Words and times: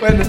Bueno, 0.00 0.24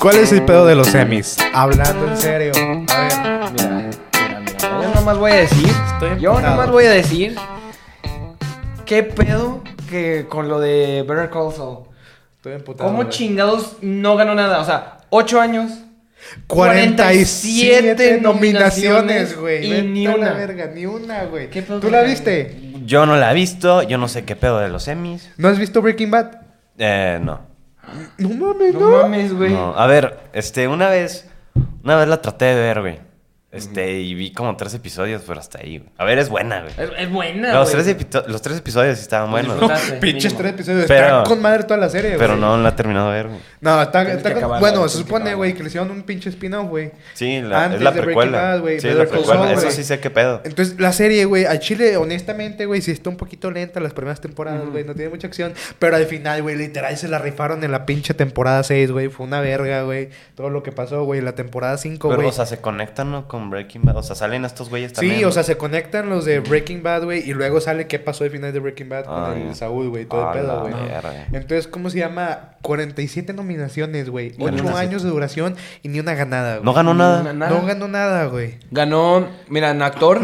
¿cuál 0.00 0.16
es 0.18 0.32
el 0.32 0.42
pedo 0.44 0.66
de 0.66 0.74
los 0.74 0.88
semis? 0.88 1.36
Hablando 1.54 2.08
en 2.08 2.16
serio. 2.16 2.52
A 2.54 2.58
ver, 3.02 3.50
Mira, 3.52 3.52
mira, 3.52 4.40
mira. 4.40 4.82
Yo 4.82 4.94
nomás 4.94 5.16
voy 5.18 5.32
a 5.32 5.36
decir. 5.36 5.68
Estoy 5.94 6.20
yo 6.20 6.40
nomás 6.40 6.70
voy 6.70 6.84
a 6.84 6.90
decir. 6.90 7.36
¿Qué 8.84 9.02
pedo 9.02 9.62
que 9.88 10.26
con 10.28 10.48
lo 10.48 10.60
de 10.60 11.04
Better 11.08 11.30
Call 11.30 11.52
Saul? 11.54 11.84
estoy 12.36 12.52
emputado. 12.54 12.88
¿Cómo 12.90 13.04
chingados 13.04 13.76
no 13.82 14.16
ganó 14.16 14.34
nada? 14.34 14.60
O 14.60 14.64
sea, 14.64 14.98
8 15.10 15.40
años. 15.40 15.70
47 16.48 18.18
nominaciones, 18.20 19.38
güey. 19.38 19.72
Y 19.78 19.82
ni 19.82 20.06
una. 20.06 20.32
verga, 20.32 20.66
ni 20.66 20.84
una, 20.86 21.24
güey. 21.24 21.48
¿Qué 21.48 21.62
pedo 21.62 21.80
¿Tú 21.80 21.90
la- 21.90 22.02
viste? 22.02 22.69
Yo 22.90 23.06
no 23.06 23.14
la 23.14 23.30
he 23.30 23.34
visto, 23.34 23.84
yo 23.84 23.98
no 23.98 24.08
sé 24.08 24.24
qué 24.24 24.34
pedo 24.34 24.58
de 24.58 24.68
los 24.68 24.82
semis. 24.82 25.30
¿No 25.36 25.46
has 25.46 25.60
visto 25.60 25.80
Breaking 25.80 26.10
Bad? 26.10 26.32
Eh, 26.76 27.20
no. 27.22 27.38
No 28.18 28.28
mames, 28.30 28.74
No, 28.74 28.80
no. 28.80 29.02
mames, 29.02 29.32
güey. 29.32 29.52
No. 29.52 29.74
A 29.78 29.86
ver, 29.86 30.18
este, 30.32 30.66
una 30.66 30.88
vez, 30.88 31.30
una 31.84 31.94
vez 31.94 32.08
la 32.08 32.20
traté 32.20 32.46
de 32.46 32.54
ver, 32.56 32.80
güey. 32.80 32.98
Este, 33.52 33.98
y 33.98 34.14
vi 34.14 34.32
como 34.32 34.56
tres 34.56 34.74
episodios, 34.74 35.22
pero 35.26 35.40
hasta 35.40 35.58
ahí, 35.58 35.78
güey. 35.78 35.90
A 35.98 36.04
ver, 36.04 36.20
es 36.20 36.28
buena, 36.28 36.60
güey. 36.60 36.72
Es, 36.78 36.90
es 36.98 37.10
buena, 37.10 37.52
Los 37.52 37.74
güey. 37.74 37.96
tres, 37.96 38.24
los 38.28 38.40
tres 38.42 38.58
episodios 38.58 38.96
sí 38.98 39.02
estaban 39.02 39.28
buenos, 39.28 39.54
disfrutaste, 39.54 39.94
Pinches 39.94 40.24
mínimo. 40.26 40.38
tres 40.38 40.52
episodios. 40.54 40.84
Pero- 40.86 41.06
Está 41.18 41.22
con 41.24 41.42
madre 41.42 41.64
toda 41.64 41.76
la 41.80 41.88
serie, 41.88 42.10
güey. 42.10 42.20
Pero 42.20 42.36
no 42.36 42.56
la 42.56 42.68
he 42.68 42.72
terminado 42.72 43.10
de 43.10 43.16
ver, 43.16 43.26
güey. 43.26 43.40
No, 43.60 43.82
está, 43.82 44.02
está 44.02 44.28
con- 44.30 44.38
acabarla, 44.38 44.60
Bueno, 44.70 44.88
se 44.88 44.98
supone, 44.98 45.34
güey, 45.34 45.54
que 45.54 45.64
le 45.64 45.68
hicieron 45.68 45.90
un 45.90 46.04
pinche 46.04 46.28
spin-off, 46.30 46.68
güey. 46.68 46.92
Sí, 47.14 47.40
la, 47.42 47.64
Antes 47.64 47.78
es 47.78 47.82
la 47.84 47.90
de 47.90 48.00
Breaking 48.02 48.04
precuela. 48.22 48.40
Bad, 48.40 48.60
güey, 48.60 48.80
sí, 48.80 48.86
es 48.88 48.94
la 48.94 49.06
precuela. 49.06 49.52
Eso 49.52 49.60
güey. 49.62 49.72
sí 49.72 49.82
sé 49.84 49.98
qué 49.98 50.10
pedo. 50.10 50.40
Entonces, 50.44 50.78
la 50.78 50.92
serie, 50.92 51.24
güey, 51.24 51.44
al 51.44 51.58
chile, 51.58 51.96
honestamente, 51.96 52.66
güey, 52.66 52.80
sí 52.82 52.92
está 52.92 53.10
un 53.10 53.16
poquito 53.16 53.50
lenta 53.50 53.80
las 53.80 53.92
primeras 53.94 54.20
temporadas, 54.20 54.64
güey, 54.70 54.84
no 54.84 54.94
tiene 54.94 55.10
mucha 55.10 55.26
acción. 55.26 55.54
Pero 55.80 55.96
al 55.96 56.06
final, 56.06 56.40
güey, 56.42 56.54
literal 56.54 56.96
se 56.96 57.08
la 57.08 57.18
rifaron 57.18 57.64
en 57.64 57.72
la 57.72 57.84
pinche 57.84 58.14
temporada 58.14 58.62
6, 58.62 58.92
güey. 58.92 59.08
Fue 59.08 59.26
una 59.26 59.40
verga, 59.40 59.82
güey. 59.82 60.10
Todo 60.36 60.50
lo 60.50 60.62
que 60.62 60.70
pasó, 60.70 61.02
güey, 61.02 61.20
la 61.20 61.32
temporada 61.34 61.76
5, 61.78 62.08
Pero, 62.08 62.20
güey. 62.20 62.28
o 62.28 62.32
sea, 62.32 62.46
se 62.46 62.58
conectan 62.60 63.10
¿no? 63.10 63.26
con 63.26 63.39
Breaking 63.48 63.82
Bad. 63.82 63.96
O 63.96 64.02
sea, 64.02 64.14
salen 64.16 64.44
estos 64.44 64.68
güeyes 64.68 64.92
también. 64.92 65.18
Sí, 65.18 65.24
o 65.24 65.32
sea, 65.32 65.42
se 65.44 65.56
conectan 65.56 66.10
los 66.10 66.24
de 66.26 66.40
Breaking 66.40 66.82
Bad, 66.82 67.04
güey, 67.04 67.20
y 67.26 67.32
luego 67.32 67.60
sale 67.60 67.86
qué 67.86 67.98
pasó 67.98 68.24
al 68.24 68.30
final 68.30 68.52
de 68.52 68.58
Breaking 68.58 68.88
Bad 68.88 69.04
con 69.04 69.38
el. 69.38 69.54
Saúl, 69.54 69.88
güey, 69.88 70.04
todo 70.04 70.26
el 70.32 70.38
pedo, 70.40 70.60
güey. 70.62 70.74
Entonces, 71.32 71.66
¿cómo 71.68 71.88
se 71.88 71.98
llama? 71.98 72.56
47 72.62 73.32
nominaciones, 73.32 74.10
güey. 74.10 74.28
8 74.32 74.36
47. 74.38 74.78
años 74.78 75.02
de 75.02 75.08
duración 75.08 75.56
y 75.82 75.88
ni 75.88 76.00
una 76.00 76.14
ganada, 76.14 76.54
güey. 76.56 76.64
No 76.64 76.72
ganó 76.74 76.92
nada. 76.92 77.32
Na- 77.32 77.48
No 77.48 77.64
ganó 77.64 77.88
nada, 77.88 78.26
güey. 78.26 78.58
Ganó, 78.70 79.26
mira, 79.48 79.70
en 79.70 79.80
actor, 79.82 80.20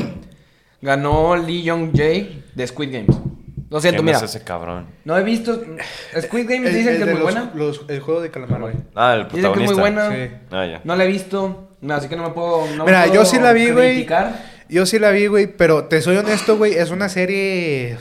ganó 0.83 1.37
Lee 1.37 1.63
Young 1.63 1.93
Jae 1.97 2.43
de 2.55 2.67
Squid 2.67 2.93
Games. 2.93 3.17
Lo 3.69 3.81
siento, 3.81 3.97
¿Quién 3.99 4.05
mira. 4.07 4.19
es 4.19 4.23
ese 4.25 4.45
cabrón? 4.45 4.87
No 5.05 5.19
he 5.19 5.23
visto. 5.25 5.61
Squid 6.21 6.49
Games 6.49 6.71
El- 6.71 6.75
dicen 6.77 6.93
el 6.95 6.99
que 6.99 7.03
es 7.05 7.11
muy 7.11 7.15
los- 7.15 7.23
buena. 7.23 7.51
los- 7.55 7.85
el 7.89 8.01
juego 8.01 8.21
de 8.21 8.31
calamar, 8.31 8.61
güey. 8.61 8.75
Ah, 8.95 9.15
el 9.15 9.25
Dicen 9.25 9.53
que 9.53 9.65
es 9.65 9.71
muy 9.73 9.75
protagonista. 9.75 10.09
buena. 10.09 10.29
Sí. 10.29 10.35
Ah, 10.53 10.67
ya. 10.67 10.81
No 10.85 10.95
la 10.97 11.05
he 11.05 11.09
visto. 11.09 11.69
No, 11.81 11.95
así 11.95 12.09
que 12.09 12.17
no 12.17 12.23
me 12.23 12.31
puedo. 12.31 12.67
no 12.77 12.85
me 12.85 12.91
Mira, 12.91 13.03
puedo 13.03 13.15
yo 13.15 13.25
sí 13.25 13.39
la 13.39 13.53
vi, 13.53 13.71
güey. 13.71 13.95
criticar. 13.95 14.57
Yo 14.69 14.87
sí 14.87 14.99
la 14.99 15.11
vi, 15.11 15.27
güey, 15.27 15.47
pero 15.49 15.85
te 15.87 16.01
soy 16.01 16.17
honesto, 16.17 16.57
güey, 16.57 16.75
es 16.75 16.91
una 16.91 17.09
serie 17.09 17.99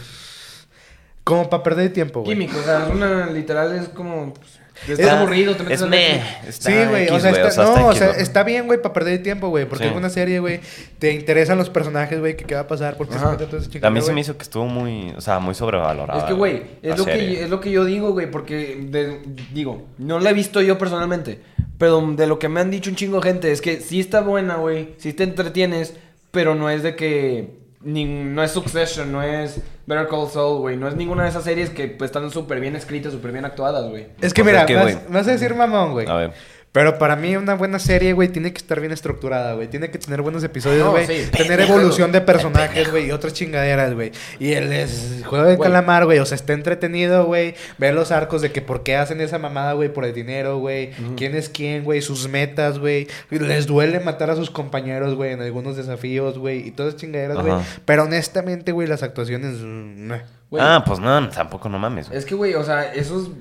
como 1.24 1.50
para 1.50 1.64
perder 1.64 1.92
tiempo, 1.94 2.22
güey. 2.22 2.34
Químico, 2.38 2.58
o 2.60 2.64
sea, 2.64 2.86
es 2.86 2.90
una 2.94 3.26
literal 3.28 3.76
es 3.76 3.90
como. 3.90 4.34
pues, 4.34 4.60
Estás 4.82 5.00
Está- 5.00 5.20
aburrido, 5.22 5.56
te 5.56 5.64
metes 5.64 5.82
es. 5.82 6.48
Está 6.50 6.70
Sí, 6.70 6.90
güey, 6.90 7.08
o 7.10 7.20
sea, 7.20 7.32
está, 7.32 7.48
está 7.48 7.64
no, 7.64 7.74
o 7.88 7.90
X, 7.92 7.98
sea, 8.00 8.08
güey. 8.10 8.22
está 8.22 8.44
bien, 8.44 8.68
güey, 8.68 8.82
para 8.82 8.94
perder 8.94 9.24
tiempo, 9.24 9.48
güey, 9.50 9.66
porque 9.68 9.86
Sí. 9.86 9.90
es 9.90 9.96
una 9.96 10.10
serie, 10.10 10.40
güey, 10.40 10.60
te 11.00 11.14
interesan 11.14 11.58
los 11.58 11.70
personajes, 11.70 12.20
güey, 12.20 12.36
que 12.36 12.44
qué 12.44 12.56
va 12.56 12.62
a 12.62 12.68
pasar, 12.68 12.98
porque 12.98 13.14
se 13.14 13.20
Ajá. 13.20 13.32
mete 13.32 13.46
todo 13.46 13.58
ese 13.60 13.80
A 13.82 13.90
mí 13.90 14.02
se 14.02 14.12
me 14.14 14.22
hizo 14.22 14.36
que 14.38 14.44
estuvo 14.44 14.66
muy, 14.66 15.12
o 15.18 15.22
sea, 15.22 15.40
muy 15.40 15.56
sobrevalorado. 15.56 16.20
Es 16.20 16.26
que, 16.26 16.34
güey, 16.34 16.62
es, 16.82 16.98
lo 16.98 17.06
que, 17.06 17.44
es 17.44 17.50
lo 17.50 17.62
que 17.62 17.72
yo 17.72 17.86
digo, 17.86 18.12
güey, 18.12 18.30
porque, 18.30 18.78
de- 18.90 19.20
digo, 19.54 19.84
no 19.98 20.20
la 20.20 20.30
he 20.32 20.34
visto 20.34 20.62
yo 20.62 20.78
personalmente, 20.78 21.40
pero 21.78 22.02
de 22.16 22.28
lo 22.28 22.38
que 22.38 22.50
me 22.50 22.60
han 22.60 22.70
dicho 22.70 22.90
un 22.90 22.96
chingo 22.96 23.22
de 23.22 23.30
gente 23.30 23.52
es 23.52 23.62
que 23.62 23.80
sí 23.80 24.00
está 24.00 24.22
buena, 24.22 24.56
güey, 24.58 24.90
sí 24.98 25.14
te 25.14 25.24
entretienes, 25.24 25.94
pero 26.32 26.54
no 26.54 26.70
es 26.70 26.84
de 26.84 26.96
que, 26.96 27.50
ni, 27.86 28.06
no 28.06 28.44
es 28.44 28.52
Succession, 28.52 29.12
no 29.12 29.22
es 29.22 29.62
Better 29.86 30.08
Call 30.08 30.28
Saul, 30.28 30.60
güey, 30.60 30.76
no 30.76 30.88
es 30.88 30.96
ninguna 30.96 31.24
de 31.24 31.30
esas 31.30 31.44
series 31.44 31.70
que 31.70 31.88
pues, 31.88 32.10
están 32.10 32.30
súper 32.32 32.60
bien 32.60 32.76
escritas, 32.76 33.14
súper 33.14 33.32
bien 33.32 33.46
actuadas, 33.46 33.88
güey. 33.90 34.08
Es 34.22 34.34
que 34.34 34.44
mira, 34.44 34.66
que, 34.66 34.76
vas, 34.76 34.96
güey. 34.96 34.98
vas 35.08 35.28
a 35.28 35.32
decir 35.32 35.54
mamón, 35.54 35.92
güey. 35.92 36.08
A 36.08 36.16
ver. 36.16 36.34
Pero 36.76 36.98
para 37.00 37.16
mí 37.16 37.38
una 37.38 37.54
buena 37.54 37.80
serie, 37.80 38.12
güey, 38.12 38.28
tiene 38.28 38.52
que 38.52 38.58
estar 38.58 38.82
bien 38.82 38.92
estructurada, 38.92 39.54
güey. 39.54 39.70
Tiene 39.70 39.90
que 39.90 39.98
tener 39.98 40.22
buenos 40.22 40.44
episodios, 40.44 40.84
No, 40.84 40.92
güey. 40.92 41.08
sí. 41.08 41.30
Tener 41.32 41.48
Pendejo. 41.48 41.74
evolución 41.76 42.12
de 42.12 42.20
personajes, 42.20 42.92
güey, 42.92 43.08
y 43.08 43.12
otras 43.14 43.32
chingaderas, 43.32 43.94
güey. 43.94 44.12
Y 44.40 44.52
el 44.52 44.74
es- 44.74 45.22
juego 45.26 45.46
de 45.46 45.58
calamar, 45.58 46.04
güey, 46.04 46.20
o 46.20 46.26
sea, 46.26 46.36
está 46.36 46.52
entretenido, 46.52 47.24
güey. 47.28 47.56
Ver 47.78 47.94
los 47.94 48.12
arcos 48.12 48.42
de 48.42 48.52
que 48.52 48.62
por 48.62 48.84
qué 48.84 48.98
hacen 48.98 49.22
esa 49.22 49.40
mamada, 49.40 49.72
güey, 49.72 49.88
por 49.94 50.04
el 50.04 50.14
dinero, 50.14 50.58
güey. 50.58 50.92
Quién 51.16 51.34
es 51.34 51.48
quién, 51.48 51.86
güey, 51.86 52.02
sus 52.02 52.28
metas, 52.28 52.78
güey. 52.78 53.08
Les 53.30 53.68
duele 53.68 54.02
matar 54.02 54.30
a 54.32 54.36
sus 54.36 54.50
compañeros, 54.50 55.16
güey, 55.16 55.32
en 55.32 55.42
algunos 55.42 55.78
desafíos, 55.78 56.38
güey. 56.38 56.68
Y 56.68 56.72
todas 56.72 56.90
esas 56.90 57.00
chingaderas, 57.02 57.38
güey. 57.38 57.54
Pero 57.86 58.04
honestamente, 58.04 58.74
güey, 58.74 58.86
las 58.90 59.02
actuaciones... 59.02 59.60
mm, 59.62 60.08
meh. 60.08 60.22
Güey, 60.50 60.62
Ah, 60.62 60.84
pues 60.86 61.00
no, 61.00 61.30
tampoco 61.30 61.70
no 61.70 61.80
mames. 61.80 62.12
Es 62.12 62.26
que, 62.26 62.36
güey, 62.36 62.54
o 62.54 62.64
sea, 62.66 62.94
eso 62.94 63.32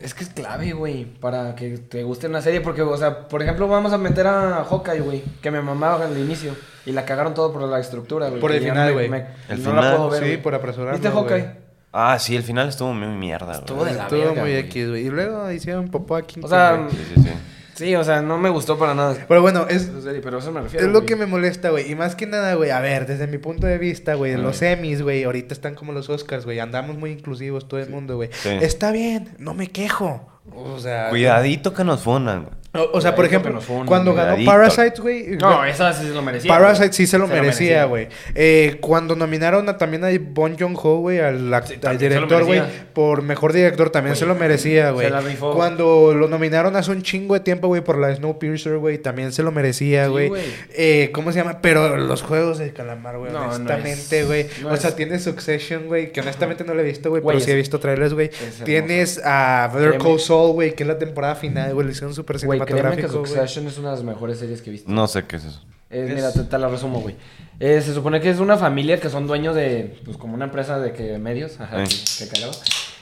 es... 0.00 0.14
Que 0.14 0.24
es 0.24 0.30
clave, 0.30 0.72
güey, 0.72 1.04
para 1.04 1.54
que 1.54 1.78
te 1.78 2.02
guste 2.02 2.26
una 2.26 2.40
serie. 2.42 2.60
Porque, 2.60 2.82
o 2.82 2.96
sea, 2.96 3.28
por 3.28 3.42
ejemplo, 3.42 3.68
vamos 3.68 3.92
a 3.92 3.98
meter 3.98 4.26
a 4.26 4.64
Hawkeye, 4.64 5.00
güey. 5.00 5.22
Que 5.42 5.50
me 5.50 5.60
mamaba 5.60 6.04
al 6.06 6.18
inicio. 6.18 6.54
Y 6.86 6.92
la 6.92 7.04
cagaron 7.04 7.34
todo 7.34 7.52
por 7.52 7.62
la 7.62 7.78
estructura, 7.80 8.28
güey. 8.28 8.40
Por 8.40 8.52
el 8.52 8.62
final, 8.62 8.92
güey. 8.92 9.06
El 9.06 9.62
no 9.62 9.72
la 9.74 9.82
final, 9.82 9.96
puedo 9.96 10.10
ver, 10.10 10.24
Sí, 10.24 10.36
por 10.38 10.54
apresurarlo, 10.54 10.98
¿Viste 10.98 11.10
Hawkeye? 11.10 11.68
Ah, 11.92 12.18
sí, 12.18 12.36
el 12.36 12.42
final 12.42 12.68
estuvo 12.68 12.92
muy 12.92 13.08
mierda, 13.08 13.54
Estuvo 13.54 13.78
güey. 13.78 13.92
de 13.92 13.96
la 13.96 14.04
Estuvo 14.04 14.20
verga, 14.20 14.42
muy. 14.42 14.52
X, 14.54 14.88
güey. 14.90 15.06
Y 15.06 15.10
luego 15.10 15.50
hicieron 15.50 15.88
popó 15.88 16.16
aquí. 16.16 16.40
O 16.42 16.48
sea. 16.48 16.86
Sí, 16.90 16.96
sí, 17.14 17.22
sí. 17.22 17.30
Sí, 17.78 17.94
o 17.94 18.04
sea, 18.04 18.22
no 18.22 18.38
me 18.38 18.50
gustó 18.50 18.76
para 18.78 18.94
nada. 18.94 19.16
Pero 19.26 19.40
bueno, 19.40 19.66
es, 19.68 19.82
esa 19.82 20.02
serie, 20.02 20.20
pero 20.20 20.36
a 20.36 20.40
eso 20.40 20.50
me 20.52 20.60
refiero. 20.60 20.86
es 20.86 20.92
lo 20.92 20.98
güey. 21.00 21.06
que 21.06 21.16
me 21.16 21.26
molesta, 21.26 21.70
güey. 21.70 21.90
Y 21.90 21.94
más 21.94 22.16
que 22.16 22.26
nada, 22.26 22.54
güey. 22.54 22.70
A 22.70 22.80
ver, 22.80 23.06
desde 23.06 23.26
mi 23.26 23.38
punto 23.38 23.66
de 23.66 23.78
vista, 23.78 24.14
güey. 24.14 24.36
Los 24.36 24.56
semis, 24.56 25.02
güey. 25.02 25.24
Ahorita 25.24 25.54
están 25.54 25.74
como 25.74 25.92
los 25.92 26.10
Oscars, 26.10 26.44
güey. 26.44 26.58
Andamos 26.58 26.98
muy 26.98 27.12
inclusivos 27.12 27.68
todo 27.68 27.80
el 27.80 27.88
mundo, 27.88 28.16
güey. 28.16 28.30
Sí. 28.32 28.50
Está 28.60 28.90
bien, 28.90 29.30
no 29.38 29.54
me 29.54 29.68
quejo. 29.68 30.28
O 30.54 30.78
sea. 30.78 31.10
Cuidadito 31.10 31.72
que 31.72 31.84
nos 31.84 32.02
fundan, 32.02 32.44
güey. 32.44 32.54
O, 32.74 32.90
o 32.98 33.00
sea, 33.00 33.14
por 33.14 33.26
Cuidadito 33.26 33.48
ejemplo, 33.58 33.84
cuando 33.86 34.12
ganó. 34.14 34.44
Parasite, 34.44 35.00
güey. 35.00 35.26
No, 35.38 35.64
esa 35.64 35.90
sí 35.94 36.06
se 36.06 36.10
lo 36.12 36.20
merecía. 36.20 36.48
Parasite 36.52 36.92
sí 36.92 37.06
se 37.06 37.16
lo 37.18 37.26
Se 37.26 37.32
merecía, 37.32 37.84
güey. 37.86 38.08
Eh, 38.34 38.76
cuando 38.82 39.16
nominaron 39.16 39.66
a, 39.70 39.78
también 39.78 40.04
a 40.04 40.08
Bon 40.20 40.54
Joon-ho, 40.58 40.98
güey, 40.98 41.18
al, 41.18 41.62
Sí, 41.66 41.76
director, 41.98 42.44
güey, 42.44 42.60
por 42.92 43.22
mejor 43.22 43.54
director, 43.54 43.88
también 43.88 44.16
se 44.16 44.26
lo 44.26 44.34
merecía, 44.34 44.90
güey. 44.90 45.06
se 45.06 45.10
la 45.12 45.22
rifó. 45.22 45.54
Cuando 45.54 46.12
lo 46.14 46.28
nominaron 46.28 46.76
hace 46.76 46.90
un 46.90 47.00
chingo 47.02 47.32
de 47.34 47.40
tiempo, 47.40 47.68
güey, 47.68 47.80
por 47.82 47.96
la 47.96 48.14
Snowpiercer, 48.14 48.76
güey, 48.76 48.98
también 48.98 49.32
se 49.32 49.42
lo 49.42 49.50
merecía, 49.50 50.08
güey. 50.08 50.30
eh, 50.74 51.08
¿Cómo 51.14 51.32
se 51.32 51.38
llama? 51.38 51.60
Pero 51.62 51.96
los 51.96 52.20
juegos 52.22 52.58
de 52.58 52.74
calamar, 52.74 53.16
güey, 53.16 53.32
No, 53.32 53.44
honestamente, 53.46 54.20
es- 54.20 54.26
güey. 54.26 54.46
no 54.62 54.72
o 54.72 54.76
sea, 54.76 54.90
es- 54.90 54.96
tienes 54.96 55.22
Succession, 55.24 55.86
güey, 55.86 56.12
que 56.12 56.20
honestamente 56.20 56.64
no 56.64 56.74
lo 56.74 56.82
he 56.82 56.84
visto, 56.84 57.08
güey, 57.08 57.22
pero 57.26 57.40
sí 57.40 57.50
he 57.50 57.56
visto 57.56 57.80
trailers, 57.80 58.12
güey. 58.12 58.30
Tienes 58.64 59.20
a 59.24 59.70
Better. 59.74 59.96
Call 59.98 60.20
Saul, 60.20 60.52
güey, 60.52 60.74
que 60.74 60.82
es 60.82 60.86
la 60.86 60.98
temporada 60.98 61.34
final, 61.34 61.72
güey, 61.72 61.86
le 61.86 61.92
hicieron 61.92 62.14
súper 62.14 62.38
Güey, 62.58 62.68
créeme 62.80 62.96
que. 62.96 63.08
Succession 63.08 63.66
es 63.66 63.78
una 63.78 63.90
de 63.90 63.96
las 63.96 64.04
mejores 64.04 64.38
series 64.38 64.62
que 64.62 64.70
he 64.70 64.72
visto. 64.72 64.90
No 64.90 65.06
sé 65.06 65.24
qué 65.26 65.36
es 65.36 65.44
eso. 65.44 65.62
Es- 65.90 66.08
Es- 66.10 66.14
Mira, 66.14 66.32
te, 66.32 66.40
te 66.44 66.58
la 66.58 66.68
resumo, 66.68 67.00
güey. 67.00 67.16
Eh, 67.60 67.80
se 67.80 67.94
supone 67.94 68.20
que 68.20 68.28
es 68.30 68.38
una 68.40 68.56
familia 68.56 69.00
que 69.00 69.08
son 69.08 69.26
dueños 69.26 69.54
de, 69.54 69.98
pues, 70.04 70.16
como 70.16 70.34
una 70.34 70.44
empresa 70.44 70.78
de 70.78 70.92
que 70.92 71.18
medios. 71.18 71.58
Ajá, 71.60 71.82
Eh. 71.82 71.86
qué 72.18 72.28
cagado. 72.28 72.52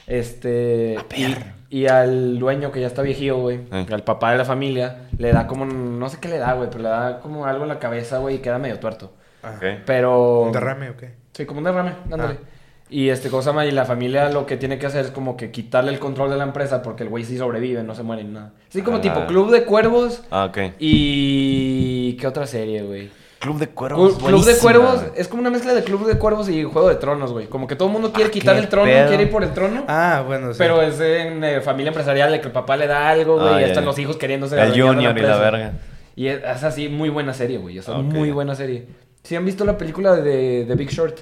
Este. 0.07 0.97
A 0.99 1.03
ver. 1.03 1.55
Y, 1.69 1.79
y 1.81 1.87
al 1.89 2.39
dueño 2.39 2.71
que 2.73 2.81
ya 2.81 2.87
está 2.87 3.03
viejío, 3.03 3.39
güey, 3.39 3.61
Eh. 3.73 3.87
al 3.91 4.05
papá 4.05 4.33
de 4.33 4.39
la 4.39 4.45
familia, 4.45 5.09
le 5.19 5.33
da 5.33 5.47
como, 5.47 5.65
no 5.67 6.09
sé 6.09 6.19
qué 6.21 6.29
le 6.29 6.39
da, 6.39 6.53
güey, 6.55 6.69
pero 6.71 6.83
le 6.85 6.89
da 6.89 7.21
como 7.21 7.45
algo 7.47 7.65
en 7.65 7.69
la 7.69 7.79
cabeza, 7.79 8.19
güey, 8.19 8.37
y 8.37 8.39
queda 8.39 8.59
medio 8.59 8.79
tuerto. 8.79 9.13
Ah, 9.43 9.55
Ok. 9.57 9.65
Pero. 9.85 10.43
¿Un 10.43 10.53
derrame 10.53 10.91
o 10.91 10.97
qué? 10.97 11.13
Sí, 11.33 11.45
como 11.45 11.59
un 11.59 11.65
derrame, 11.65 11.93
ándale. 12.11 12.39
Ah. 12.43 12.49
Y 12.89 13.09
este 13.09 13.31
cosa 13.31 13.67
y 13.67 13.73
la 13.73 13.85
familia 13.85 14.31
lo 14.31 14.47
que 14.47 14.57
tiene 14.57 14.79
que 14.79 14.87
hacer 14.87 15.05
es 15.07 15.11
como 15.11 15.37
que 15.37 15.51
quitarle 15.51 15.91
el 15.93 15.99
control 15.99 16.31
de 16.31 16.37
la 16.37 16.45
empresa 16.45 16.83
porque 16.83 17.03
el 17.03 17.09
güey 17.09 17.25
sí 17.25 17.37
sobrevive, 17.37 17.83
no 17.83 17.95
se 17.97 18.05
muere 18.05 18.23
ni 18.23 18.33
nada. 18.33 18.53
Así 18.69 18.83
como 18.83 18.99
Ah. 18.99 19.01
tipo 19.01 19.27
Club 19.27 19.51
de 19.51 19.65
Cuervos 19.65 20.23
Ah, 20.31 20.45
ok. 20.45 20.59
y 20.79 22.13
¿qué 22.15 22.27
otra 22.27 22.47
serie, 22.47 22.83
güey? 22.83 23.11
Club 23.39 23.59
de 23.59 23.69
Cuervos. 23.69 24.15
Club, 24.17 24.29
Club 24.29 24.45
de 24.45 24.57
Cuervos 24.59 24.95
güey. 25.03 25.13
es 25.17 25.29
como 25.29 25.41
una 25.41 25.51
mezcla 25.51 25.75
de 25.75 25.83
Club 25.85 26.07
de 26.07 26.17
Cuervos 26.17 26.49
y 26.49 26.63
Juego 26.65 26.89
de 26.89 26.95
Tronos, 26.97 27.33
güey. 27.33 27.47
Como 27.49 27.67
que 27.67 27.77
todo 27.77 27.89
el 27.89 27.93
mundo 27.93 28.13
quiere 28.13 28.29
Ah, 28.31 28.33
quitar 28.33 28.57
el 28.57 28.69
trono, 28.69 28.87
pedo. 28.91 29.09
quiere 29.09 29.25
ir 29.25 29.31
por 29.31 29.43
el 29.43 29.53
trono. 29.53 29.85
Ah, 29.89 30.23
bueno, 30.27 30.53
sí. 30.53 30.59
Pero 30.59 30.81
es 30.81 30.99
en 31.01 31.43
eh, 31.45 31.61
familia 31.61 31.89
empresarial 31.89 32.31
de 32.33 32.41
que 32.41 32.47
el 32.47 32.53
papá 32.53 32.77
le 32.77 32.87
da 32.87 33.09
algo, 33.09 33.35
güey, 33.39 33.55
Ah, 33.55 33.59
y 33.59 33.61
ya, 33.63 33.67
están 33.69 33.85
los 33.85 33.99
hijos 33.99 34.17
queriéndose 34.17 34.61
El 34.61 34.71
Junior 34.81 35.17
y 35.17 35.23
la 35.23 35.37
verga. 35.39 35.73
Y 36.17 36.29
es, 36.29 36.39
es 36.43 36.65
así, 36.65 36.89
muy 36.89 37.09
buena 37.11 37.35
serie, 37.35 37.59
güey. 37.59 37.79
O 37.79 37.83
sea, 37.83 37.99
Ok. 37.99 38.05
muy 38.05 38.31
buena 38.31 38.55
serie. 38.55 38.87
¿Sí 39.23 39.37
han 39.37 39.45
visto 39.45 39.65
la 39.65 39.77
película 39.77 40.15
de, 40.17 40.65
de 40.65 40.75
Big 40.77 40.89
Short? 40.91 41.19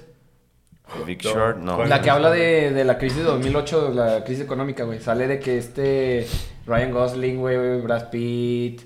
Big 1.07 1.21
Short, 1.21 1.59
no. 1.59 1.77
¿Cuál? 1.77 1.89
La 1.89 2.01
que 2.01 2.11
habla 2.11 2.31
de, 2.31 2.71
de 2.73 2.85
la 2.85 2.99
crisis 2.99 3.19
de 3.19 3.25
2008, 3.25 3.93
la 3.95 4.25
crisis 4.25 4.45
económica, 4.45 4.85
güey. 4.85 5.01
Sale 5.01 5.27
de 5.27 5.39
que 5.41 5.59
este 5.59 6.27
Ryan 6.67 6.93
Gosling, 6.93 7.39
güey, 7.39 7.81
Brad 7.81 8.11
Pitt. 8.11 8.83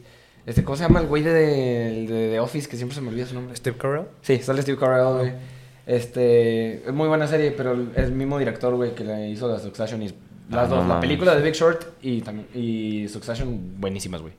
Este, 0.46 0.64
¿cómo 0.64 0.76
se 0.76 0.84
llama 0.84 1.00
el 1.00 1.06
güey 1.06 1.22
de, 1.22 1.32
de, 1.32 2.06
de 2.30 2.40
Office? 2.40 2.68
Que 2.68 2.76
siempre 2.76 2.94
se 2.94 3.00
me 3.02 3.08
olvida 3.10 3.26
su 3.26 3.34
nombre. 3.34 3.54
Steve 3.56 3.76
Carell. 3.76 4.06
Sí, 4.22 4.38
sale 4.38 4.62
Steve 4.62 4.78
Carell, 4.78 5.18
güey. 5.18 5.32
Este, 5.86 6.86
es 6.86 6.92
muy 6.92 7.08
buena 7.08 7.26
serie, 7.26 7.50
pero 7.50 7.72
es 7.94 8.04
el 8.04 8.12
mismo 8.12 8.38
director, 8.38 8.74
güey, 8.74 8.94
que 8.94 9.04
le 9.04 9.28
hizo 9.30 9.48
la 9.48 9.58
Succession 9.58 10.02
y 10.02 10.08
las 10.50 10.64
Ah, 10.64 10.66
dos, 10.66 10.86
no 10.86 10.94
la 10.94 11.00
película 11.00 11.34
de 11.34 11.42
Big 11.42 11.54
Short 11.54 11.82
y 12.02 12.20
también 12.22 12.46
y 12.54 13.08
Succession 13.08 13.74
buenísimas, 13.80 14.22
güey. 14.22 14.32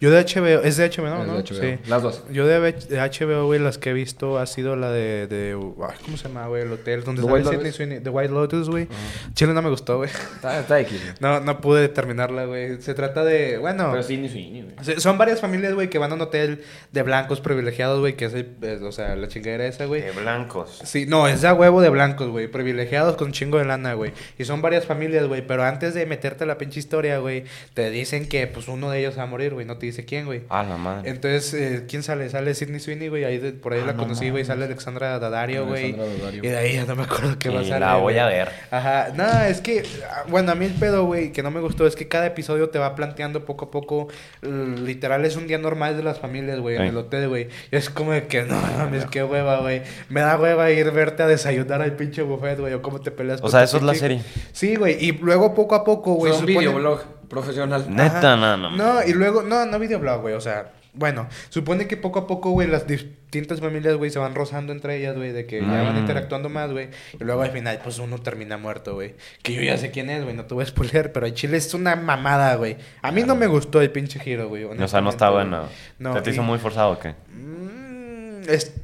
Yo 0.00 0.10
de 0.10 0.24
HBO, 0.24 0.62
es 0.64 0.78
de 0.78 0.88
HBO, 0.88 1.24
¿no? 1.26 1.42
De. 1.42 1.46
Sí. 1.46 1.78
Las 1.88 2.02
dos. 2.02 2.24
Yo 2.32 2.46
de, 2.46 2.58
de 2.72 2.96
HBO, 2.98 3.44
güey, 3.44 3.60
las 3.60 3.76
que 3.76 3.90
he 3.90 3.92
visto 3.92 4.38
ha 4.38 4.46
sido 4.46 4.74
la 4.74 4.90
de, 4.90 5.26
de 5.26 5.52
ay, 5.86 5.96
¿cómo 6.04 6.16
se 6.16 6.26
llama, 6.28 6.46
güey? 6.46 6.62
El 6.62 6.72
hotel 6.72 7.04
donde 7.04 7.20
The 7.22 7.28
White. 7.28 7.72
Sweeney, 7.72 8.00
The 8.00 8.08
White 8.08 8.32
Lotus, 8.32 8.70
güey. 8.70 8.88
Chile 9.34 9.52
no 9.52 9.60
me 9.60 9.68
gustó, 9.68 9.98
güey. 9.98 10.08
Está, 10.08 10.58
está 10.60 10.80
güey. 10.80 10.86
No, 11.20 11.40
no 11.40 11.60
pude 11.60 11.88
terminarla, 11.90 12.46
güey. 12.46 12.80
Se 12.80 12.94
trata 12.94 13.24
de, 13.24 13.58
bueno, 13.58 13.90
Pero 13.92 14.08
ni 14.08 14.28
Sweeney, 14.28 14.62
güey. 14.84 15.00
son 15.00 15.18
varias 15.18 15.40
familias, 15.40 15.74
güey, 15.74 15.90
que 15.90 15.98
van 15.98 16.12
a 16.12 16.14
un 16.14 16.22
hotel 16.22 16.62
de 16.92 17.02
blancos 17.02 17.40
privilegiados, 17.42 18.00
güey, 18.00 18.14
que 18.16 18.24
es, 18.24 18.32
el- 18.34 18.56
es, 18.62 18.80
o 18.80 18.92
sea, 18.92 19.14
la 19.16 19.28
chingadera 19.28 19.66
esa, 19.66 19.84
güey. 19.84 20.00
De 20.00 20.12
blancos. 20.12 20.80
Sí, 20.82 21.04
no, 21.06 21.28
es 21.28 21.44
a 21.44 21.52
huevo 21.52 21.82
de 21.82 21.90
blancos, 21.90 22.28
güey. 22.28 22.48
Privilegiados 22.48 23.16
con 23.16 23.32
chingo 23.32 23.58
de 23.58 23.66
lana, 23.66 23.92
güey. 23.92 24.12
Y 24.38 24.44
son 24.46 24.62
varias 24.62 24.86
familias, 24.86 25.26
güey. 25.26 25.46
Pero 25.46 25.62
antes 25.64 25.92
de 25.92 26.06
meterte 26.06 26.44
a 26.44 26.46
la 26.46 26.56
pinche 26.56 26.78
historia, 26.80 27.18
güey, 27.18 27.44
te 27.74 27.90
dicen 27.90 28.26
que, 28.28 28.46
pues, 28.46 28.66
uno 28.68 28.90
de 28.90 29.00
ellos 29.00 29.18
va 29.18 29.24
a 29.24 29.26
morir, 29.26 29.52
güey. 29.52 29.66
No 29.66 29.76
te 29.76 29.89
dice 29.90 30.04
quién, 30.04 30.26
güey. 30.26 30.42
Ah, 30.48 30.62
la 30.62 30.76
madre. 30.76 31.10
Entonces, 31.10 31.54
eh, 31.54 31.84
¿quién 31.88 32.02
sale? 32.02 32.28
Sale 32.30 32.54
Sidney 32.54 32.80
Sweeney, 32.80 33.08
güey. 33.08 33.24
Ahí 33.24 33.38
de- 33.38 33.52
por 33.52 33.72
ahí 33.72 33.80
Ah, 33.82 33.86
la 33.86 33.92
no 33.92 33.98
conocí, 34.02 34.30
güey. 34.30 34.44
Sale 34.44 34.64
Alexandra 34.64 35.18
Daddario, 35.18 35.66
güey. 35.66 35.94
Y 36.34 36.40
de 36.48 36.56
ahí 36.56 36.74
ya 36.74 36.84
no 36.86 36.96
me 36.96 37.02
acuerdo 37.04 37.38
qué 37.38 37.48
va 37.50 37.60
a 37.60 37.64
salir. 37.64 37.80
la 37.80 37.96
voy 37.96 38.18
a 38.18 38.26
ver. 38.26 38.48
Ajá. 38.70 39.08
No, 39.14 39.26
es 39.44 39.60
que, 39.60 39.82
bueno, 40.28 40.52
a 40.52 40.54
mí 40.54 40.64
el 40.66 40.72
pedo, 40.74 41.04
güey, 41.04 41.32
que 41.32 41.42
no 41.42 41.50
me 41.50 41.60
gustó 41.60 41.86
es 41.86 41.96
que 41.96 42.08
cada 42.08 42.26
episodio 42.26 42.70
te 42.70 42.78
va 42.78 42.94
planteando 42.94 43.44
poco 43.44 43.66
a 43.66 43.70
poco. 43.70 44.08
Literal, 44.42 45.24
es 45.24 45.36
un 45.36 45.46
día 45.46 45.58
normal 45.58 45.96
de 45.96 46.02
las 46.02 46.18
familias, 46.18 46.58
güey, 46.60 46.76
en 46.76 46.82
el 46.82 46.96
hotel, 46.96 47.28
güey. 47.28 47.48
Y 47.70 47.76
es 47.76 47.90
como 47.90 48.12
de 48.12 48.26
que, 48.26 48.42
no 48.42 48.60
mames, 48.78 49.06
qué 49.06 49.22
hueva, 49.24 49.60
güey. 49.60 49.82
Me 50.08 50.20
da 50.20 50.36
hueva 50.38 50.70
ir 50.70 50.90
verte 50.90 51.22
a 51.22 51.26
desayunar 51.26 51.82
al 51.82 51.92
pinche 51.96 52.22
buffet, 52.22 52.58
güey, 52.58 52.72
o 52.74 52.82
cómo 52.82 53.00
te 53.00 53.10
peleas 53.10 53.40
O 53.40 53.42
con 53.42 53.50
sea, 53.50 53.62
eso 53.62 53.76
es 53.76 53.82
la 53.82 53.94
serie. 53.94 54.22
Sí, 54.52 54.76
güey. 54.76 54.96
Y 55.04 55.12
luego 55.12 55.54
poco 55.54 55.74
a 55.74 55.84
poco, 55.84 56.14
güey. 56.14 56.32
Fue 56.32 56.40
un 56.40 56.46
videoblog 56.46 57.04
profesional. 57.30 57.86
Neta, 57.88 58.36
no, 58.36 58.56
no. 58.58 58.70
No, 58.76 59.02
y 59.02 59.14
luego, 59.14 59.42
no, 59.42 59.64
no 59.64 59.78
videoblog, 59.78 60.20
güey, 60.20 60.34
o 60.34 60.40
sea, 60.42 60.72
bueno, 60.92 61.28
supone 61.48 61.86
que 61.86 61.96
poco 61.96 62.18
a 62.18 62.26
poco, 62.26 62.50
güey, 62.50 62.66
las 62.68 62.86
distintas 62.86 63.60
familias, 63.60 63.94
güey, 63.94 64.10
se 64.10 64.18
van 64.18 64.34
rozando 64.34 64.72
entre 64.72 64.96
ellas, 64.96 65.16
güey, 65.16 65.30
de 65.30 65.46
que 65.46 65.60
ya 65.60 65.66
van 65.84 65.94
Mm. 65.94 65.98
interactuando 65.98 66.48
más, 66.48 66.72
güey, 66.72 66.88
y 67.18 67.22
luego 67.24 67.42
al 67.42 67.52
final, 67.52 67.78
pues 67.84 67.98
uno 68.00 68.18
termina 68.18 68.58
muerto, 68.58 68.94
güey, 68.94 69.14
que 69.42 69.54
yo 69.54 69.62
ya 69.62 69.78
sé 69.78 69.92
quién 69.92 70.10
es, 70.10 70.24
güey, 70.24 70.34
no 70.34 70.44
te 70.46 70.54
voy 70.54 70.64
a 70.64 70.66
spoiler, 70.66 71.12
pero 71.12 71.26
el 71.26 71.34
chile 71.34 71.56
es 71.58 71.72
una 71.74 71.94
mamada, 71.94 72.56
güey. 72.56 72.76
A 73.02 73.12
mí 73.12 73.22
no 73.22 73.36
me 73.36 73.46
gustó 73.46 73.80
el 73.80 73.90
pinche 73.92 74.18
giro, 74.18 74.48
güey. 74.48 74.64
O 74.64 74.88
sea, 74.88 75.00
no 75.00 75.10
está 75.10 75.30
bueno. 75.30 75.68
No, 76.00 76.14
¿Se 76.14 76.22
te 76.22 76.30
hizo 76.30 76.42
y- 76.42 76.44
muy 76.44 76.58
forzado 76.58 76.90
o 76.90 76.98
qué? 76.98 77.14
Mm, 77.32 78.42
es... 78.48 78.74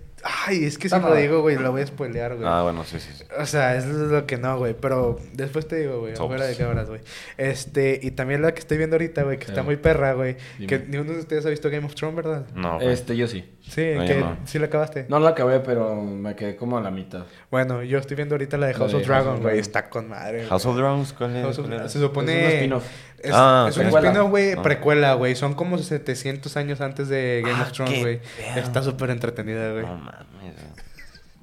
Ay, 0.47 0.65
es 0.65 0.77
que 0.79 0.89
si 0.89 0.99
lo 0.99 1.15
digo, 1.15 1.41
güey, 1.43 1.57
lo 1.57 1.71
voy 1.71 1.83
a 1.83 1.87
spoilear, 1.87 2.35
güey. 2.37 2.49
Ah, 2.49 2.63
bueno, 2.63 2.83
sí, 2.85 2.99
sí. 2.99 3.11
sí. 3.17 3.25
O 3.39 3.47
sea, 3.47 3.77
eso 3.77 3.89
es 3.91 4.11
lo 4.11 4.27
que 4.27 4.37
no, 4.39 4.59
güey. 4.59 4.75
Pero 4.75 5.19
después 5.35 5.69
te 5.69 5.77
digo, 5.77 6.01
güey. 6.01 6.17
Sobres. 6.17 6.41
Afuera 6.41 6.47
de 6.47 6.57
cámaras, 6.57 6.89
güey. 6.89 7.01
Este, 7.37 8.01
y 8.03 8.11
también 8.11 8.43
la 8.43 8.53
que 8.53 8.61
estoy 8.61 8.79
viendo 8.79 8.97
ahorita, 8.97 9.23
güey, 9.23 9.39
que 9.39 9.45
está 9.47 9.61
Eh. 9.61 9.65
muy 9.65 9.77
perra, 9.77 10.15
güey. 10.15 10.37
Que 10.67 10.79
ninguno 10.81 11.13
de 11.13 11.21
ustedes 11.21 11.47
ha 11.47 11.51
visto 11.51 11.71
Game 11.71 11.87
of 11.87 11.95
Thrones, 11.95 12.17
¿verdad? 12.17 12.47
No, 12.55 12.77
güey. 12.77 12.89
Este, 12.89 13.17
yo 13.17 13.29
sí. 13.29 13.45
Sí, 13.69 13.93
No, 13.97 14.05
que 14.07 14.15
no. 14.17 14.37
sí 14.45 14.59
la 14.59 14.67
acabaste. 14.67 15.07
No 15.09 15.19
la 15.19 15.31
acabé, 15.31 15.61
pero 15.61 16.01
me 16.03 16.35
quedé 16.37 16.57
como 16.57 16.79
a 16.79 16.81
la 16.81 16.91
mitad. 16.91 17.25
Bueno, 17.51 17.83
yo 17.83 17.99
estoy 17.99 18.17
viendo 18.17 18.35
ahorita 18.37 18.57
la 18.59 18.67
de 18.69 18.73
La 18.75 18.79
House 18.79 18.93
de 18.93 18.97
of 18.99 19.03
House 19.03 19.09
Dragon, 19.09 19.35
of 19.37 19.43
güey. 19.43 19.59
Está 19.59 19.89
con 19.91 20.09
madre. 20.09 20.39
güey. 20.39 20.49
House 20.49 20.67
of 20.67 20.77
Dragons, 20.77 21.13
¿cuál 21.13 21.37
es? 21.37 21.43
House 21.45 21.59
of- 21.59 21.67
¿Cuál 21.69 21.89
se 21.89 21.99
supone. 22.01 22.39
Es 22.39 22.45
un 22.47 22.53
spin-off. 22.53 22.85
Es, 23.27 23.35
Ah, 23.35 23.67
es 23.69 23.77
un 23.77 23.83
precuela. 23.85 24.09
spin-off, 24.09 24.31
güey, 24.31 24.53
Ah. 24.53 24.63
precuela, 24.63 25.15
güey. 25.15 25.35
Son 25.37 25.55
como 25.55 25.79
700 25.79 26.57
años 26.57 26.81
antes 26.81 27.09
de 27.09 27.43
Game 27.45 27.59
Ah, 27.59 27.63
of 27.63 27.73
Thrones, 27.73 27.95
qué 27.95 28.01
güey. 28.01 28.21
Está 28.57 28.83
súper 28.83 29.11
entretenida, 29.11 29.73
güey. 29.73 29.85
No 29.85 29.97
mames, 29.97 30.27
güey. 30.41 30.87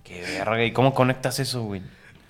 Qué 0.04 0.22
verga. 0.22 0.64
¿Y 0.64 0.72
cómo 0.72 0.94
conectas 0.94 1.40
eso, 1.40 1.64
güey? 1.64 1.82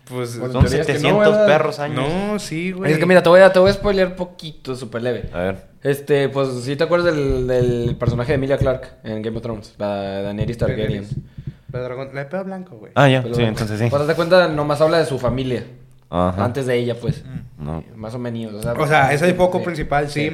Pues. 0.06 0.38
Bueno, 0.38 0.54
Son 0.54 0.64
teoría 0.66 0.82
es 0.82 0.88
que 0.88 0.94
no, 0.94 1.00
700 1.00 1.30
¿verdad? 1.32 1.46
perros 1.48 1.80
años. 1.80 1.96
No, 2.08 2.40
sí, 2.40 2.72
güey. 2.72 2.92
Es 2.92 2.98
que 2.98 3.06
mira, 3.06 3.24
te 3.24 3.30
voy 3.30 3.40
a, 3.42 3.52
te 3.54 3.60
voy 3.60 3.70
a 3.70 3.74
spoilear 3.74 4.16
poquito, 4.16 4.76
súper 4.76 5.02
leve. 5.02 5.30
A 5.34 5.40
ver. 5.40 5.58
Este, 5.82 6.30
pues, 6.30 6.50
¿sí 6.64 6.76
te 6.76 6.84
acuerdas 6.84 7.14
del, 7.16 7.48
del 7.48 7.96
personaje 7.98 8.32
de 8.34 8.36
Emilia 8.36 8.58
Clarke 8.58 8.88
en 9.04 9.22
Game 9.22 9.36
of 9.38 9.44
Thrones? 9.44 9.74
La 9.78 10.22
Daenerys 10.22 10.58
Targaryen. 10.58 11.08
La 11.72 11.80
de 11.80 11.86
dragón. 11.86 12.10
La 12.14 12.24
de 12.24 12.30
pedo 12.30 12.44
blanco, 12.44 12.76
güey. 12.78 12.92
Ah, 12.96 13.10
ya. 13.10 13.22
Pero, 13.24 13.36
Sí, 13.36 13.42
entonces 13.44 13.80
sí. 13.80 13.88
Pues, 13.90 14.06
de 14.08 14.14
cuenta, 14.16 14.48
nomás 14.48 14.80
habla 14.82 15.00
de 15.00 15.06
su 15.06 15.18
familia. 15.20 15.64
Ajá. 16.16 16.46
Antes 16.46 16.68
de 16.68 16.78
ella, 16.78 16.96
pues. 17.00 17.24
No. 17.58 17.84
Más 17.96 18.14
o 18.14 18.20
menos. 18.20 18.54
O 18.54 18.62
sea, 18.62 18.74
O 18.74 18.88
sea, 18.88 19.14
es 19.14 19.22
el 19.24 19.34
foco 19.34 19.64
principal, 19.64 20.08
sí. 20.10 20.30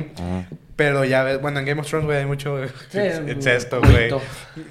Pero 0.79 1.03
ya 1.03 1.23
ves, 1.23 1.41
bueno, 1.41 1.59
en 1.59 1.65
Game 1.65 1.81
of 1.81 1.87
Thrones, 1.87 2.05
güey, 2.05 2.19
hay 2.19 2.25
mucho 2.25 2.57
Sí, 2.89 2.99
incesto, 3.27 3.81
un 3.81 3.91
güey. 3.91 4.09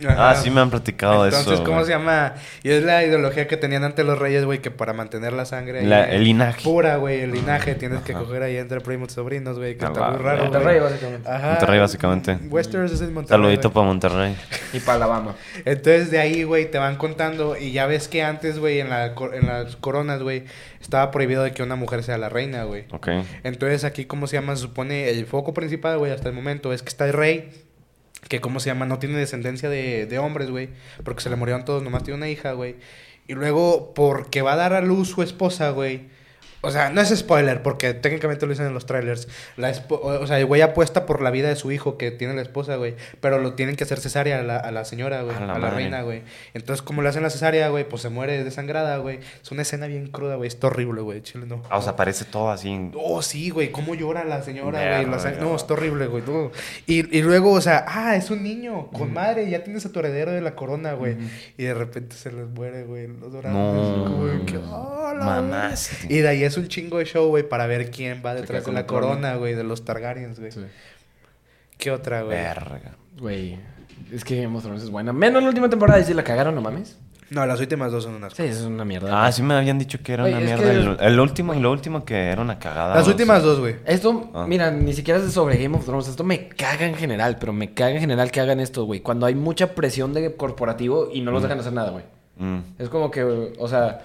Ah, 0.08 0.34
sí 0.42 0.50
me 0.50 0.62
han 0.62 0.70
platicado 0.70 1.24
de 1.24 1.28
Entonces, 1.28 1.52
eso. 1.52 1.64
¿cómo 1.64 1.76
güey. 1.76 1.84
se 1.86 1.92
llama? 1.92 2.32
Y 2.62 2.70
es 2.70 2.82
la 2.82 3.04
ideología 3.04 3.46
que 3.46 3.58
tenían 3.58 3.84
ante 3.84 4.04
los 4.04 4.18
reyes, 4.18 4.46
güey, 4.46 4.60
que 4.60 4.70
para 4.70 4.94
mantener 4.94 5.34
la 5.34 5.44
sangre 5.44 5.80
ahí, 5.80 5.86
La- 5.86 6.10
el 6.10 6.24
linaje. 6.24 6.62
pura, 6.64 6.96
güey, 6.96 7.20
el 7.20 7.32
linaje, 7.32 7.74
tienes 7.74 8.00
que 8.00 8.14
coger 8.14 8.42
ahí 8.42 8.56
entre 8.56 8.80
primos 8.80 9.10
y 9.12 9.14
sobrinos, 9.16 9.58
güey, 9.58 9.76
que 9.76 9.84
Ah, 9.84 9.88
está 9.88 10.00
va, 10.00 10.10
muy 10.12 10.18
raro. 10.22 10.44
Monterrey, 10.44 10.80
básicamente. 10.80 11.28
Ajá. 11.30 11.48
Monterrey, 11.50 11.78
básicamente. 11.80 12.38
Westeros 12.48 12.90
es 12.92 13.00
el 13.02 13.10
Monterrey. 13.10 13.38
Saludito 13.42 13.70
para 13.70 13.86
Monterrey. 13.86 14.36
Y 14.72 14.80
para 14.80 14.96
Alabama. 14.96 15.34
Entonces 15.66 16.10
de 16.10 16.18
ahí, 16.20 16.42
güey, 16.44 16.70
te 16.70 16.78
van 16.78 16.96
contando 16.96 17.54
y 17.56 17.72
ya 17.72 17.86
ves 17.86 18.08
que 18.08 18.22
antes, 18.22 18.58
güey, 18.58 18.80
en, 18.80 18.88
la, 18.88 19.14
cor- 19.14 19.34
en 19.34 19.46
las 19.46 19.76
coronas, 19.76 20.22
güey, 20.22 20.44
estaba 20.80 21.10
prohibido 21.10 21.42
de 21.42 21.52
que 21.52 21.62
una 21.62 21.76
mujer 21.76 22.02
sea 22.02 22.16
la 22.16 22.28
reina, 22.30 22.64
güey. 22.64 22.84
Ok. 22.92 23.08
Entonces 23.44 23.84
aquí, 23.84 24.06
¿cómo 24.06 24.26
se 24.26 24.36
llama? 24.36 24.56
Se 24.56 24.62
supone 24.62 25.10
el 25.10 25.26
foco 25.26 25.52
principal, 25.52 25.97
hasta 26.06 26.28
el 26.28 26.34
momento 26.34 26.72
es 26.72 26.82
que 26.82 26.88
está 26.88 27.06
el 27.06 27.12
rey, 27.12 27.50
que, 28.28 28.40
¿cómo 28.40 28.60
se 28.60 28.70
llama? 28.70 28.86
No 28.86 28.98
tiene 28.98 29.16
descendencia 29.18 29.68
de, 29.68 30.06
de 30.06 30.18
hombres, 30.18 30.50
güey, 30.50 30.70
porque 31.04 31.22
se 31.22 31.30
le 31.30 31.36
murieron 31.36 31.64
todos, 31.64 31.82
nomás 31.82 32.02
tiene 32.02 32.16
una 32.16 32.28
hija, 32.28 32.52
güey. 32.52 32.76
Y 33.26 33.34
luego, 33.34 33.92
porque 33.94 34.42
va 34.42 34.54
a 34.54 34.56
dar 34.56 34.72
a 34.72 34.80
luz 34.80 35.08
su 35.08 35.22
esposa, 35.22 35.70
güey. 35.70 36.08
O 36.60 36.70
sea, 36.72 36.90
no 36.90 37.00
es 37.00 37.16
spoiler, 37.16 37.62
porque 37.62 37.94
técnicamente 37.94 38.44
lo 38.44 38.50
dicen 38.50 38.66
en 38.66 38.74
los 38.74 38.84
trailers. 38.84 39.28
La 39.56 39.72
o 39.90 40.26
sea, 40.26 40.38
el 40.40 40.46
güey 40.46 40.60
apuesta 40.60 41.06
por 41.06 41.22
la 41.22 41.30
vida 41.30 41.48
de 41.48 41.54
su 41.56 41.70
hijo 41.70 41.96
que 41.98 42.10
tiene 42.10 42.34
la 42.34 42.42
esposa, 42.42 42.74
güey. 42.76 42.96
Pero 43.20 43.38
lo 43.38 43.54
tienen 43.54 43.76
que 43.76 43.84
hacer 43.84 44.00
cesárea 44.00 44.40
a 44.40 44.42
la, 44.42 44.56
a 44.56 44.70
la 44.72 44.84
señora, 44.84 45.22
güey. 45.22 45.36
A 45.36 45.54
A 45.54 45.58
la 45.58 45.70
reina, 45.70 46.02
güey. 46.02 46.22
Entonces, 46.54 46.82
como 46.82 47.02
le 47.02 47.08
hacen 47.10 47.22
la 47.22 47.30
cesárea, 47.30 47.68
güey, 47.68 47.88
pues 47.88 48.02
se 48.02 48.08
muere 48.08 48.42
desangrada, 48.42 48.96
güey. 48.98 49.20
Es 49.42 49.50
una 49.52 49.62
escena 49.62 49.86
bien 49.86 50.08
cruda, 50.08 50.34
güey. 50.34 50.48
Está 50.48 50.66
horrible, 50.66 51.00
güey. 51.02 51.22
Chile, 51.22 51.46
no. 51.46 51.62
Ah, 51.70 51.78
o 51.78 51.82
sea, 51.82 51.94
parece 51.94 52.24
todo 52.24 52.50
así. 52.50 52.70
en- 52.70 52.92
Oh, 52.96 53.22
sí, 53.22 53.50
güey, 53.50 53.70
cómo 53.70 53.94
llora 53.94 54.24
la 54.24 54.42
señora, 54.42 54.80
güey. 54.80 55.06
la 55.06 55.30
No, 55.40 55.54
está 55.54 55.74
horrible, 55.74 56.06
güey. 56.08 56.24
no. 56.26 56.50
Y, 56.86 57.16
y 57.16 57.22
luego, 57.22 57.52
o 57.52 57.60
sea, 57.60 57.84
ah, 57.86 58.16
es 58.16 58.30
un 58.30 58.42
niño, 58.42 58.88
con 58.90 59.12
madre, 59.12 59.48
ya 59.48 59.62
tienes 59.62 59.86
a 59.86 59.92
tu 59.92 60.00
heredero 60.00 60.32
de 60.32 60.40
la 60.40 60.56
corona, 60.56 60.94
güey. 60.94 61.16
Y 61.56 61.62
de 61.64 61.74
repente 61.74 62.16
se 62.16 62.32
les 62.32 62.48
muere, 62.48 62.82
güey, 62.84 63.06
los 63.06 63.32
dorados. 63.32 63.56
No. 64.08 64.26
de 64.26 64.44
que, 64.44 64.58
"Ah, 64.64 65.14
la 65.16 65.24
Mamás. 65.24 65.90
verga". 66.02 66.14
Y 66.14 66.18
de 66.18 66.28
ahí 66.28 66.47
es 66.48 66.56
un 66.56 66.68
chingo 66.68 66.98
de 66.98 67.04
show, 67.04 67.28
güey, 67.28 67.48
para 67.48 67.66
ver 67.66 67.90
quién 67.90 68.22
va 68.24 68.34
detrás 68.34 68.60
de 68.60 68.64
con 68.64 68.74
la 68.74 68.86
corona, 68.86 69.36
güey, 69.36 69.54
de 69.54 69.64
los 69.64 69.84
Targaryens, 69.84 70.38
güey. 70.40 70.52
Sí. 70.52 70.60
¿Qué 71.76 71.90
otra, 71.90 72.22
güey? 72.22 72.36
Verga. 72.36 72.96
Güey. 73.18 73.58
Es 74.12 74.24
que 74.24 74.42
Game 74.42 74.56
of 74.56 74.62
Thrones 74.64 74.82
es 74.82 74.90
buena. 74.90 75.12
Menos 75.12 75.42
la 75.42 75.48
última 75.48 75.68
temporada. 75.68 76.00
Y 76.00 76.04
si 76.04 76.14
la 76.14 76.24
cagaron, 76.24 76.54
no 76.54 76.60
mames. 76.60 76.98
No, 77.30 77.44
las 77.44 77.60
últimas 77.60 77.92
dos 77.92 78.04
son 78.04 78.14
unas. 78.14 78.32
Sí, 78.32 78.44
es 78.44 78.62
una 78.62 78.86
mierda. 78.86 79.26
Ah, 79.26 79.30
sí 79.30 79.42
me 79.42 79.52
habían 79.54 79.78
dicho 79.78 79.98
que 80.02 80.14
era 80.14 80.22
Güey, 80.22 80.32
una 80.32 80.42
es 80.42 80.46
mierda. 80.60 80.64
que- 80.96 81.04
El, 81.04 81.12
el 81.12 81.20
último 81.20 81.52
y 81.52 81.60
lo 81.60 81.70
último 81.70 82.04
que 82.06 82.14
era 82.30 82.40
una 82.40 82.58
cagada. 82.58 82.94
Las 82.94 83.06
o 83.06 83.10
últimas 83.10 83.40
sea. 83.42 83.48
dos, 83.50 83.60
güey. 83.60 83.76
Esto, 83.84 84.30
Ah. 84.34 84.46
mira, 84.48 84.70
ni 84.70 84.94
siquiera 84.94 85.20
es 85.20 85.30
sobre 85.30 85.58
Game 85.62 85.76
of 85.76 85.84
Thrones. 85.84 86.08
Esto 86.08 86.24
me 86.24 86.48
caga 86.48 86.86
en 86.86 86.94
general, 86.94 87.36
pero 87.38 87.52
me 87.52 87.74
caga 87.74 87.90
en 87.92 88.00
general 88.00 88.30
que 88.30 88.40
hagan 88.40 88.60
esto, 88.60 88.84
güey. 88.84 89.00
Cuando 89.00 89.26
hay 89.26 89.34
mucha 89.34 89.74
presión 89.74 90.14
de 90.14 90.34
corporativo 90.36 91.10
y 91.12 91.20
no 91.20 91.30
los 91.30 91.42
dejan 91.42 91.60
hacer 91.60 91.74
nada, 91.74 91.90
güey. 91.90 92.04
Mm. 92.38 92.60
Es 92.78 92.88
como 92.88 93.10
que, 93.10 93.22
o 93.58 93.68
sea, 93.68 94.00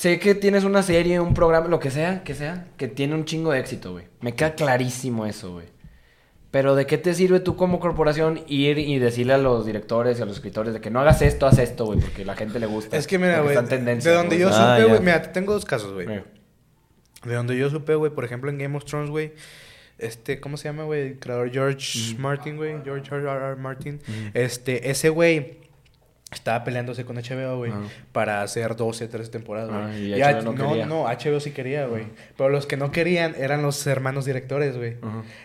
sé 0.00 0.18
que 0.18 0.34
tienes 0.34 0.64
una 0.64 0.82
serie, 0.82 1.20
un 1.20 1.34
programa, 1.34 1.68
lo 1.68 1.78
que 1.78 1.90
sea, 1.90 2.24
que 2.24 2.34
sea, 2.34 2.68
que 2.78 2.88
tiene 2.88 3.14
un 3.14 3.26
chingo 3.26 3.52
de 3.52 3.60
éxito, 3.60 3.92
güey. 3.92 4.06
Me 4.22 4.34
queda 4.34 4.54
clarísimo 4.54 5.26
eso, 5.26 5.52
güey. 5.52 5.66
Pero 6.50 6.74
¿de 6.74 6.86
qué 6.86 6.96
te 6.96 7.12
sirve 7.12 7.40
tú 7.40 7.54
como 7.54 7.78
corporación 7.80 8.40
ir 8.48 8.78
y 8.78 8.98
decirle 8.98 9.34
a 9.34 9.38
los 9.38 9.66
directores 9.66 10.18
y 10.18 10.22
a 10.22 10.24
los 10.24 10.36
escritores 10.36 10.72
de 10.72 10.80
que 10.80 10.88
no 10.90 11.00
hagas 11.00 11.20
esto, 11.20 11.46
haz 11.46 11.58
esto, 11.58 11.84
güey, 11.84 12.00
porque 12.00 12.24
la 12.24 12.34
gente 12.34 12.58
le 12.58 12.64
gusta? 12.64 12.96
Es 12.96 13.06
que 13.06 13.18
mira, 13.18 13.42
güey. 13.42 13.54
De 13.54 14.10
donde 14.14 14.38
yo 14.38 14.48
Ah, 14.50 14.78
supe, 14.78 14.88
güey. 14.88 15.00
Mira, 15.00 15.32
tengo 15.32 15.52
dos 15.52 15.66
casos, 15.66 15.92
güey. 15.92 16.06
De 16.06 17.34
donde 17.34 17.58
yo 17.58 17.68
supe, 17.68 17.94
güey, 17.94 18.10
por 18.10 18.24
ejemplo, 18.24 18.48
en 18.48 18.56
Game 18.56 18.74
of 18.78 18.86
Thrones, 18.86 19.10
güey. 19.10 19.32
Este, 19.98 20.40
¿cómo 20.40 20.56
se 20.56 20.64
llama, 20.70 20.84
güey? 20.84 21.08
El 21.08 21.18
creador 21.18 21.50
George 21.52 22.16
Martin, 22.18 22.56
güey. 22.56 22.76
George 22.82 23.14
R. 23.14 23.30
R. 23.30 23.56
Martin. 23.56 24.00
Este, 24.32 24.90
ese 24.90 25.10
güey 25.10 25.58
estaba 26.32 26.62
peleándose 26.62 27.04
con 27.04 27.16
HBO, 27.16 27.56
güey. 27.56 27.72
Ajá. 27.72 27.80
Para 28.12 28.42
hacer 28.42 28.76
12, 28.76 29.08
13 29.08 29.30
temporadas, 29.30 29.68
güey. 29.68 29.82
Ah, 29.82 29.98
y 29.98 30.14
Y 30.14 30.20
HBO 30.22 30.26
H- 30.38 30.42
no 30.44 30.52
no, 30.52 30.68
quería. 30.70 30.86
no, 30.86 31.04
HBO 31.04 31.40
sí 31.40 31.50
quería, 31.50 31.86
güey. 31.86 32.04
Pero 32.36 32.50
los 32.50 32.66
que 32.66 32.76
no 32.76 32.92
querían 32.92 33.34
eran 33.36 33.62
los 33.62 33.84
hermanos 33.86 34.24
directores, 34.26 34.76
güey. 34.76 34.96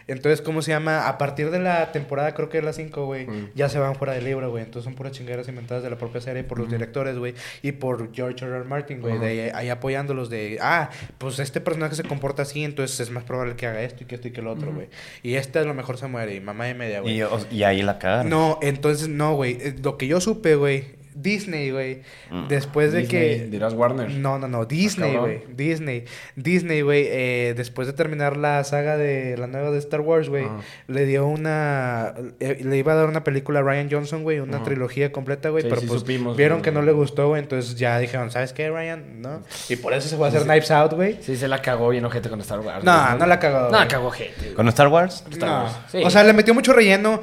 Entonces, 0.08 0.42
¿cómo 0.42 0.62
se 0.62 0.72
llama? 0.72 1.08
A 1.08 1.18
partir 1.18 1.50
de 1.52 1.60
la 1.60 1.92
temporada, 1.92 2.34
creo 2.36 2.50
que 2.50 2.60
es 2.60 2.64
la 2.64 2.74
5, 2.74 3.06
güey, 3.06 3.28
ya 3.56 3.70
se 3.70 3.80
van 3.80 3.96
fuera 3.96 4.14
del 4.14 4.26
libro, 4.26 4.50
güey. 4.52 4.64
Entonces 4.64 4.84
son 4.86 4.96
puras 4.96 5.12
chingaderas 5.14 5.48
inventadas 5.48 5.84
de 5.84 5.90
la 5.90 5.98
propia 5.98 6.22
serie 6.22 6.44
por 6.44 6.60
los 6.60 6.70
directores, 6.70 7.18
güey. 7.18 7.34
Y 7.62 7.72
por 7.74 8.14
George 8.14 8.46
R. 8.46 8.56
R. 8.56 8.64
Martin, 8.66 9.02
güey. 9.02 9.18
De 9.18 9.52
ahí, 9.54 9.70
apoyándolos 9.70 10.30
de, 10.30 10.60
ah, 10.62 10.90
pues 11.18 11.40
este 11.40 11.62
personaje 11.62 11.96
se 11.96 12.04
comporta 12.04 12.44
así, 12.44 12.64
entonces 12.64 13.00
es 13.00 13.10
más 13.10 13.24
probable 13.24 13.56
que 13.56 13.66
haga 13.68 13.82
esto 13.82 14.04
y 14.04 14.06
que 14.08 14.16
esto 14.16 14.28
y 14.28 14.32
que 14.32 14.42
lo 14.42 14.52
otro, 14.52 14.72
güey. 14.74 14.88
Y 15.24 15.36
este 15.36 15.60
a 15.60 15.64
lo 15.64 15.74
mejor 15.74 15.98
se 15.98 16.08
muere 16.08 16.36
y 16.36 16.42
mamá 16.42 16.66
de 16.66 16.74
media, 16.76 17.00
güey. 17.00 17.22
Y, 17.52 17.64
ahí 17.64 17.82
la 17.82 17.98
cagaron. 17.98 18.30
No, 18.30 18.60
entonces 18.62 19.08
no, 19.08 19.34
güey. 19.36 19.58
Eh, 19.60 19.76
Lo 19.82 19.98
que 19.98 20.08
yo 20.08 20.20
supe, 20.22 20.56
güey, 20.56 20.75
Disney, 21.16 21.72
güey, 21.72 22.02
Mm. 22.30 22.48
después 22.48 22.92
de 22.92 23.00
Disney, 23.02 23.40
que... 23.40 23.46
Dirás 23.48 23.74
Warner. 23.74 24.10
No, 24.12 24.38
no, 24.38 24.48
no, 24.48 24.66
Disney, 24.66 25.14
cabrón. 25.14 25.42
güey. 25.46 25.56
Disney. 25.56 26.06
Disney, 26.36 26.82
güey, 26.82 27.06
eh, 27.10 27.54
después 27.56 27.88
de 27.88 27.94
terminar 27.94 28.36
la 28.38 28.64
saga 28.64 28.98
de 28.98 29.38
la 29.38 29.48
nueva 29.48 29.72
de 29.72 29.80
Star 29.80 30.02
Wars, 30.02 30.30
güey, 30.30 30.44
Ajá. 30.46 30.60
le 30.88 31.06
dio 31.06 31.26
una... 31.26 32.14
eh, 32.40 32.60
le 32.64 32.78
iba 32.78 32.92
a 32.94 32.96
dar 32.96 33.08
una 33.08 33.24
película 33.24 33.60
a 33.60 33.64
Ryan 33.64 33.88
Johnson, 33.90 34.24
güey, 34.24 34.40
una 34.40 34.58
Ajá. 34.58 34.66
trilogía 34.66 35.12
completa, 35.12 35.50
güey, 35.50 35.64
Sí, 35.64 35.70
pero 35.70 35.82
sí 35.82 35.88
pues 35.88 36.02
supimos, 36.02 36.36
vieron 36.38 36.62
que 36.62 36.72
no 36.72 36.82
le 36.82 36.92
gustó, 36.92 37.30
güey, 37.30 37.42
entonces 37.42 37.76
ya 37.76 37.98
dijeron, 38.00 38.30
¿sabes 38.32 38.54
qué, 38.54 38.70
Ryan? 38.70 39.22
¿No? 39.22 39.42
Y 39.70 39.78
por 39.78 39.94
eso 39.94 40.08
se 40.10 40.18
fue 40.18 40.26
a 40.26 40.30
hacer 40.30 40.44
Knives 40.44 40.70
Out, 40.72 40.94
güey. 40.94 41.18
Sí, 41.22 41.36
se 41.38 41.48
la 41.48 41.62
cagó 41.62 41.90
bien 41.90 42.04
ojete 42.06 42.30
con 42.30 42.42
Star 42.42 42.60
Wars. 42.60 42.84
No, 42.84 43.18
no 43.18 43.26
la 43.26 43.40
cagó, 43.40 43.70
No, 43.72 43.78
güey. 43.78 43.88
cagó 43.88 44.12
gente. 44.12 44.54
¿Con 44.54 44.68
Star 44.68 44.90
Wars? 44.90 45.24
Star 45.32 45.50
No. 45.50 45.64
Wars. 45.64 45.76
Sí. 45.92 46.02
O 46.04 46.10
sea, 46.10 46.24
le 46.24 46.34
metió 46.34 46.54
mucho 46.54 46.74
relleno. 46.74 47.22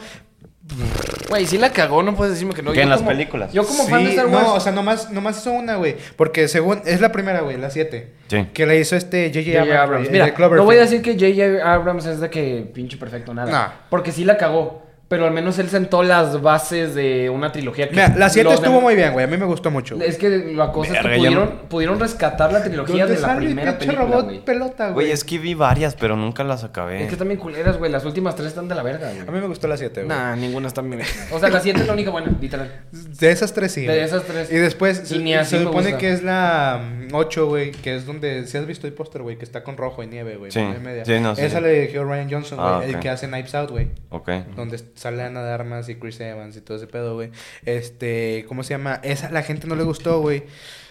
Güey, 1.29 1.47
sí 1.47 1.59
la 1.59 1.73
cagó, 1.73 2.03
no 2.03 2.15
puedes 2.15 2.35
decirme 2.35 2.55
que 2.55 2.63
no. 2.63 2.73
¿Qué, 2.73 2.79
Yo 2.79 2.83
en 2.83 2.91
las 2.91 3.03
películas? 3.03 3.53
Yo 3.53 3.65
como 3.65 3.85
Sí, 3.85 3.91
fan 3.91 4.05
de 4.05 4.11
Star 4.11 4.27
Wars. 4.27 4.47
No, 4.47 4.55
o 4.55 4.61
sea, 4.61 4.73
nomás, 4.73 5.11
nomás 5.11 5.39
hizo 5.39 5.53
una, 5.53 5.77
güey. 5.77 5.97
Porque 6.17 6.47
según... 6.47 6.83
Es 6.85 7.01
la 7.01 7.11
primera, 7.11 7.41
güey, 7.41 7.57
la 7.57 7.71
7. 7.71 8.13
Sí. 8.29 8.47
Que 8.53 8.67
la 8.67 8.75
hizo 8.75 8.95
este 8.97 9.31
J.J. 9.33 9.61
Abrams. 9.61 9.81
Abrams. 9.81 10.11
Mira, 10.11 10.35
Cloverfield. 10.35 10.59
no 10.61 10.65
voy 10.65 10.77
a 10.77 10.81
decir 10.81 11.03
que 11.03 11.15
J.J. 11.15 11.73
Abrams 11.73 12.07
es 12.07 12.21
de 12.21 12.31
que 12.31 12.71
pinche 12.73 12.97
perfecto, 12.97 13.35
nada. 13.35 13.51
No. 13.51 13.73
Porque 13.91 14.13
sí 14.13 14.25
la 14.25 14.37
cagó. 14.37 14.83
Pero 15.13 15.27
al 15.27 15.33
menos 15.35 15.59
él 15.59 15.69
sentó 15.69 16.03
las 16.03 16.41
bases 16.41 16.95
de 16.95 17.29
una 17.29 17.53
trilogía 17.53 17.87
que. 17.87 17.97
Mira, 17.97 18.15
la 18.17 18.31
7 18.31 18.45
los 18.45 18.55
estuvo 18.55 18.81
muy 18.81 18.95
bien, 18.97 19.13
güey. 19.13 19.27
A 19.27 19.29
mí 19.29 19.37
me 19.37 19.45
gustó 19.45 19.71
mucho. 19.71 19.97
güey. 19.97 20.09
Es 20.09 20.17
que 20.17 20.31
la 20.55 20.73
cosa 20.73 20.95
es 20.95 21.03
que 21.03 21.17
pudieron, 21.19 21.45
no- 21.45 21.69
pudieron 21.69 22.01
rescatar 22.01 22.51
la 22.51 22.63
trilogía 22.65 23.05
¿Dónde 23.05 23.21
de 23.21 23.27
la 23.27 23.33
el 23.33 23.39
primera 23.45 23.77
película, 23.79 24.07
robot 24.07 24.25
güey. 24.25 24.41
pelota, 24.43 24.85
güey? 24.85 24.95
Güey, 24.95 25.11
es 25.11 25.23
que 25.23 25.37
vi 25.39 25.53
varias, 25.53 25.97
pero 25.97 26.17
nunca 26.17 26.45
las 26.45 26.65
acabé. 26.65 27.05
Es 27.05 27.15
que 27.15 27.23
bien 27.25 27.37
culeras, 27.37 27.77
güey. 27.77 27.93
Las 27.93 28.07
últimas 28.07 28.37
tres 28.37 28.49
están 28.49 28.69
de 28.69 28.75
la 28.75 28.83
verga, 28.83 29.11
A 29.11 29.13
mí 29.13 29.21
güey. 29.27 29.41
me 29.43 29.49
gustó 29.49 29.69
la 29.69 29.77
7, 29.77 30.05
güey. 30.05 30.09
Nah, 30.09 30.35
ninguna 30.35 30.69
está 30.69 30.81
bien. 30.81 31.03
O 31.31 31.39
sea, 31.39 31.51
la 31.51 31.61
siete 31.61 31.81
es 31.83 31.87
la 31.87 31.93
única 31.93 32.11
buena, 32.11 32.33
literal. 32.41 32.71
De 32.91 33.31
esas 33.31 33.53
tres 33.53 33.73
sí. 33.73 33.83
De 33.83 33.89
güey. 33.89 34.01
esas 34.01 34.23
tres. 34.25 34.51
Y 34.51 34.57
después 34.57 35.03
Y 35.05 35.07
se, 35.07 35.19
ni 35.19 35.35
así 35.35 35.51
se 35.51 35.59
me 35.59 35.65
supone 35.65 35.85
gusta. 35.91 35.99
que 35.99 36.11
es 36.13 36.23
la 36.23 36.81
8, 37.13 37.47
güey, 37.49 37.73
que 37.73 37.97
es 37.97 38.07
donde 38.07 38.47
si 38.47 38.57
has 38.57 38.65
visto 38.67 38.87
el 38.87 38.95
póster, 38.95 39.21
güey, 39.21 39.37
que 39.37 39.45
está 39.45 39.63
con 39.63 39.77
rojo 39.77 40.03
y 40.03 40.07
nieve, 40.07 40.37
güey. 40.37 40.51
Sí. 40.51 40.61
Sí, 41.05 41.21
no, 41.21 41.37
sí, 41.37 41.43
Esa 41.43 41.59
sí. 41.59 41.63
le 41.65 41.69
dirigió 41.81 42.05
Ryan 42.05 42.31
Johnson, 42.31 42.59
güey, 42.59 42.71
Ah, 42.71 42.81
el 42.87 42.95
ok. 42.97 43.01
que 43.03 43.09
hace 43.11 43.27
Knives 43.29 43.55
Out, 43.55 43.71
güey. 43.73 43.89
Ok. 44.09 44.31
Donde 44.57 44.77
sale 45.03 45.23
Ana 45.23 45.43
de 45.45 45.51
Armas 45.53 45.89
y 45.89 45.97
Chris 45.97 46.21
Evans 46.21 46.57
y 46.57 46.61
todo 46.61 46.77
ese 46.77 46.87
pedo, 46.87 47.15
güey. 47.15 47.31
Este, 47.65 48.45
¿cómo 48.49 48.63
se 48.63 48.75
llama? 48.75 49.01
Esa 49.03 49.27
a 49.29 49.31
la 49.33 49.43
gente 49.43 49.67
no 49.67 49.75
le 49.75 49.83
gustó, 49.83 50.21
güey. 50.21 50.45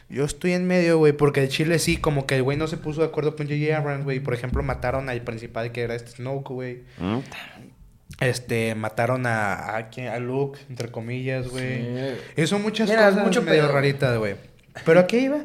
Yo 0.09 0.25
estoy 0.25 0.51
en 0.51 0.67
medio, 0.67 0.97
güey, 0.97 1.13
porque 1.13 1.41
el 1.41 1.47
Chile 1.49 1.79
sí, 1.79 1.95
como 1.95 2.25
que 2.27 2.35
el 2.35 2.43
güey 2.43 2.57
no 2.57 2.67
se 2.67 2.75
puso 2.77 2.99
de 3.01 3.07
acuerdo 3.07 3.35
con 3.35 3.47
J.J. 3.47 3.77
Abrams, 3.77 4.03
güey. 4.03 4.19
Por 4.19 4.33
ejemplo, 4.33 4.61
mataron 4.61 5.07
al 5.07 5.21
principal 5.21 5.71
que 5.71 5.81
era 5.81 5.95
este 5.95 6.11
Snoke, 6.11 6.49
güey. 6.49 6.83
Mm. 6.99 7.19
Este, 8.19 8.75
mataron 8.75 9.25
a, 9.25 9.53
a, 9.53 9.77
a 9.77 10.19
Luke, 10.19 10.59
entre 10.69 10.91
comillas, 10.91 11.47
güey. 11.47 11.81
Sí. 11.81 12.41
Hizo 12.41 12.59
muchas 12.59 12.89
Mira, 12.89 13.07
cosas 13.09 13.23
mucho 13.23 13.41
medio 13.41 13.63
pedo. 13.63 13.71
raritas, 13.71 14.17
güey. 14.17 14.35
¿Pero 14.85 15.01
a 15.01 15.07
qué 15.07 15.19
iba? 15.19 15.39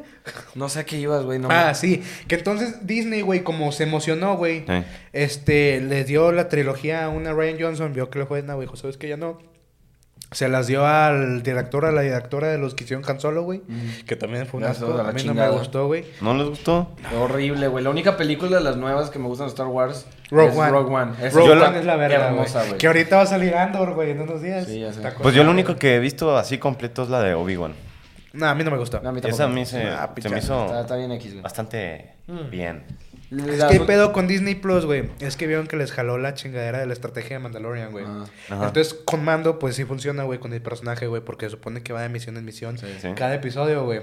No 0.55 0.69
sé 0.69 0.79
a 0.79 0.85
qué 0.85 0.97
ibas, 0.97 1.23
güey. 1.23 1.39
No 1.39 1.49
ah, 1.51 1.73
sí. 1.73 2.01
Que 2.27 2.35
entonces 2.35 2.85
Disney, 2.87 3.21
güey, 3.21 3.41
como 3.43 3.71
se 3.71 3.83
emocionó, 3.83 4.35
güey. 4.37 4.65
Este, 5.13 5.81
les 5.81 6.07
dio 6.07 6.31
la 6.31 6.49
trilogía 6.49 7.05
a 7.05 7.09
una 7.09 7.33
Ryan 7.33 7.57
Johnson. 7.59 7.93
Vio 7.93 8.09
que 8.09 8.19
le 8.19 8.25
fue, 8.25 8.41
no, 8.41 8.55
güey, 8.55 8.67
¿sabes 8.75 8.97
que 8.97 9.07
Ya 9.07 9.17
no. 9.17 9.37
Se 10.33 10.49
las 10.49 10.67
dio 10.67 10.85
al 10.85 11.41
director, 11.41 11.85
a 11.85 11.93
la 11.93 12.01
directora 12.01 12.49
de 12.49 12.57
los 12.57 12.75
que 12.75 12.83
hicieron 12.83 13.09
Han 13.09 13.21
Solo, 13.21 13.43
güey. 13.43 13.61
Que 14.05 14.17
también 14.17 14.45
fue 14.45 14.57
un 14.57 14.65
Las 14.65 14.77
dos 14.77 14.99
asco. 14.99 15.07
a 15.09 15.13
mí 15.13 15.23
no 15.23 15.33
me 15.33 15.49
gustó, 15.49 15.87
güey. 15.87 16.03
¿No 16.19 16.33
les 16.33 16.49
gustó? 16.49 16.91
Horrible, 17.17 17.69
güey. 17.69 17.81
La 17.81 17.89
única 17.89 18.17
película 18.17 18.57
de 18.57 18.63
las 18.63 18.75
nuevas 18.75 19.09
que 19.09 19.19
me 19.19 19.27
gustan 19.27 19.47
de 19.47 19.51
Star 19.51 19.67
Wars 19.67 20.05
Rogue 20.29 20.49
es 20.49 20.57
One. 20.57 20.69
Rogue 20.69 20.93
One. 20.93 21.11
Esa 21.25 21.37
Rogue 21.37 21.51
One 21.51 21.61
la- 21.61 21.79
es 21.79 21.85
la 21.85 21.95
verga, 21.95 22.27
hermosa, 22.27 22.59
güey. 22.59 22.67
güey. 22.71 22.77
Que 22.77 22.87
ahorita 22.87 23.15
va 23.15 23.21
a 23.21 23.25
salir 23.25 23.55
Andor, 23.55 23.93
güey, 23.93 24.11
en 24.11 24.19
unos 24.19 24.41
días. 24.41 24.65
Sí, 24.67 24.81
ya 24.81 24.91
sé. 24.91 25.01
Pues 25.21 25.33
yo 25.33 25.45
lo 25.45 25.51
único 25.51 25.77
que 25.77 25.95
he 25.95 25.99
visto 25.99 26.37
así 26.37 26.57
completo 26.57 27.03
es 27.03 27.09
la 27.09 27.21
de 27.21 27.33
Obi-Wan. 27.33 27.73
No, 28.37 28.47
a 28.47 28.55
mí 28.55 28.63
no 28.63 28.71
me 28.71 28.77
gustó. 28.77 29.01
No, 29.01 29.09
a 29.09 29.11
mí 29.11 29.19
Esa 29.19 29.27
a 29.27 29.31
tampoco. 29.31 29.53
mí 29.59 29.65
se, 29.65 29.83
Ah, 29.87 30.07
se 30.09 30.13
picha. 30.15 30.29
me 30.29 30.37
hizo 30.39 30.65
Está, 30.65 30.81
está 30.81 30.95
bien 30.95 31.11
X, 31.13 31.31
güey. 31.33 31.41
bastante 31.43 32.11
bien. 32.51 32.83
Es 33.29 33.61
que 33.65 33.73
hay 33.73 33.79
pedo 33.79 34.13
con 34.13 34.25
Disney 34.27 34.55
Plus, 34.55 34.85
güey. 34.85 35.09
Es 35.19 35.35
que 35.35 35.47
vieron 35.47 35.67
que 35.67 35.75
les 35.75 35.91
jaló 35.91 36.17
la 36.17 36.33
chingadera 36.33 36.79
de 36.79 36.85
la 36.85 36.93
estrategia 36.93 37.35
de 37.37 37.39
Mandalorian, 37.43 37.91
güey. 37.91 38.05
Ah. 38.07 38.23
Ajá. 38.49 38.67
Entonces, 38.67 38.93
con 38.93 39.25
Mando, 39.25 39.59
pues 39.59 39.75
sí 39.75 39.83
funciona, 39.83 40.23
güey, 40.23 40.39
con 40.39 40.53
el 40.53 40.61
personaje, 40.61 41.07
güey, 41.07 41.21
porque 41.21 41.49
supone 41.49 41.83
que 41.83 41.91
va 41.91 42.01
de 42.03 42.09
misión 42.09 42.37
en 42.37 42.45
misión. 42.45 42.77
Sí. 42.77 42.85
Cada 43.15 43.35
episodio, 43.35 43.83
güey. 43.83 44.01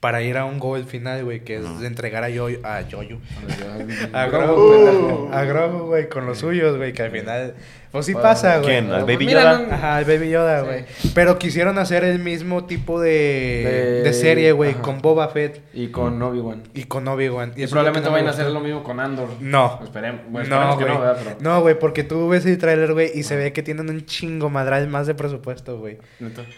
Para 0.00 0.20
ir 0.22 0.36
a 0.36 0.44
un 0.44 0.58
goal 0.58 0.84
final, 0.84 1.24
güey, 1.24 1.44
que 1.44 1.56
es 1.56 1.80
de 1.80 1.86
entregar 1.86 2.22
a 2.24 2.28
Yoyo. 2.28 2.58
A 2.64 2.82
Yoyo. 2.82 3.18
A 4.12 4.26
Grogu, 4.26 5.30
a 5.32 5.44
Grogu, 5.44 5.86
güey, 5.86 6.08
con 6.08 6.26
los 6.26 6.38
suyos, 6.38 6.76
güey, 6.76 6.92
que 6.92 7.02
al 7.04 7.10
final. 7.10 7.54
Pues 7.90 8.06
sí 8.06 8.14
pasa, 8.14 8.58
güey. 8.58 8.68
¿Quién? 8.68 8.92
¿Al 8.92 9.04
Baby 9.04 9.26
Yoda? 9.26 9.58
no- 9.60 9.72
Ajá, 9.74 9.98
el 10.00 10.04
Baby 10.04 10.30
Yoda, 10.30 10.60
Sí. 10.60 10.66
güey. 10.66 10.84
Pero 11.14 11.38
quisieron 11.38 11.78
hacer 11.78 12.04
el 12.04 12.18
mismo 12.18 12.64
tipo 12.66 13.00
de, 13.00 13.10
De- 13.10 14.02
de 14.02 14.12
serie, 14.12 14.52
güey, 14.52 14.74
con 14.74 15.00
Boba 15.00 15.28
Fett 15.28 15.62
Y 15.72 15.88
con 15.88 16.20
Obi-Wan. 16.20 16.62
y 16.74 16.84
con 16.84 17.08
Obi-Wan. 17.08 17.52
Y 17.56 17.66
probablemente 17.66 18.06
no 18.08 18.12
vayan 18.12 18.28
a 18.28 18.30
hacer 18.30 18.46
lo 18.50 18.60
mismo 18.60 18.82
con 18.82 19.00
Andor. 19.00 19.28
No. 19.40 19.80
Esperemos. 19.82 20.20
Bueno, 20.28 20.48
no, 20.48 20.54
esperemos 20.56 20.76
que 20.78 20.84
güey. 20.84 20.94
no, 20.94 21.00
¿verdad? 21.00 21.18
Pero... 21.24 21.36
No, 21.40 21.60
güey, 21.62 21.78
porque 21.78 22.04
tú 22.04 22.28
ves 22.28 22.44
el 22.46 22.58
tráiler, 22.58 22.92
güey, 22.92 23.10
y 23.14 23.22
se 23.22 23.36
ve 23.36 23.52
que 23.52 23.62
tienen 23.62 23.88
un 23.88 24.04
chingo 24.04 24.50
madral 24.50 24.86
más 24.88 25.06
de 25.06 25.14
presupuesto, 25.14 25.78
güey. 25.78 25.98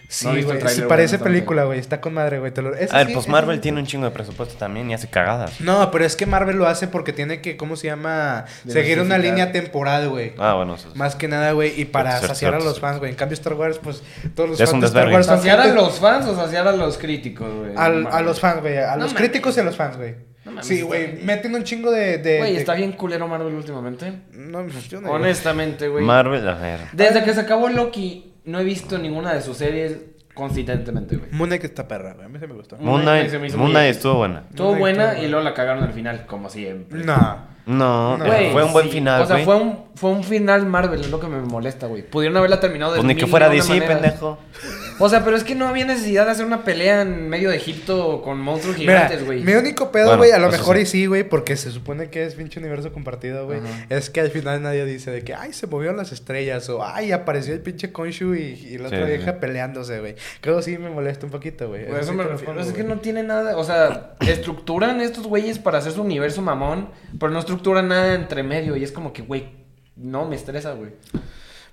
Sí, 0.09 0.27
No 0.27 0.31
güey. 0.33 0.41
el 0.43 0.47
tráiler, 0.59 0.71
sí, 0.71 0.83
parece 0.89 1.19
película, 1.19 1.65
güey. 1.65 1.79
Está 1.79 2.01
con 2.01 2.15
madre, 2.15 2.39
güey. 2.41 2.53
lo- 2.57 2.69
A 2.69 2.73
ver, 2.73 3.07
sí, 3.07 3.15
pues 3.15 3.29
Marvel 3.29 3.61
tiene 3.61 3.79
un 3.81 3.87
chingo 3.87 4.05
de 4.05 4.11
presupuesto 4.11 4.57
también 4.57 4.91
y 4.91 4.95
hace 4.95 5.09
cagadas. 5.09 5.61
No, 5.61 5.91
pero 5.91 6.05
es 6.05 6.17
que 6.17 6.27
Marvel 6.27 6.57
lo 6.57 6.67
hace 6.67 6.89
porque 6.89 7.13
tiene 7.13 7.41
que, 7.41 7.57
¿cómo 7.57 7.77
se 7.77 7.87
llama? 7.87 8.45
Seguir 8.67 9.01
una 9.01 9.17
línea 9.19 9.53
temporal, 9.53 10.09
güey. 10.09 10.33
Ah, 10.39 10.55
bueno, 10.55 10.75
eso 10.75 10.89
es- 10.89 10.97
Más 10.97 11.15
que 11.15 11.29
nada, 11.31 11.53
güey, 11.53 11.81
y 11.81 11.87
para 11.87 12.11
Cierto, 12.13 12.27
saciar 12.29 12.55
a 12.55 12.61
los 12.61 12.79
fans, 12.81 12.99
güey. 12.99 13.11
En 13.11 13.17
cambio, 13.17 13.35
Star 13.35 13.55
Wars, 13.55 13.81
pues, 13.83 14.03
todos 14.35 14.51
los 14.51 14.61
Es 14.61 14.71
fans 14.71 14.83
de 14.83 14.87
Star. 14.89 15.09
Wars 15.13 15.27
son 15.27 15.37
¿Saciar 15.39 15.61
a 15.61 15.67
los 15.69 15.99
fans 15.99 16.27
o 16.27 16.37
saciar 16.37 16.69
a 16.69 16.73
los 16.73 16.99
críticos, 16.99 17.49
güey? 17.55 17.73
al- 17.77 18.03
No 18.05 18.09
a 18.11 18.21
los 18.21 18.39
fans, 18.39 18.61
güey. 18.61 18.77
A 18.79 18.91
No 18.97 19.05
los 19.05 19.13
mames. 19.13 19.15
críticos 19.15 19.57
y 19.57 19.61
a 19.61 19.63
los 19.65 19.77
fans, 19.77 19.97
güey. 19.97 20.15
No 20.45 20.53
mames, 20.53 20.67
sí, 20.67 20.83
güey. 20.83 21.15
Meten 21.23 21.55
un 21.55 21.65
chingo 21.65 21.91
de... 21.91 22.19
Güey, 22.39 22.53
de- 22.55 22.59
está 22.59 22.75
bien 22.75 22.93
culero 22.93 23.27
Marvel 23.29 23.55
últimamente. 23.55 24.13
No, 24.33 24.63
pues, 24.65 24.89
yo 24.89 25.01
no... 25.01 25.11
Honestamente, 25.11 25.89
güey. 25.89 26.05
Marvel, 26.05 26.47
a 26.49 26.55
ver. 26.55 26.81
Desde 26.93 27.23
que 27.25 27.33
se 27.33 27.41
acabó 27.41 27.69
Loki, 27.69 28.35
no 28.45 28.59
he 28.61 28.65
visto 28.65 28.99
ninguna 28.99 29.33
de 29.33 29.43
sus 29.43 29.57
series 29.57 29.97
consistentemente, 30.35 31.17
güey. 31.17 31.31
Moon 31.33 31.49
Knight 31.51 31.65
está 31.65 31.87
perra, 31.87 32.15
güey. 32.15 32.25
A 32.27 32.29
mí 32.29 32.39
se 32.39 32.47
me 32.47 32.55
gustó. 32.55 32.77
Moon 32.79 33.03
Knight 33.03 33.31
Moon 33.55 33.77
estuvo 33.77 34.15
buena. 34.15 34.45
Estuvo 34.49 34.75
buena 34.75 35.19
y 35.19 35.29
luego 35.29 35.45
la 35.45 35.53
cagaron 35.55 35.85
al 35.85 35.93
final, 35.93 36.25
como 36.27 36.49
siempre. 36.49 37.05
No. 37.05 37.50
No, 37.67 38.17
No. 38.19 38.25
fue 38.53 38.65
un 38.65 38.73
buen 38.73 38.87
sí. 38.87 38.93
final, 38.93 39.23
O 39.23 39.27
sea, 39.27 39.39
fue 39.45 39.55
un, 39.57 39.79
fue 39.95 40.11
un 40.11 40.25
final 40.25 40.67
Marvel, 40.67 41.01
es 41.01 41.11
lo 41.11 41.21
que 41.21 41.27
me 41.29 41.41
molesta, 41.41 41.87
güey. 41.87 42.03
Pudieron 42.03 42.37
haberla 42.37 42.59
terminado 42.61 42.93
de 42.93 42.99
Pues 42.99 43.07
ni 43.07 43.15
mil 43.15 43.25
que 43.25 43.31
fuera 43.31 43.49
DC, 43.49 43.69
maneras. 43.69 43.89
pendejo. 44.01 44.39
O 45.01 45.09
sea, 45.09 45.25
pero 45.25 45.37
es 45.37 45.43
que 45.45 45.55
no 45.55 45.67
había 45.67 45.85
necesidad 45.85 46.27
de 46.27 46.33
hacer 46.33 46.45
una 46.47 46.63
pelea 46.63 47.03
en 47.03 47.29
medio 47.29 47.51
de 47.51 47.57
Egipto 47.57 48.21
con 48.23 48.39
monstruos 48.39 48.77
gigantes, 48.77 49.25
güey. 49.25 49.43
mi 49.43 49.55
único 49.55 49.91
pedo, 49.91 50.05
Bueno, 50.07 50.19
güey, 50.19 50.31
a 50.33 50.39
lo 50.39 50.51
mejor 50.51 50.77
sí. 50.77 50.83
y 50.83 50.87
sí, 50.87 51.07
güey, 51.07 51.25
porque 51.29 51.57
se 51.57 51.71
supone 51.71 52.11
que 52.11 52.25
es 52.27 52.35
pinche 52.35 52.61
universo 52.61 52.93
compartido, 52.93 53.47
güey. 53.47 53.61
Es 53.89 54.11
que 54.11 54.21
al 54.21 54.31
final 54.31 54.63
nadie 54.63 54.85
dice 54.85 55.11
de 55.11 55.23
que, 55.25 55.35
ay, 55.35 55.53
se 55.53 55.67
movieron 55.67 55.97
las 55.97 56.13
estrellas, 56.13 56.69
o 56.69 56.85
ay, 56.85 57.13
apareció 57.13 57.55
el 57.55 57.61
pinche 57.61 57.91
Konshu 57.93 58.35
y, 58.35 58.41
y 58.41 58.79
la 58.79 58.89
Sí, 58.91 58.95
otra 58.95 59.07
sí. 59.07 59.13
vieja 59.17 59.41
peleándose, 59.41 60.01
güey. 60.01 60.15
Creo 60.41 60.61
sí 60.63 60.77
me 60.79 60.91
molesta 60.91 61.25
un 61.27 61.33
poquito, 61.33 61.69
güey. 61.69 61.87
Por 61.87 61.99
eso 61.99 62.13
me 62.13 62.23
refiero. 62.25 62.61
Es 62.61 62.73
que 62.73 62.85
no 62.85 62.99
tiene 63.01 63.23
nada. 63.23 63.57
O 63.57 63.65
sea, 63.65 64.15
estructuran 64.21 65.01
estos 65.01 65.27
güeyes 65.27 65.59
para 65.59 65.79
hacer 65.79 65.93
su 65.93 66.03
universo 66.03 66.43
mamón, 66.43 66.91
pero 67.19 67.33
no 67.33 67.39
estructuran 67.39 67.89
nada 67.89 68.15
entre 68.15 68.43
medio. 68.43 68.77
Y 68.77 68.85
es 68.85 68.93
como 68.93 69.13
que, 69.13 69.23
güey, 69.23 69.49
no 69.97 70.27
me 70.29 70.37
estresa, 70.37 70.73
güey. 70.75 70.91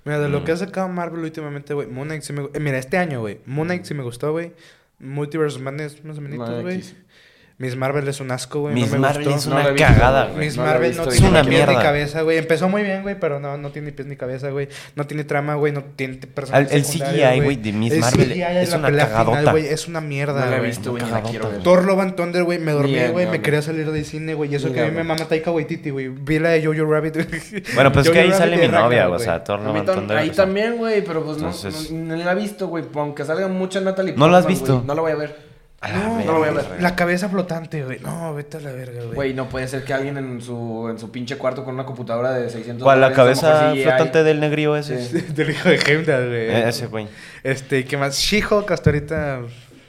Mira, 0.08 0.20
de 0.20 0.28
lo 0.30 0.40
Mm. 0.40 0.44
que 0.44 0.52
ha 0.52 0.56
sacado 0.56 0.88
Marvel 0.88 1.20
últimamente, 1.20 1.74
güey, 1.74 1.86
Moon 1.86 2.08
Knight 2.08 2.22
sí 2.22 2.32
me... 2.32 2.48
eh, 2.54 2.60
mira, 2.60 2.78
este 2.78 2.96
año, 2.96 3.20
güey, 3.20 3.40
Moon 3.44 3.66
Knight 3.68 3.84
sí 3.84 3.92
me 3.94 4.02
gustó, 4.02 4.32
güey. 4.32 4.52
Multiverse 5.00 5.56
of 5.58 5.62
Madness, 5.62 6.02
más 6.04 6.16
o 6.18 6.20
menos, 6.22 6.38
No, 6.38 6.62
güey. 6.62 6.82
Miss 7.60 7.74
Marvel 7.74 8.06
es 8.06 8.20
un 8.20 8.30
asco, 8.30 8.60
güey. 8.60 8.72
Miss 8.74 8.86
no 8.86 8.92
me 8.92 8.98
Marvel 9.00 9.24
gustó. 9.24 9.38
es 9.40 9.46
una 9.46 9.74
cagada, 9.74 10.26
güey. 10.26 10.46
Miss 10.46 10.56
No 10.56 10.62
Marvel 10.62 10.96
no 10.96 11.06
tiene 11.08 11.28
una 11.28 11.42
ni 11.42 11.48
pies 11.48 11.60
ni 11.60 11.66
mierda. 11.66 11.82
cabeza, 11.82 12.22
güey. 12.22 12.38
Empezó 12.38 12.68
muy 12.68 12.82
bien, 12.84 13.02
güey, 13.02 13.18
pero 13.18 13.40
no, 13.40 13.56
no 13.58 13.70
tiene 13.72 13.86
ni 13.86 13.92
pies 13.92 14.06
ni 14.06 14.14
cabeza, 14.14 14.50
güey. 14.50 14.68
No 14.94 15.08
tiene 15.08 15.24
trama, 15.24 15.56
güey. 15.56 15.72
No 15.72 15.82
tiene 15.96 16.20
Al- 16.22 16.28
personajes 16.28 16.70
el 16.72 16.84
secundarios, 16.84 17.30
CGI, 17.32 17.40
güey, 17.40 17.56
de 17.56 17.72
Miss 17.72 17.92
El 17.94 18.00
Marvel 18.00 18.28
CGI 18.30 18.42
es 18.42 18.72
una 18.74 18.90
cagadota. 18.92 19.38
final, 19.40 19.50
güey. 19.52 19.66
Es 19.66 19.88
una 19.88 20.00
mierda, 20.00 20.44
No 20.44 20.50
la 20.52 20.56
he 20.56 20.60
visto, 20.60 20.90
güey, 20.92 21.02
ni 21.02 21.10
la 21.10 21.16
Cagadota. 21.16 21.30
quiero 21.32 21.50
ver. 21.50 21.62
Thor 21.64 21.84
Love 21.84 22.00
and 22.00 22.14
Thunder, 22.14 22.44
güey, 22.44 22.58
me 22.60 22.70
dormí, 22.70 22.98
güey, 23.10 23.26
me 23.26 23.40
quería 23.42 23.60
salir 23.60 23.90
del 23.90 24.04
cine, 24.04 24.34
güey, 24.34 24.52
y 24.52 24.54
eso 24.54 24.72
que 24.72 24.80
a 24.80 24.84
mí 24.84 24.92
me 24.92 25.02
mama 25.02 25.24
Taika 25.24 25.50
Waititi, 25.50 25.90
güey. 25.90 26.06
Vi 26.08 26.38
la 26.38 26.50
de 26.50 26.64
Jojo 26.64 26.84
Rabbit. 26.88 27.16
Bueno, 27.74 27.90
pues 27.90 28.06
es 28.06 28.12
que 28.12 28.20
ahí 28.20 28.30
sale 28.30 28.56
mi 28.56 28.68
novia. 28.68 29.08
O 29.08 29.18
sea, 29.18 29.42
Thor 29.42 29.58
A 29.58 29.64
Love 29.64 29.76
and 29.78 29.86
Thunder, 29.94 30.16
ahí 30.16 30.30
también, 30.30 30.76
güey, 30.76 31.02
pero 31.04 31.24
pues 31.24 31.38
no, 31.38 31.52
la 32.16 32.32
he 32.32 32.34
visto, 32.36 32.68
güey. 32.68 32.84
Aunque 32.94 33.24
salga 33.24 33.48
mucha 33.48 33.80
Natalie 33.80 34.14
¿No 34.16 34.28
la 34.28 34.38
has 34.38 34.46
visto? 34.46 34.84
No 34.86 34.94
la 34.94 35.00
voy 35.00 35.10
a 35.10 35.16
ver. 35.16 35.47
A 35.80 35.88
la 35.90 35.96
No, 35.98 36.16
verga, 36.16 36.24
no 36.26 36.32
lo 36.32 36.38
voy 36.40 36.48
a 36.48 36.52
ver. 36.52 36.64
güey. 36.66 36.80
La 36.80 36.96
cabeza 36.96 37.28
flotante, 37.28 37.84
güey. 37.84 38.00
No, 38.00 38.34
vete 38.34 38.56
a 38.56 38.60
la 38.60 38.72
verga, 38.72 39.02
güey. 39.04 39.14
Güey, 39.14 39.34
no 39.34 39.48
puede 39.48 39.68
ser 39.68 39.84
que 39.84 39.94
alguien 39.94 40.16
en 40.16 40.40
su, 40.40 40.88
en 40.90 40.98
su 40.98 41.10
pinche 41.12 41.36
cuarto 41.36 41.64
con 41.64 41.74
una 41.74 41.84
computadora 41.86 42.32
de 42.32 42.50
600 42.50 42.82
¿Cuál? 42.82 43.00
¿La 43.00 43.12
cabeza 43.12 43.72
flotante 43.74 44.24
del 44.24 44.40
negrío 44.40 44.76
ese? 44.76 45.00
Sí. 45.04 45.20
Del 45.34 45.50
hijo 45.50 45.68
de 45.68 45.76
Heimdall, 45.76 46.28
güey. 46.28 46.40
Eh, 46.50 46.68
Ese, 46.68 46.86
güey. 46.86 47.06
Este, 47.44 47.84
¿qué 47.84 47.96
más? 47.96 48.16
She-Hulk 48.18 48.70
hasta 48.72 48.90
ahorita 48.90 49.40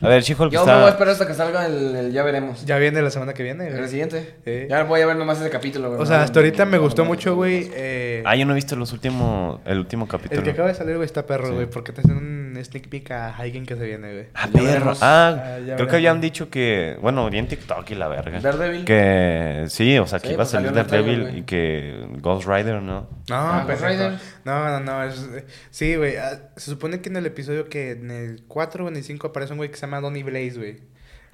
A 0.02 0.08
ver, 0.08 0.22
She-Hulk 0.22 0.52
Yo 0.52 0.64
me 0.66 0.72
voy 0.72 0.74
a 0.74 0.78
está... 0.86 0.90
esperar 0.92 1.12
hasta 1.14 1.28
que 1.28 1.34
salga 1.34 1.66
el, 1.66 1.96
el 1.96 2.12
ya 2.14 2.22
veremos. 2.24 2.66
ya 2.66 2.78
viene 2.78 3.02
la 3.02 3.10
semana 3.10 3.34
que 3.34 3.42
viene, 3.44 3.70
güey. 3.72 3.82
El 3.84 3.90
siguiente. 3.90 4.36
Sí. 4.46 4.68
Ya 4.70 4.84
voy 4.84 5.02
a 5.02 5.08
ver 5.08 5.16
nomás 5.18 5.42
ese 5.42 5.50
capítulo, 5.50 5.90
güey. 5.90 6.02
O 6.02 6.06
sea, 6.06 6.22
hasta 6.22 6.40
ahorita 6.40 6.66
me 6.66 6.78
gustó 6.78 7.04
mucho, 7.04 7.36
güey. 7.36 7.70
Eh, 7.74 8.22
Ah, 8.26 8.36
yo 8.36 8.46
no 8.46 8.52
he 8.52 8.56
visto 8.56 8.76
los 8.76 8.94
últimos... 8.94 9.60
El 9.66 9.80
último 9.80 10.08
capítulo. 10.08 10.40
el 10.40 10.46
que 10.46 10.52
acaba 10.52 10.68
de 10.68 10.76
salir, 10.76 10.96
güey, 10.98 11.06
está 11.06 11.26
perro, 11.26 11.48
Sí. 11.48 11.54
güey, 11.56 11.66
porque 11.66 11.92
te 11.92 12.02
hacen 12.02 12.16
un 12.16 12.49
un 12.60 12.66
sneak 12.66 12.88
peek 12.90 13.12
a 13.12 13.36
alguien 13.36 13.66
que 13.66 13.76
se 13.76 13.86
viene, 13.86 14.12
güey. 14.14 14.26
Ah, 14.34 14.48
perro. 14.52 14.94
Ah, 15.02 15.30
Ah, 15.30 15.34
creo 15.56 15.66
veremos. 15.66 15.88
que 15.90 15.96
habían 15.96 16.22
dicho 16.22 16.50
que, 16.50 16.98
bueno, 17.02 17.30
vi 17.30 17.38
en 17.40 17.48
TikTok 17.48 17.90
y 17.92 17.96
la 17.96 18.08
verga. 18.08 18.40
Daredevil. 18.40 18.86
Que 18.86 19.66
sí, 19.70 19.98
o 19.98 20.06
sea, 20.08 20.20
que 20.20 20.28
Sí, 20.28 20.34
iba 20.34 20.44
a 20.44 20.46
pues 20.46 20.50
salir 20.52 20.72
Daredevil 20.74 21.38
y 21.38 21.42
que 21.44 22.06
Ghost 22.22 22.48
Rider, 22.48 22.82
¿no? 22.82 23.02
No, 23.30 23.36
Ah. 23.36 23.66
Ghost 23.68 23.82
Rider. 23.84 24.14
No, 24.46 24.70
no, 24.70 24.80
no. 24.80 25.04
es- 25.04 25.30
sí, 25.72 25.96
güey. 25.96 26.18
ah, 26.18 26.50
Se 26.56 26.72
supone 26.72 27.02
que 27.02 27.10
en 27.10 27.16
el 27.18 27.26
episodio 27.26 27.70
que 27.70 27.92
en 27.92 28.12
el 28.12 28.44
4 28.48 28.86
o 28.86 28.88
en 28.90 28.96
el 28.98 29.04
5 29.04 29.28
aparece 29.28 29.54
un 29.54 29.58
güey 29.58 29.70
que 29.70 29.76
se 29.78 29.82
llama 29.82 30.02
Donnie 30.02 30.24
Blaze, 30.24 30.58
güey. 30.58 30.80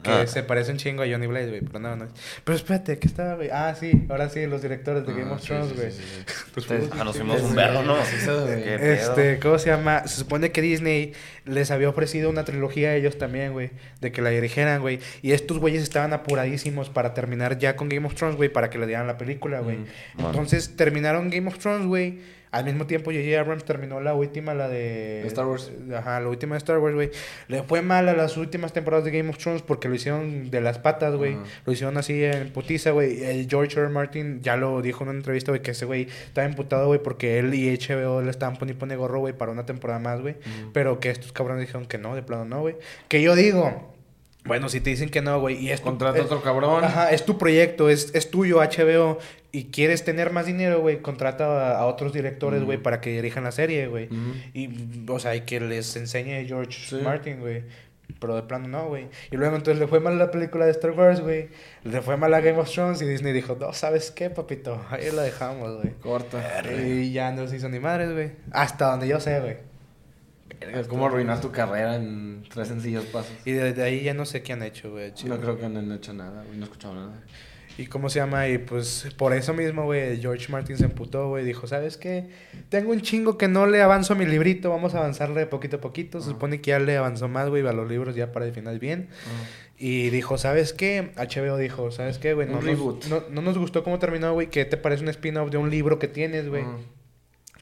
Que 0.06 0.12
Ah. 0.12 0.28
se 0.28 0.44
parece 0.44 0.72
un 0.72 0.78
chingo 0.78 1.04
a 1.04 1.08
Johnny 1.08 1.28
Blaze, 1.28 1.50
güey. 1.50 1.62
Pero 1.62 1.80
no, 1.80 1.96
no. 1.96 2.08
Pero 2.44 2.56
espérate, 2.56 3.00
¿qué 3.00 3.08
estaba, 3.08 3.36
güey? 3.36 3.50
Ah, 3.52 3.76
sí. 3.80 4.06
Ahora 4.10 4.30
sí, 4.30 4.46
los 4.46 4.62
directores 4.62 5.06
de 5.06 5.14
Game 5.14 5.26
Ah, 5.32 5.34
of 5.34 5.42
sí, 5.42 5.48
Thrones, 5.48 5.76
güey. 5.76 5.92
sí, 5.92 6.02
sí. 6.04 6.34
Pues, 6.54 6.68
Ah, 6.92 7.04
nos 7.04 7.16
fuimos 7.16 7.42
un 7.42 7.50
sí. 7.50 7.56
vergo, 7.56 7.82
¿no? 7.82 7.96
Este, 8.00 9.40
¿cómo 9.40 9.58
se 9.60 9.70
llama? 9.70 10.08
Se 10.08 10.18
supone 10.18 10.52
que 10.52 10.62
Disney 10.62 11.14
les 11.46 11.72
había 11.72 11.90
ofrecido 11.90 12.30
una 12.30 12.44
trilogía 12.44 12.90
a 12.90 12.96
ellos 12.96 13.18
también, 13.18 13.54
güey, 13.54 13.72
de 14.02 14.12
que 14.12 14.22
la 14.22 14.30
dirigieran, 14.30 14.82
güey. 14.82 15.00
Y 15.22 15.32
estos 15.34 15.58
güeyes 15.60 15.84
estaban 15.84 16.14
apuradísimos 16.14 16.90
para 16.90 17.14
terminar 17.14 17.58
ya 17.58 17.76
con 17.76 17.90
Game 17.90 18.06
of 18.06 18.16
Thrones, 18.16 18.36
güey, 18.38 18.50
para 18.50 18.70
que 18.70 18.78
le 18.78 18.88
dieran 18.88 19.08
la 19.08 19.18
película, 19.18 19.60
güey. 19.60 19.78
Mm. 19.78 19.86
Entonces 20.20 20.76
terminaron 20.76 21.30
Game 21.30 21.48
of 21.48 21.58
Thrones, 21.58 21.88
güey. 21.88 22.20
Al 22.56 22.64
mismo 22.66 22.88
tiempo, 22.88 23.12
J.J. 23.12 23.38
Abrams 23.40 23.66
terminó 23.66 24.00
la 24.00 24.14
última, 24.14 24.54
la 24.54 24.70
de... 24.70 25.24
Star 25.28 25.46
Wars. 25.46 25.72
Ajá, 25.94 26.20
la 26.22 26.30
última 26.30 26.56
de 26.56 26.60
Star 26.60 26.78
Wars, 26.80 26.96
güey. 26.96 27.12
Le 27.50 27.64
fue 27.64 27.82
mal 27.82 28.08
a 28.08 28.14
las 28.14 28.38
últimas 28.38 28.72
temporadas 28.72 29.04
de 29.04 29.12
Game 29.12 29.30
of 29.30 29.38
Thrones 29.38 29.62
porque 29.62 29.90
lo 29.90 29.96
hicieron 29.96 30.50
de 30.50 30.62
las 30.62 30.80
patas, 30.80 31.16
güey. 31.16 31.38
Lo 31.66 31.74
hicieron 31.74 31.98
así 31.98 32.24
en 32.24 32.52
putiza, 32.54 32.92
güey. 32.92 33.24
El 33.26 33.50
George 33.50 33.74
R. 33.74 33.82
R. 33.88 33.90
Martin 33.90 34.42
ya 34.42 34.56
lo 34.56 34.82
dijo 34.82 35.04
en 35.04 35.10
una 35.10 35.18
entrevista, 35.18 35.52
güey, 35.52 35.62
que 35.62 35.72
ese 35.72 35.86
güey 35.86 36.08
estaba 36.28 36.48
imputado, 36.48 36.88
güey, 36.88 37.04
porque 37.04 37.40
él 37.40 37.54
y 37.54 37.78
HBO 37.78 38.22
le 38.22 38.30
estaban 38.32 38.56
poniendo 38.58 38.80
pone 38.80 38.96
gorro, 38.96 39.20
güey, 39.20 39.34
para 39.38 39.52
una 39.52 39.66
temporada 39.66 40.00
más, 40.00 40.22
güey. 40.22 40.36
Pero 40.74 41.00
que 41.02 41.10
estos 41.10 41.32
cabrones 41.34 41.62
dijeron 41.62 41.86
que 41.86 41.98
no, 41.98 42.16
de 42.16 42.24
plano 42.24 42.46
no, 42.46 42.62
güey. 42.62 42.76
Que 43.10 43.22
yo 43.22 43.36
digo, 43.36 43.94
bueno, 44.46 44.70
si 44.70 44.80
te 44.80 44.92
dicen 44.92 45.10
que 45.10 45.22
no, 45.22 45.40
güey, 45.40 45.58
y 45.58 45.72
es 45.72 45.80
tu- 45.82 45.88
Contrata 45.88 46.20
eh, 46.20 46.22
otro 46.22 46.42
cabrón. 46.42 46.84
Ajá, 46.84 47.12
es 47.12 47.26
tu 47.26 47.38
proyecto, 47.38 47.90
es, 47.90 48.14
es 48.14 48.30
tuyo, 48.30 48.58
HBO, 48.60 49.18
y 49.58 49.66
quieres 49.72 50.04
tener 50.04 50.32
más 50.32 50.46
dinero, 50.46 50.82
güey, 50.82 51.02
contrata 51.02 51.46
a, 51.76 51.80
a 51.80 51.86
otros 51.86 52.12
directores, 52.14 52.64
güey, 52.64 52.78
para 52.78 53.00
que 53.02 53.12
dirijan 53.12 53.44
la 53.44 53.52
serie, 53.52 53.88
güey. 53.88 54.10
Y, 54.54 54.70
o 55.08 55.20
sea, 55.20 55.36
y 55.36 55.42
que 55.42 55.60
les 55.60 55.96
enseñe 55.96 56.46
George 56.46 56.78
Sí. 56.90 56.96
Martin, 57.04 57.40
güey. 57.40 57.64
Pero 58.20 58.36
de 58.36 58.44
plano 58.44 58.68
no, 58.68 58.88
güey. 58.88 59.08
Y 59.32 59.36
luego 59.38 59.56
entonces 59.56 59.80
le 59.80 59.88
fue 59.88 60.00
mal 60.00 60.20
la 60.20 60.30
película 60.30 60.66
de 60.66 60.72
Star 60.72 60.92
Wars, 60.92 61.22
güey. 61.22 61.50
Le 61.84 62.02
fue 62.02 62.18
mal 62.18 62.34
a 62.34 62.40
Game 62.42 62.60
of 62.60 62.70
Thrones 62.72 63.02
y 63.02 63.06
Disney 63.06 63.34
dijo, 63.34 63.58
no, 63.60 63.74
¿sabes 63.74 64.12
qué, 64.12 64.30
papito? 64.30 64.80
Ahí 64.92 65.10
la 65.12 65.24
dejamos, 65.24 65.78
güey. 65.82 65.94
Corta. 66.02 66.62
Y 66.72 67.12
ya 67.12 67.32
no 67.32 67.48
se 67.48 67.56
hizo 67.56 67.68
ni 67.70 67.80
madres, 67.80 68.12
güey. 68.14 68.32
Hasta 68.52 68.92
donde 68.92 69.08
yo 69.08 69.20
sé, 69.20 69.40
güey. 69.40 69.58
Es 70.74 70.88
como 70.88 71.08
arruinar 71.08 71.42
tu 71.42 71.52
carrera 71.52 71.96
en 71.96 72.44
tres 72.54 72.68
sencillos 72.68 73.06
pasos. 73.06 73.34
Y 73.44 73.52
desde 73.54 73.84
ahí 73.84 74.04
ya 74.04 74.14
no 74.14 74.26
sé 74.26 74.44
qué 74.44 74.54
han 74.54 74.64
hecho, 74.64 74.92
güey. 74.92 75.12
No 75.26 75.40
creo 75.40 75.58
que 75.58 75.68
no 75.68 75.80
han 75.80 75.92
hecho 75.92 76.14
nada, 76.14 76.44
güey. 76.44 76.58
No 76.58 76.66
he 76.66 76.68
escuchado 76.68 76.94
nada. 76.96 77.22
¿Y 77.77 77.88
cómo 77.88 78.10
se 78.10 78.20
llama? 78.20 78.48
Y 78.48 78.58
pues 78.58 79.08
por 79.17 79.34
eso 79.34 79.53
mismo, 79.53 79.84
güey, 79.84 80.22
George 80.22 80.50
Martin 80.51 80.77
se 80.77 80.86
emputó, 80.86 81.27
güey. 81.29 81.44
Dijo, 81.44 81.67
¿sabes 81.67 81.98
qué? 81.98 82.29
Tengo 82.70 82.91
un 82.91 83.01
chingo 83.01 83.38
que 83.38 83.48
no 83.50 83.67
le 83.67 83.82
avanzo 83.82 84.13
a 84.13 84.15
mi 84.15 84.25
librito. 84.25 84.70
Vamos 84.70 84.96
a 84.96 85.00
avanzarle 85.00 85.41
de 85.41 85.46
poquito 85.48 85.77
a 85.77 85.82
poquito. 85.82 86.22
Se 86.22 86.29
supone 86.29 86.62
que 86.62 86.72
ya 86.72 86.79
le 86.79 86.96
avanzó 86.96 87.27
más, 87.27 87.50
güey, 87.50 87.67
a 87.67 87.74
los 87.74 87.89
libros 87.89 88.15
ya 88.15 88.32
para 88.32 88.46
el 88.46 88.53
final 88.53 88.79
bien. 88.79 89.10
Y 89.77 90.10
dijo, 90.10 90.38
¿sabes 90.38 90.72
qué? 90.72 91.12
HBO 91.17 91.58
dijo, 91.58 91.91
¿sabes 91.91 92.17
qué, 92.17 92.34
güey? 92.34 92.48
No, 92.48 92.62
nos- 92.62 93.10
no, 93.10 93.24
no 93.29 93.41
nos 93.41 93.58
gustó 93.58 93.84
cómo 93.84 94.00
terminó, 94.00 94.32
güey. 94.34 94.48
¿Qué 94.50 94.63
te 94.63 94.77
parece 94.77 95.03
un 95.03 95.10
spin-off 95.10 95.50
de 95.51 95.58
un 95.58 95.70
libro 95.70 96.00
que 96.00 96.08
tienes, 96.08 96.48
güey? 96.48 96.63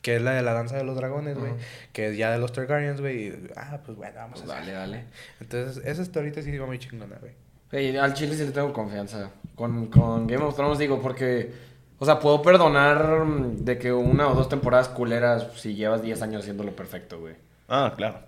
Que 0.04 0.18
es 0.18 0.22
la 0.22 0.34
de 0.34 0.44
la 0.44 0.54
danza 0.54 0.78
de 0.78 0.84
los 0.84 0.96
dragones, 0.96 1.38
güey. 1.40 1.54
Que 1.92 2.10
es 2.10 2.18
ya 2.18 2.30
de 2.32 2.38
los 2.38 2.52
Targaryens, 2.54 3.02
güey. 3.02 3.34
Ah, 3.56 3.80
pues 3.84 3.98
bueno, 3.98 4.14
vamos 4.18 4.42
a 4.42 4.46
Pues 4.46 4.56
hacerlo. 4.58 4.74
dale, 4.80 4.92
dale. 4.98 5.06
Entonces, 5.42 5.84
esa 5.86 6.02
historita 6.04 6.42
sí 6.44 6.52
iba 6.52 6.68
muy 6.68 6.78
chingona, 6.78 7.16
güey. 7.20 7.32
Al 8.02 8.14
Chile 8.14 8.36
sí 8.36 8.46
le 8.46 8.52
tengo 8.52 8.72
confianza. 8.74 9.32
Con, 9.56 9.88
con 9.88 10.28
Game 10.28 10.44
of 10.44 10.56
Thrones 10.56 10.78
digo, 10.80 11.02
porque. 11.02 11.52
O 12.00 12.06
sea, 12.06 12.20
puedo 12.20 12.42
perdonar 12.42 13.24
mm, 13.24 13.64
de 13.64 13.78
que 13.78 13.94
una 13.94 14.28
o 14.28 14.34
dos 14.36 14.50
temporadas 14.50 14.90
culeras 14.90 15.48
si 15.56 15.74
llevas 15.76 16.02
10 16.02 16.22
años 16.22 16.42
haciéndolo 16.42 16.76
perfecto, 16.76 17.20
güey. 17.20 17.36
Ah, 17.70 17.94
claro. 17.96 18.20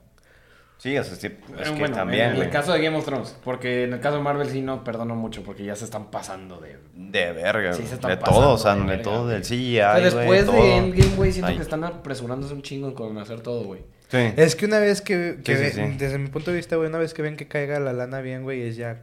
Sí, 0.78 0.98
o 0.98 1.04
sea, 1.04 1.16
sí, 1.16 1.28
es 1.60 1.70
que 1.72 1.80
bueno, 1.80 1.96
también, 1.96 2.30
en 2.30 2.36
güey. 2.36 2.48
el 2.48 2.52
caso 2.54 2.74
de 2.74 2.82
Game 2.82 2.98
of 2.98 3.06
Thrones, 3.06 3.36
porque 3.44 3.86
en 3.86 3.94
el 3.94 4.00
caso 4.02 4.18
de 4.18 4.24
Marvel 4.24 4.50
sí 4.50 4.62
no 4.62 4.84
perdono 4.84 5.16
mucho 5.16 5.42
porque 5.42 5.64
ya 5.64 5.76
se 5.76 5.86
están 5.86 6.12
pasando 6.12 6.60
de... 6.60 6.78
De 6.94 7.32
verga, 7.32 7.74
Sí, 7.74 7.88
se 7.88 7.96
están 7.96 8.12
de 8.12 8.18
pasando 8.18 8.42
todo, 8.42 8.54
o 8.54 8.58
sea, 8.58 8.76
de 8.76 8.98
todo, 8.98 9.28
del 9.28 9.42
CGI, 9.42 9.80
O 9.80 9.82
sea, 9.82 9.92
güey, 9.94 10.04
después 10.04 10.46
todo. 10.46 10.56
de 10.58 10.76
Endgame, 10.78 11.16
güey, 11.16 11.32
siento 11.32 11.48
Ay. 11.52 11.56
que 11.56 11.62
están 11.64 11.84
apresurándose 11.86 12.54
un 12.54 12.62
chingo 12.62 12.94
con 12.94 13.18
hacer 13.18 13.40
todo, 13.42 13.64
güey. 13.64 13.82
Sí. 14.10 14.18
Es 14.36 14.56
que 14.56 14.66
una 14.66 14.80
vez 14.80 15.02
que, 15.02 15.40
que 15.44 15.56
Sí, 15.56 15.62
ve- 15.64 15.72
sí, 15.72 15.82
sí. 15.92 15.96
desde 15.98 16.18
mi 16.20 16.28
punto 16.28 16.52
de 16.52 16.58
vista, 16.58 16.76
güey, 16.76 16.90
una 16.90 16.98
vez 17.00 17.14
que 17.14 17.22
ven 17.22 17.38
que 17.38 17.48
caiga 17.48 17.80
la 17.80 17.94
lana 17.94 18.20
bien, 18.20 18.44
güey, 18.44 18.62
es 18.62 18.76
ya 18.76 19.02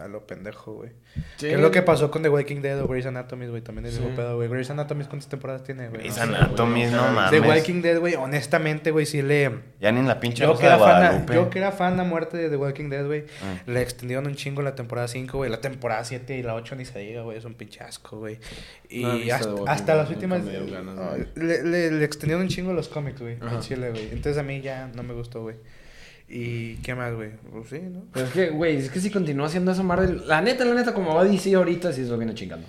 a 0.00 0.08
lo 0.08 0.26
pendejo, 0.26 0.72
güey. 0.74 0.90
Sí. 1.36 1.46
Que 1.48 1.54
es 1.54 1.60
lo 1.60 1.70
que 1.70 1.82
pasó 1.82 2.10
con 2.10 2.22
The 2.22 2.28
Walking 2.28 2.60
Dead 2.62 2.80
o 2.80 2.86
Grey's 2.88 3.06
Anatomy, 3.06 3.46
güey, 3.46 3.62
también 3.62 3.86
es 3.86 3.94
Sí. 3.94 4.00
mismo 4.00 4.16
pedo, 4.16 4.36
güey. 4.36 4.48
Grey's 4.48 4.70
Anatomy, 4.70 5.04
¿cuántas 5.04 5.28
temporadas 5.28 5.64
tiene, 5.64 5.88
güey? 5.88 6.00
Grey's 6.02 6.18
Anatomy, 6.18 6.86
no 6.86 7.10
mames. 7.12 7.30
The 7.30 7.40
Walking 7.46 7.82
Dead, 7.82 7.98
güey, 7.98 8.14
honestamente, 8.14 8.90
güey, 8.90 9.06
sí 9.06 9.22
le... 9.22 9.50
Ya 9.80 9.92
ni 9.92 10.00
en 10.00 10.08
la 10.08 10.20
pinche 10.20 10.44
Yo 10.44 10.56
que, 10.58 10.66
era 10.66 10.76
de 10.76 10.82
fan 10.82 11.02
a, 11.02 11.34
yo 11.34 11.50
que 11.50 11.58
era 11.58 11.72
fan 11.72 11.98
a 12.00 12.04
muerte 12.04 12.36
de 12.36 12.48
The 12.50 12.56
Walking 12.56 12.88
Dead, 12.88 13.06
güey, 13.06 13.24
Ah. 13.42 13.60
le 13.66 13.82
extendieron 13.82 14.26
un 14.26 14.34
chingo 14.34 14.62
la 14.62 14.74
temporada 14.74 15.08
5, 15.08 15.36
güey. 15.38 15.50
La 15.50 15.60
temporada 15.60 16.04
7 16.04 16.36
y 16.38 16.42
la 16.42 16.54
8 16.54 16.74
ni 16.76 16.84
se 16.84 16.98
diga, 16.98 17.22
güey, 17.22 17.38
es 17.38 17.44
un 17.44 17.54
pinche 17.54 17.82
asco, 17.84 18.18
güey. 18.18 18.38
Y 18.88 19.02
No 19.02 19.12
hasta, 19.34 19.50
hasta 19.66 19.94
las 19.94 20.08
últimas... 20.10 20.44
ganas, 20.44 20.96
le, 21.34 21.62
le, 21.64 21.90
le 21.90 22.04
extendieron 22.04 22.42
un 22.42 22.48
chingo 22.48 22.72
los 22.72 22.88
cómics, 22.88 23.20
güey, 23.20 23.34
en 23.40 23.60
Chile, 23.60 23.90
güey. 23.90 24.04
Entonces 24.12 24.38
a 24.38 24.42
mí 24.42 24.60
ya 24.60 24.88
no 24.94 25.02
me 25.02 25.14
gustó, 25.14 25.42
güey. 25.42 25.56
¿Y 26.28 26.76
qué 26.76 26.94
más, 26.94 27.14
güey? 27.14 27.30
Pues 27.50 27.68
sí, 27.68 27.80
¿no? 27.80 28.04
Pero 28.12 28.26
es 28.26 28.32
que, 28.32 28.50
güey, 28.50 28.76
es 28.76 28.90
que 28.90 29.00
si 29.00 29.10
continúa 29.10 29.46
haciendo 29.46 29.72
eso 29.72 29.82
Marvel, 29.82 30.22
la 30.26 30.40
neta, 30.40 30.64
la 30.64 30.74
neta, 30.74 30.94
como 30.94 31.14
va 31.14 31.24
DC 31.24 31.54
ahorita, 31.54 31.92
sí 31.92 32.04
se 32.04 32.10
lo 32.10 32.16
viene 32.16 32.34
chingando. 32.34 32.66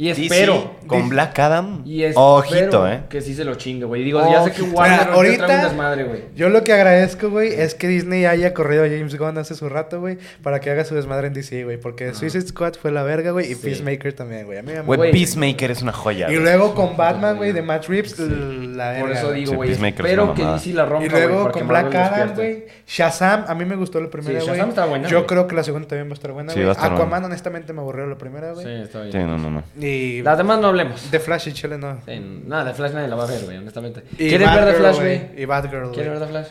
Y 0.00 0.10
espero. 0.10 0.76
con 0.86 1.08
Black 1.08 1.36
Adam. 1.40 1.82
Y 1.84 2.04
espero 2.04 2.24
Ojito, 2.36 2.88
eh. 2.88 3.00
que 3.10 3.20
sí 3.20 3.34
se 3.34 3.44
lo 3.44 3.56
chingue, 3.56 3.84
güey. 3.84 4.04
Digo, 4.04 4.20
ya 4.30 4.44
sé 4.44 4.52
que. 4.52 4.62
Warner 4.62 5.00
Mira, 5.00 5.12
ahorita 5.12 5.36
trae 5.36 5.48
un 5.48 5.50
ahorita- 5.52 5.68
desmadre, 5.68 6.04
güey. 6.04 6.20
Yo 6.36 6.48
lo 6.50 6.62
que 6.62 6.72
agradezco, 6.72 7.28
güey, 7.30 7.52
es 7.52 7.74
que 7.74 7.88
Disney 7.88 8.24
haya 8.24 8.54
corrido 8.54 8.84
a 8.84 8.86
James 8.88 9.18
Gunn 9.18 9.36
hace 9.38 9.56
su 9.56 9.68
rato, 9.68 9.98
güey, 10.00 10.16
para 10.42 10.60
que 10.60 10.70
haga 10.70 10.84
su 10.84 10.94
desmadre 10.94 11.26
en 11.26 11.34
DC, 11.34 11.64
güey. 11.64 11.78
Porque 11.80 12.14
Suicide 12.14 12.46
Squad 12.46 12.74
fue 12.80 12.92
la 12.92 13.02
verga, 13.02 13.32
güey, 13.32 13.50
y 13.50 13.54
Sí. 13.56 13.60
Peacemaker 13.66 14.12
también, 14.12 14.46
güey. 14.46 14.58
A 14.58 14.62
mí 14.62 14.72
me 14.72 14.80
Güey, 14.82 14.96
Güey. 14.98 15.10
Peacemaker 15.12 15.72
es 15.72 15.82
una 15.82 15.92
joya. 15.92 16.30
Y 16.30 16.36
luego 16.36 16.74
con 16.76 16.96
Batman, 16.96 17.36
güey, 17.36 17.50
de 17.52 17.62
Matt 17.62 17.86
Reeves, 17.88 18.18
la 18.20 18.90
verga. 18.90 19.00
Por 19.00 19.10
eso 19.12 19.32
digo, 19.32 19.54
güey, 19.54 19.72
espero 19.72 20.32
que. 20.32 20.44
DC 20.44 20.74
la 20.74 20.86
rompa, 20.86 21.06
Y 21.06 21.08
luego 21.08 21.50
con 21.50 21.66
Black 21.66 21.92
Adam, 21.96 22.34
güey. 22.36 22.66
Shazam, 22.86 23.46
a 23.48 23.54
mí 23.56 23.64
me 23.64 23.74
gustó 23.74 24.00
la 24.00 24.08
primera, 24.08 24.38
Sí, 24.40 24.46
güey. 24.46 24.56
Shazam 24.58 24.68
está 24.70 24.86
buena, 24.86 25.08
Yo 25.08 25.26
creo 25.26 25.48
que 25.48 25.56
la 25.56 25.64
segunda 25.64 25.88
también 25.88 26.06
va 26.08 26.12
a 26.12 26.14
estar 26.14 26.30
buena, 26.32 26.52
Sí, 26.52 26.60
güey. 26.60 26.66
va 26.66 26.72
a 26.72 26.74
estar 26.76 26.92
Aquaman, 26.94 27.24
honestamente, 27.24 27.72
me 27.72 27.80
aburrió 27.80 28.06
la 28.06 28.16
primera, 28.16 28.52
güey. 28.52 28.64
Sí, 28.64 28.72
está 28.84 29.00
bien. 29.02 29.12
Sí, 29.12 29.18
no, 29.18 29.36
no, 29.38 29.50
no. 29.50 29.64
Y 29.88 30.22
Las 30.22 30.38
demás 30.38 30.58
no 30.60 30.68
hablemos. 30.68 31.00
The 31.10 31.20
Flash 31.20 31.48
y 31.48 31.52
Chile 31.52 31.78
no. 31.78 31.98
Sí, 32.06 32.20
nada, 32.46 32.64
de 32.66 32.74
Flash 32.74 32.92
nadie 32.92 33.08
la 33.08 33.16
va 33.16 33.24
a 33.24 33.26
ver, 33.26 33.44
güey, 33.44 33.56
honestamente. 33.58 34.02
¿Quieres 34.16 34.54
ver 34.54 34.64
de 34.66 34.72
Flash, 34.74 34.96
güey? 34.98 35.20
Y 35.36 35.44
Batgirl, 35.44 35.90
¿Quieres 35.92 36.10
ver 36.12 36.20
de 36.20 36.26
Flash? 36.26 36.48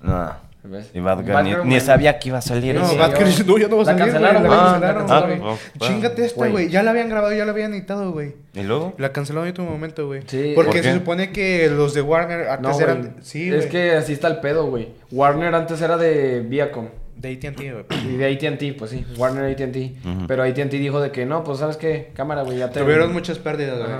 No. 0.00 0.44
¿Ves? 0.66 0.90
Y 0.94 1.00
Batgirl, 1.00 1.34
Batgirl, 1.34 1.64
ni, 1.68 1.74
ni 1.74 1.80
sabía 1.80 2.18
que 2.18 2.30
iba 2.30 2.38
a 2.38 2.42
salir. 2.42 2.74
No, 2.74 2.96
Batgirl, 2.96 3.46
no, 3.46 3.58
ya 3.58 3.68
no 3.68 3.76
va 3.76 3.82
a 3.82 3.84
La 3.84 3.98
salir, 3.98 4.04
cancelaron, 4.12 4.42
La 4.42 4.48
güey. 4.48 4.60
cancelaron, 4.60 5.06
Ah, 5.10 5.56
Chingate 5.78 6.24
esta, 6.24 6.48
Güey. 6.48 6.70
Ya 6.70 6.82
la 6.82 6.90
habían 6.92 7.10
grabado, 7.10 7.34
ya 7.34 7.44
la 7.44 7.52
habían 7.52 7.74
editado, 7.74 8.12
güey. 8.12 8.34
¿Y 8.54 8.62
luego? 8.62 8.94
La 8.96 9.12
cancelaron 9.12 9.44
en 9.46 9.50
último 9.50 9.70
momento, 9.70 10.06
güey. 10.06 10.22
Sí. 10.26 10.52
Porque 10.54 10.82
se 10.82 10.94
supone 10.94 11.32
que 11.32 11.68
los 11.68 11.92
de 11.92 12.00
Warner 12.00 12.48
antes 12.48 12.78
No, 12.78 12.80
eran... 12.80 13.16
Sí, 13.20 13.52
es 13.52 13.66
que 13.66 13.92
así 13.92 14.14
está 14.14 14.28
el 14.28 14.38
pedo, 14.38 14.64
güey. 14.70 14.88
Warner 15.12 15.54
antes 15.54 15.82
era 15.82 15.98
de 15.98 16.40
Viacom. 16.40 16.88
De 17.24 17.32
AT&T, 17.32 17.72
güey. 17.72 17.84
Y 18.06 18.16
de 18.16 18.32
AT&T, 18.34 18.74
pues 18.74 18.90
sí. 18.90 19.04
Warner 19.16 19.50
AT&T. 19.50 19.96
Ujú. 20.04 20.26
Pero 20.26 20.42
AT&T 20.42 20.68
dijo 20.68 21.00
de 21.00 21.10
que 21.10 21.24
no, 21.24 21.42
pues 21.42 21.58
¿sabes 21.58 21.76
qué? 21.78 22.12
Cámara, 22.14 22.42
güey, 22.42 22.58
ya 22.58 22.70
te... 22.70 22.80
Tuvieron 22.80 23.12
muchas 23.12 23.38
pérdidas, 23.38 23.78
güey. 23.78 23.90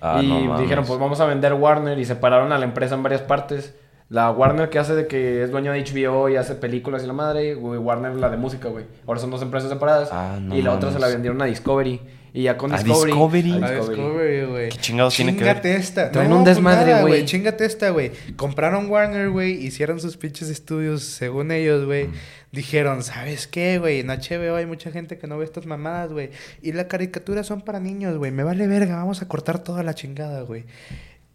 Ah, 0.00 0.20
y 0.22 0.46
no 0.46 0.58
dijeron, 0.60 0.84
pues 0.84 1.00
vamos 1.00 1.18
a 1.20 1.24
vender 1.24 1.54
Warner 1.54 1.98
y 1.98 2.04
separaron 2.04 2.52
a 2.52 2.58
la 2.58 2.66
empresa 2.66 2.94
en 2.94 3.02
varias 3.02 3.22
partes. 3.22 3.74
La 4.10 4.30
Warner 4.30 4.68
que 4.68 4.78
hace 4.78 4.94
de 4.94 5.06
que 5.06 5.42
es 5.42 5.50
dueño 5.50 5.72
de 5.72 5.82
HBO 5.82 6.28
y 6.28 6.36
hace 6.36 6.54
películas 6.56 7.02
y 7.02 7.06
la 7.06 7.14
madre, 7.14 7.54
güey, 7.54 7.78
Warner 7.78 8.14
la 8.16 8.28
de 8.28 8.36
música, 8.36 8.68
güey. 8.68 8.84
Ahora 9.06 9.18
son 9.18 9.30
dos 9.30 9.40
empresas 9.40 9.70
separadas. 9.70 10.10
Ah, 10.12 10.38
no 10.38 10.54
y 10.54 10.60
la 10.60 10.72
otra 10.74 10.92
se 10.92 10.98
la 10.98 11.06
vendieron 11.06 11.40
a 11.40 11.46
Discovery. 11.46 12.02
Y 12.36 12.42
ya 12.42 12.56
con 12.58 12.74
¿A 12.74 12.82
Discovery. 12.82 13.52
A 13.62 13.70
Discovery, 13.70 14.46
güey. 14.46 14.68
¿Qué 14.70 14.78
chingados 14.78 15.14
tiene 15.14 15.36
que 15.36 15.44
ver? 15.44 15.64
Esta. 15.64 16.10
Traen 16.10 16.28
No, 16.28 16.38
un 16.38 16.42
pues 16.42 16.56
desmadre, 16.56 17.00
güey. 17.00 17.24
Chingate 17.24 17.64
esta, 17.64 17.90
güey. 17.90 18.10
Compraron 18.34 18.90
Warner, 18.90 19.30
güey. 19.30 19.52
Hicieron 19.64 20.00
sus 20.00 20.16
pinches 20.16 20.48
estudios, 20.48 21.04
según 21.04 21.52
ellos, 21.52 21.86
güey. 21.86 22.08
Mm. 22.08 22.12
Dijeron, 22.50 23.04
¿sabes 23.04 23.46
qué, 23.46 23.78
güey? 23.78 24.00
En 24.00 24.08
HBO 24.08 24.56
hay 24.56 24.66
mucha 24.66 24.90
gente 24.90 25.16
que 25.16 25.28
no 25.28 25.38
ve 25.38 25.44
estas 25.44 25.64
mamadas, 25.66 26.10
güey. 26.10 26.30
Y 26.60 26.72
las 26.72 26.86
caricaturas 26.86 27.46
son 27.46 27.60
para 27.60 27.78
niños, 27.78 28.18
güey. 28.18 28.32
Me 28.32 28.42
vale 28.42 28.66
verga. 28.66 28.96
Vamos 28.96 29.22
a 29.22 29.28
cortar 29.28 29.60
toda 29.60 29.84
la 29.84 29.94
chingada, 29.94 30.42
güey. 30.42 30.64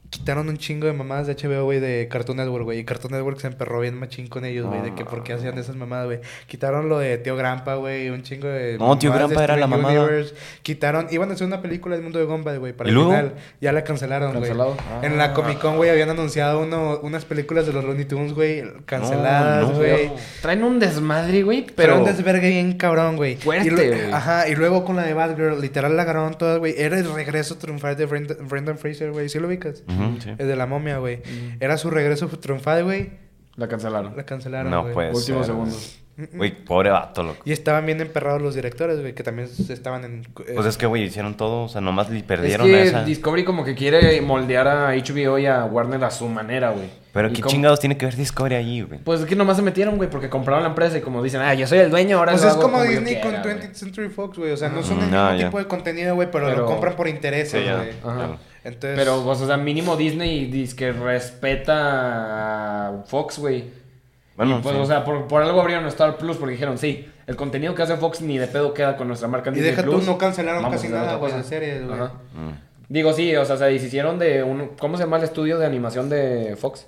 Quitaron 0.10 0.50
un 0.50 0.58
chingo 0.58 0.88
de 0.88 0.94
mamadas 0.94 1.28
de 1.28 1.36
HBO, 1.36 1.66
güey, 1.66 1.80
de 1.80 2.08
Cartoon 2.10 2.38
Network, 2.38 2.64
güey. 2.64 2.80
Y 2.80 2.84
Cartoon 2.84 3.14
Network 3.14 3.40
se 3.40 3.48
emperró 3.48 3.80
bien 3.80 3.96
machín 4.00 4.28
con 4.28 4.44
ellos, 4.44 4.66
güey, 4.66 4.82
de 4.82 4.96
que 4.96 5.06
por 5.06 5.24
qué 5.24 5.34
hacían 5.34 5.58
esas 5.60 5.76
mamadas, 5.76 6.06
güey. 6.08 6.20
Quitaron 6.48 6.90
lo 6.90 6.98
de 6.98 7.18
Tío 7.20 7.36
Grampa, 7.36 7.76
güey, 7.76 8.10
un 8.10 8.24
chingo 8.24 8.48
de. 8.48 8.78
No, 8.80 8.98
Tío 8.98 9.14
Grampa 9.14 9.44
era 9.44 9.56
la 9.56 9.68
mamada. 9.68 10.02
Universe. 10.02 10.34
Quitaron, 10.64 11.08
iban 11.12 11.30
a 11.30 11.34
hacer 11.34 11.46
una 11.46 11.62
película 11.62 11.96
del 11.96 12.04
mundo 12.04 12.18
de 12.20 12.26
Gumball, 12.26 12.58
güey, 12.60 12.74
para 12.74 12.90
¿Y 12.90 12.92
el 12.92 12.96
luego? 12.96 13.12
final. 13.12 13.34
Ya 13.62 13.72
la 13.72 13.84
cancelaron, 13.84 14.30
güey. 14.32 14.42
Cancelado. 14.50 14.78
En 15.04 15.14
Ah. 15.14 15.16
la 15.28 15.34
Comic 15.34 15.60
Con, 15.60 15.78
güey, 15.78 15.90
habían 15.92 16.10
anunciado 16.10 16.62
uno, 16.62 17.00
unas 17.04 17.26
películas 17.26 17.68
de 17.68 17.74
los 17.74 17.84
Looney 17.86 18.06
Tunes, 18.06 18.34
güey, 18.34 18.64
canceladas, 18.86 19.70
no, 19.70 19.76
güey. 19.78 20.10
Traen 20.42 20.64
un 20.64 20.80
desmadre, 20.80 21.44
güey, 21.44 21.62
Pero 21.66 21.76
pero... 21.76 22.00
un 22.00 22.06
desvergue 22.06 22.50
bien 22.50 22.74
cabrón, 22.78 23.16
güey. 23.16 23.36
Fuerte, 23.36 23.70
güey. 23.70 24.12
Ajá, 24.12 24.48
y 24.48 24.56
luego 24.56 24.84
con 24.86 24.96
la 24.96 25.04
de 25.04 25.14
Batgirl, 25.14 25.62
literal 25.62 25.96
la 25.96 26.02
agarraron 26.04 26.36
todas, 26.38 26.58
güey. 26.60 26.74
Era 26.78 26.98
el 26.98 27.14
regreso 27.14 27.58
triunfal 27.58 27.96
de 27.96 28.06
Brenda- 28.08 28.36
Brendan 28.42 28.78
Fraser, 28.78 29.12
güey. 29.12 29.30
¿Sí 29.30 29.40
lo 29.40 29.48
ubicas? 29.48 29.84
Sí. 30.20 30.30
El 30.38 30.48
de 30.48 30.56
la 30.56 30.66
momia, 30.66 30.98
güey. 30.98 31.22
Era 31.60 31.78
su 31.78 31.90
regreso 31.90 32.28
triunfal, 32.28 32.84
güey. 32.84 33.12
La 33.56 33.68
cancelaron. 33.68 34.16
La 34.16 34.24
cancelaron, 34.26 34.72
No 34.72 34.82
güey. 34.84 34.94
puede 34.94 35.12
Últimos 35.14 35.46
segundos. 35.46 35.96
Güey, 36.34 36.52
pobre 36.66 36.90
vato, 36.90 37.24
loco. 37.24 37.38
Y 37.46 37.54
estaban 37.54 37.86
bien 37.86 38.02
emperrados 38.02 38.42
los 38.42 38.54
directores, 38.54 39.00
güey, 39.00 39.16
que 39.16 39.24
también 39.24 39.48
estaban 39.70 40.04
en... 40.04 40.28
Pues 40.34 40.66
es 40.66 40.78
que, 40.78 40.86
güey, 40.86 41.04
hicieron 41.04 41.38
todo, 41.38 41.64
o 41.64 41.70
sea, 41.70 41.80
nomás 41.80 42.10
le 42.10 42.18
Es 42.18 42.24
perdieron 42.24 42.68
que 42.68 42.82
esa. 42.84 43.06
Discovery 43.06 43.46
como 43.46 43.64
que 43.64 43.74
quiere 43.74 44.20
moldear 44.20 44.68
a 44.68 44.90
HBO 44.96 45.40
y 45.40 45.46
a 45.46 45.64
Warner 45.64 46.04
a 46.04 46.12
su 46.12 46.28
manera, 46.28 46.72
güey. 46.72 46.90
Pero 47.14 47.30
Y 47.30 47.34
qué 47.34 47.42
como- 47.42 47.52
chingados 47.54 47.80
tiene 47.80 47.98
que 47.98 48.06
ver 48.06 48.18
Discovery 48.18 48.56
allí, 48.56 48.82
güey. 48.82 49.00
Pues 49.02 49.22
es 49.22 49.28
que 49.28 49.36
nomás 49.38 49.56
se 49.56 49.64
metieron, 49.64 49.96
güey, 49.96 50.10
porque 50.10 50.28
compraron 50.30 50.64
la 50.64 50.70
empresa 50.72 50.98
y 50.98 51.02
como 51.02 51.24
dicen, 51.24 51.40
ah, 51.40 51.54
yo 51.54 51.66
soy 51.68 51.78
el 51.80 51.90
dueño, 51.90 52.18
ahora 52.20 52.34
Pues 52.34 52.44
es 52.44 52.54
como 52.56 52.84
Disney 52.84 53.16
quiera, 53.22 53.42
con 53.42 53.42
güey". 53.54 53.56
20th 53.56 53.74
Century 53.76 54.10
Fox, 54.10 54.38
güey. 54.38 54.52
O 54.52 54.58
sea, 54.58 54.68
no 54.68 54.84
son 54.84 54.98
el 55.00 55.06
Mm, 55.06 55.12
mismo 55.12 55.36
ya. 55.38 55.46
tipo 55.46 55.58
de 55.60 55.68
contenido, 55.68 56.16
güey, 56.16 56.30
pero, 56.30 56.48
Pero- 56.48 56.58
lo 56.58 56.66
compran 56.66 56.96
por 56.98 57.08
intereses, 57.08 57.64
Sí, 57.64 57.72
güey. 57.72 57.92
Ajá. 58.04 58.38
Entonces... 58.64 58.98
Pero, 58.98 59.24
pues, 59.24 59.42
o 59.42 59.48
sea, 59.48 59.58
mínimo 59.58 59.96
Disney 59.96 60.46
dice 60.46 60.76
que 60.76 60.92
respeta 60.92 62.88
a 62.88 63.04
Fox, 63.06 63.40
güey. 63.40 63.66
Bueno, 64.36 64.60
Y, 64.60 64.62
pues, 64.62 64.76
sí. 64.76 64.82
o 64.82 64.86
sea, 64.86 65.04
por, 65.04 65.28
por 65.28 65.42
algo 65.42 65.62
abrieron 65.62 65.86
Star 65.88 66.18
Plus 66.18 66.38
porque 66.38 66.54
dijeron, 66.54 66.78
sí, 66.78 67.08
el 67.28 67.36
contenido 67.36 67.76
que 67.76 67.84
hace 67.84 67.98
Fox 67.98 68.22
ni 68.22 68.38
de 68.38 68.48
pedo 68.48 68.74
queda 68.74 68.96
con 68.98 69.08
nuestra 69.08 69.28
marca 69.28 69.50
Y 69.50 69.54
Disney 69.54 69.72
deja 69.72 69.84
tú, 69.84 69.92
Plus. 69.92 70.06
no 70.06 70.18
cancelaron 70.18 70.64
Vamos 70.64 70.82
casi 70.82 70.92
nada, 70.92 71.16
güey, 71.16 71.34
de 71.34 71.44
series, 71.44 71.86
güey. 71.86 72.00
Ajá. 72.00 72.14
Mm. 72.34 72.70
Digo, 72.90 73.14
sí, 73.14 73.36
o 73.36 73.46
sea, 73.46 73.58
se 73.58 73.66
deshicieron 73.66 74.18
de 74.18 74.42
un... 74.44 74.70
¿Cómo 74.80 74.98
se 74.98 75.04
llama 75.04 75.18
el 75.18 75.24
estudio 75.24 75.60
de 75.60 75.66
animación 75.66 76.10
de 76.10 76.56
Fox? 76.58 76.88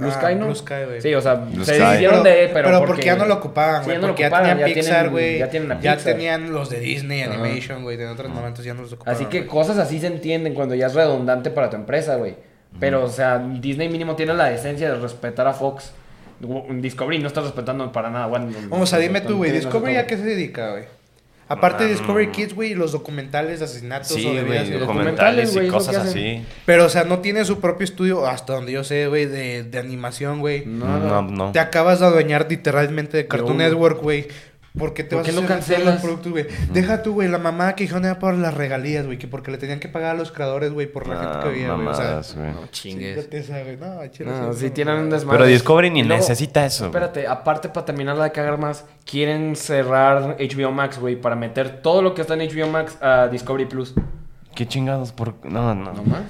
Blue 0.00 0.10
Ah, 0.10 0.20
Sky, 0.20 0.34
¿no? 0.34 0.46
Blue 0.46 0.54
Sky, 0.56 0.74
güey. 0.86 1.00
Sí, 1.00 1.14
o 1.14 1.20
sea, 1.20 1.34
Blue 1.34 1.64
se 1.64 1.74
Sky. 1.74 1.82
deshicieron 1.84 2.22
de 2.24 2.44
él, 2.44 2.50
pero, 2.52 2.84
porque, 2.86 3.02
ya 3.04 3.16
no 3.16 3.26
lo 3.26 3.34
ocupaban, 3.34 3.82
Sí, 3.82 3.84
güey. 3.84 3.96
ya 3.96 4.00
no 4.00 4.06
lo 4.08 4.12
porque 4.14 4.22
ya 4.22 4.28
ocupaban, 4.28 4.48
tenían 4.50 4.68
ya 4.68 4.74
Pixar, 4.74 4.94
tienen- 4.94 5.10
güey. 5.12 5.38
ya 5.38 5.50
tienen 5.50 5.72
a 5.72 5.80
Ya 5.80 5.94
Pixar. 5.94 6.12
tenían 6.12 6.52
los 6.52 6.70
de 6.70 6.80
Disney 6.80 7.22
Ajá. 7.22 7.34
Animation, 7.34 7.82
güey. 7.82 7.96
De 7.96 8.08
otros 8.08 8.30
momentos 8.30 8.64
ya 8.64 8.74
no 8.74 8.82
los 8.82 8.92
ocupaban. 8.92 9.14
Así 9.14 9.26
que 9.26 9.46
cosas 9.46 9.78
así 9.78 10.00
se 10.00 10.06
entienden 10.08 10.54
cuando 10.54 10.74
ya 10.74 10.86
es 10.86 10.94
redundante 10.94 11.50
para 11.50 11.70
tu 11.70 11.76
empresa, 11.76 12.16
güey. 12.16 12.34
Pero, 12.78 13.04
o 13.04 13.08
sea, 13.08 13.38
Disney 13.38 13.88
mínimo 13.88 14.16
tiene 14.16 14.32
la 14.34 14.46
decencia 14.46 14.92
de 14.92 14.98
respetar 14.98 15.46
a 15.46 15.52
Fox. 15.52 15.92
Discovery 16.70 17.18
no 17.18 17.26
está 17.26 17.42
respetando 17.42 17.92
para 17.92 18.10
nada, 18.10 18.26
güey. 18.26 18.42
O 18.70 18.86
sea, 18.86 18.98
dime 18.98 19.20
tú, 19.20 19.36
güey. 19.38 19.50
¿Discovery 19.50 19.96
a 19.96 20.06
qué 20.06 20.16
se 20.16 20.22
dedica, 20.24 20.70
güey? 20.70 20.84
Aparte 21.52 21.82
de 21.84 21.90
Ah, 21.90 21.92
Discovery 21.94 22.26
no. 22.28 22.32
Kids, 22.32 22.54
güey, 22.54 22.74
los 22.74 22.92
documentales 22.92 23.58
de 23.58 23.64
asesinatos 23.64 24.06
Sí, 24.08 24.24
o 24.24 24.32
de 24.32 24.44
vidas 24.44 24.66
güey, 24.68 24.76
y- 24.76 24.80
documentales 24.80 25.52
güey, 25.52 25.66
y 25.66 25.70
cosas 25.70 25.96
así. 25.96 26.44
Pero, 26.64 26.84
o 26.86 26.88
sea, 26.88 27.02
no 27.04 27.18
tiene 27.18 27.44
su 27.44 27.58
propio 27.60 27.84
estudio, 27.84 28.26
hasta 28.26 28.52
donde 28.54 28.70
yo 28.72 28.84
sé, 28.84 29.08
güey, 29.08 29.26
de, 29.26 29.64
de 29.64 29.78
animación, 29.78 30.38
güey. 30.38 30.64
No, 30.64 30.86
No, 31.00 31.22
no. 31.22 31.50
Te 31.52 31.58
acabas 31.58 31.98
de 32.00 32.06
adueñar 32.06 32.46
literalmente 32.48 33.16
de 33.16 33.26
Cartoon. 33.26 33.56
Network, 33.56 34.00
güey. 34.00 34.28
¿Por 34.78 34.94
qué 34.94 35.02
te 35.02 35.16
¿Por 35.16 35.18
vas 35.18 35.26
qué 35.32 35.36
a 35.36 35.40
lo 35.40 35.48
cancelas? 35.48 35.94
los 35.94 36.02
productos, 36.02 36.30
güey? 36.32 36.46
Deja 36.72 37.02
tú, 37.02 37.14
güey, 37.14 37.28
la 37.28 37.38
mamá 37.38 37.74
que 37.74 37.82
dijeron 37.84 38.04
era 38.04 38.20
por 38.20 38.34
las 38.34 38.54
regalías, 38.54 39.04
güey, 39.04 39.18
que 39.18 39.26
porque 39.26 39.50
le 39.50 39.58
tenían 39.58 39.80
que 39.80 39.88
pagar 39.88 40.14
a 40.14 40.18
los 40.18 40.30
creadores, 40.30 40.72
güey, 40.72 40.86
por 40.86 41.08
la 41.08 41.16
gente 41.20 41.38
que 41.40 41.48
había, 41.48 41.74
güey. 41.74 41.86
O 41.88 41.94
sea, 41.94 42.20
güey. 42.36 42.52
No 42.52 42.66
chingues. 42.70 43.16
chingate 43.16 43.38
esa, 43.38 43.62
güey. 43.64 43.76
No, 43.76 44.06
chile, 44.08 44.30
No, 44.30 44.52
sí, 44.52 44.60
sí 44.60 44.66
no, 44.68 44.72
tienen 44.72 44.94
un 44.96 45.08
no. 45.08 45.14
desmadre. 45.16 45.38
Pero 45.38 45.50
Discovery 45.50 45.90
ni 45.90 46.04
luego, 46.04 46.20
necesita 46.22 46.64
eso. 46.64 46.84
güey. 46.88 47.02
Espérate, 47.02 47.26
aparte 47.26 47.68
para 47.68 47.84
terminar 47.84 48.16
la 48.16 48.24
de 48.24 48.32
cagar 48.32 48.58
más, 48.58 48.84
quieren 49.04 49.56
cerrar 49.56 50.36
HBO 50.38 50.70
Max, 50.70 50.98
güey, 51.00 51.16
para 51.16 51.34
meter 51.34 51.82
todo 51.82 52.00
lo 52.00 52.14
que 52.14 52.20
está 52.22 52.34
en 52.34 52.40
HBO 52.48 52.68
Max 52.68 52.96
a 53.00 53.26
Discovery 53.26 53.66
Plus. 53.66 53.94
¿Qué 54.54 54.66
chingados? 54.68 55.10
Por... 55.12 55.34
No, 55.44 55.74
no. 55.74 55.92
¿No 55.94 56.02
más? 56.04 56.22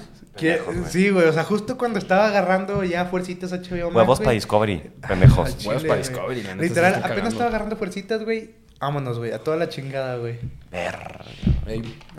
Sí, 0.89 1.09
güey, 1.09 1.27
o 1.27 1.33
sea, 1.33 1.43
justo 1.43 1.77
cuando 1.77 1.99
estaba 1.99 2.27
agarrando 2.27 2.83
ya 2.83 3.05
fuercitas 3.05 3.51
HBO 3.51 3.85
Max, 3.91 3.95
Huevos 3.95 4.19
para 4.19 4.31
Discovery, 4.31 4.91
pendejos. 5.07 5.57
Chile, 5.57 5.69
Huevos 5.69 5.83
para. 5.85 5.97
Discovery, 5.97 6.41
neta, 6.41 6.55
Literal, 6.55 6.93
apenas 6.95 7.09
cagando. 7.09 7.29
estaba 7.29 7.49
agarrando 7.49 7.75
fuercitas, 7.77 8.23
güey. 8.23 8.51
Vámonos, 8.79 9.19
güey, 9.19 9.31
a 9.31 9.39
toda 9.39 9.57
la 9.57 9.69
chingada, 9.69 10.17
güey. 10.17 10.39
Verga. 10.71 11.23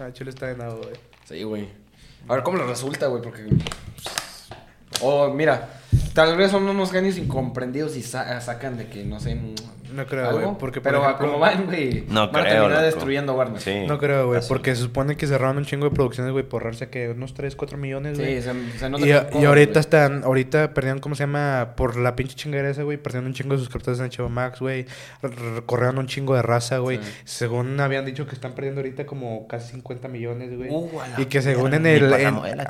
Ah, 0.01 0.13
chile 0.13 0.31
está 0.31 0.47
ganado, 0.47 0.79
güey. 0.79 0.95
sí, 1.25 1.43
güey. 1.43 1.69
A 2.29 2.35
ver 2.35 2.43
cómo 2.45 2.57
les 2.59 2.67
resulta, 2.69 3.09
güey, 3.09 3.21
porque... 3.21 3.49
O, 5.01 5.33
mira, 5.33 5.69
tal 6.15 6.37
vez 6.37 6.51
son 6.53 6.69
unos 6.69 6.93
genios 6.93 7.17
incomprendidos 7.19 7.97
y 7.97 8.03
sa- 8.03 8.41
sacan 8.41 8.77
de 8.77 8.87
que, 8.89 9.03
no 9.05 9.19
sé... 9.19 9.37
No 9.95 10.07
creo, 10.07 10.33
güey, 10.33 10.47
porque, 10.59 10.81
por 10.81 10.93
Pero 10.93 11.03
ejemplo- 11.05 11.27
como 11.27 11.39
van, 11.39 11.67
güey, 11.67 12.05
No 12.09 12.31
van 12.31 12.31
creo, 12.31 12.45
terminar 12.45 12.71
loco. 12.71 12.83
destruyendo 12.83 13.35
Warner. 13.35 13.61
Sí. 13.61 13.85
No 13.87 13.99
creo, 13.99 14.27
güey, 14.29 14.41
porque 14.49 14.75
se 14.75 14.83
supone 14.83 15.17
que 15.17 15.27
cerraron 15.27 15.59
un 15.59 15.65
chingo 15.65 15.85
de 15.89 15.91
producciones, 15.95 16.33
güey, 16.33 16.45
por 16.45 16.63
ahorrarse 16.63 16.89
que 16.89 17.11
unos 17.11 17.35
3, 17.35 17.55
4 17.57 17.77
millones, 17.79 18.19
güey. 18.19 18.37
Sí, 18.37 18.43
se, 18.43 18.79
se 18.79 18.91
nota 18.91 19.07
Y, 19.07 19.45
ahorita 19.45 19.81
están, 19.81 20.25
ahorita 20.25 20.75
perdieron, 20.75 21.01
¿cómo 21.01 21.15
se 21.15 21.25
llama? 21.25 21.75
Por 21.77 21.97
la 21.97 22.17
pinche 22.17 22.35
chingadera 22.35 22.71
esa, 22.71 22.83
güey, 22.83 22.97
perdieron 22.99 23.27
un 23.27 23.35
chingo 23.35 23.53
de 23.55 23.59
suscriptores 23.61 24.01
en 24.01 24.07
HBO 24.11 24.29
Max, 24.29 24.61
güey. 24.61 24.87
Corrieron 25.67 25.99
un 25.99 26.07
chingo 26.07 26.35
de 26.35 26.43
raza, 26.43 26.79
güey. 26.79 26.99
Sí. 26.99 27.11
Según 27.25 27.79
habían 27.81 28.05
dicho 28.05 28.27
que 28.27 28.35
están 28.35 28.53
perdiendo 28.55 28.81
ahorita 28.81 29.07
como 29.07 29.47
casi 29.47 29.73
50 29.73 30.09
millones, 30.09 30.57
güey. 30.57 30.69
Uh, 30.71 30.91
y 31.19 31.27
que 31.27 31.43
según 31.43 31.75
en 31.75 31.87
el... 31.87 32.13
en- 32.13 32.57
la 32.57 32.67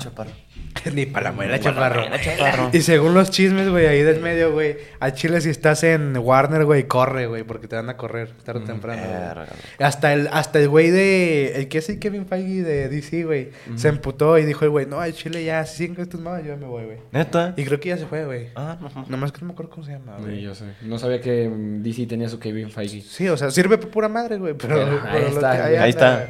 Ni 0.94 1.06
pa' 1.06 1.20
la 1.20 1.30
chaparro. 1.61 2.00
muela, 2.00 2.20
chaparro. 2.20 2.70
Y 2.72 2.80
según 2.80 3.14
los 3.14 3.30
chismes, 3.30 3.68
güey, 3.68 3.87
ahí 3.87 4.02
del 4.02 4.20
medio, 4.20 4.52
güey, 4.52 4.76
a 5.00 5.12
Chile 5.12 5.40
si 5.40 5.50
estás 5.50 5.85
en 5.85 6.16
Warner, 6.16 6.64
güey, 6.64 6.85
corre, 6.88 7.26
güey, 7.26 7.42
porque 7.44 7.68
te 7.68 7.76
van 7.76 7.88
a 7.88 7.96
correr 7.96 8.30
tarde 8.44 8.61
o 8.61 8.64
temprano. 8.64 9.00
güey. 9.02 9.12
Verga. 9.12 9.46
Hasta 9.78 10.12
el, 10.12 10.28
hasta 10.32 10.58
el 10.58 10.68
güey 10.68 10.90
de. 10.90 11.52
El 11.56 11.68
que 11.68 11.78
es 11.78 11.88
el 11.88 11.98
Kevin 11.98 12.26
Feige 12.26 12.62
de 12.62 12.88
DC, 12.88 13.24
güey. 13.24 13.50
Se 13.76 13.88
emputó 13.88 14.38
y 14.38 14.44
dijo 14.44 14.64
el 14.64 14.70
güey, 14.70 14.87
no, 14.87 15.00
al 15.00 15.12
Chile 15.12 15.44
ya, 15.44 15.64
con 15.94 16.00
estos 16.00 16.20
mamas, 16.20 16.42
yo 16.44 16.56
me 16.56 16.66
voy, 16.66 16.85
güey. 16.85 16.98
¿Neta? 17.12 17.54
Y 17.56 17.64
creo 17.64 17.78
que 17.78 17.90
ya 17.90 17.98
se 17.98 18.06
fue, 18.06 18.24
güey. 18.24 18.48
Ah, 18.56 18.76
no. 18.80 19.06
Nomás 19.08 19.30
que 19.32 19.40
no 19.40 19.48
me 19.48 19.52
acuerdo 19.52 19.70
cómo 19.70 19.85
se 19.87 19.92
llama, 19.92 20.16
Sí, 20.18 20.24
güey. 20.24 20.40
yo 20.42 20.54
sé. 20.54 20.64
No 20.82 20.98
sabía 20.98 21.20
que 21.20 21.48
mm, 21.48 21.82
DC 21.82 22.06
tenía 22.06 22.28
su 22.28 22.38
Kevin 22.38 22.70
Feige. 22.70 23.02
Sí, 23.02 23.28
o 23.28 23.37
sea, 23.37 23.50
sirve 23.50 23.78
para 23.78 23.90
pura 23.90 24.08
madre, 24.08 24.37
güey. 24.38 24.54
Pero, 24.54 24.76
Pero 24.76 24.90
ahí 24.90 25.08
pero 25.12 25.26
está, 25.28 25.52
que- 25.56 25.62
güey. 25.62 25.76
Ahí 25.76 25.90
está. 25.90 26.28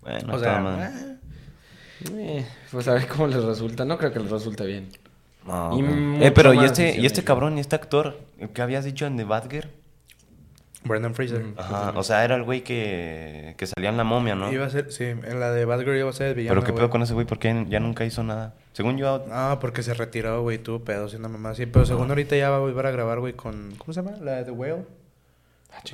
Bueno, 0.00 0.34
O 0.34 0.38
sea, 0.38 0.90
Eh, 2.12 2.44
pues 2.74 2.88
a 2.88 2.94
ver 2.94 3.06
cómo 3.06 3.26
les 3.28 3.42
resulta. 3.42 3.84
No 3.84 3.96
creo 3.96 4.12
que 4.12 4.18
les 4.20 4.30
resulte 4.30 4.66
bien. 4.66 4.88
No, 5.46 5.78
Y 5.78 6.24
eh, 6.24 6.32
pero 6.34 6.52
¿y 6.52 6.64
este, 6.64 6.98
¿y 7.00 7.06
este 7.06 7.22
cabrón 7.22 7.56
y 7.56 7.60
este 7.60 7.76
actor? 7.76 8.18
¿El 8.38 8.48
que 8.50 8.62
habías 8.62 8.84
dicho 8.84 9.06
en 9.06 9.16
The 9.16 9.24
Badger? 9.24 9.70
Brendan 10.84 11.14
Fraser. 11.14 11.46
Ajá, 11.56 11.92
o 11.96 12.02
sea, 12.02 12.24
era 12.24 12.34
el 12.34 12.42
güey 12.42 12.62
que, 12.62 13.54
que 13.56 13.66
salía 13.66 13.88
en 13.88 13.96
la 13.96 14.04
momia, 14.04 14.34
¿no? 14.34 14.52
Iba 14.52 14.66
a 14.66 14.70
ser, 14.70 14.92
sí, 14.92 15.04
en 15.04 15.40
la 15.40 15.50
de 15.50 15.64
Batgirl 15.64 15.96
iba 15.96 16.10
a 16.10 16.12
ser 16.12 16.28
el 16.28 16.34
villano. 16.34 16.60
Pero 16.60 16.66
qué 16.66 16.72
pedo 16.74 16.90
con 16.90 17.00
ese 17.00 17.14
güey, 17.14 17.26
porque 17.26 17.64
ya 17.68 17.80
nunca 17.80 18.04
hizo 18.04 18.22
nada. 18.22 18.54
Según 18.72 18.98
yo, 18.98 19.24
Ah, 19.30 19.58
porque 19.60 19.82
se 19.82 19.94
retiró, 19.94 20.42
güey, 20.42 20.58
tuvo 20.58 20.80
pedos 20.80 21.14
y 21.14 21.16
una 21.16 21.28
mamá 21.28 21.50
así. 21.50 21.64
Pero 21.64 21.86
según 21.86 22.10
ahorita 22.10 22.36
ya 22.36 22.50
va 22.50 22.56
a 22.56 22.60
volver 22.60 22.84
a 22.86 22.90
grabar, 22.90 23.20
güey, 23.20 23.32
con. 23.32 23.74
¿Cómo 23.78 23.94
se 23.94 24.02
llama? 24.02 24.16
La 24.20 24.32
de 24.32 24.44
The 24.44 24.50
Whale. 24.50 24.84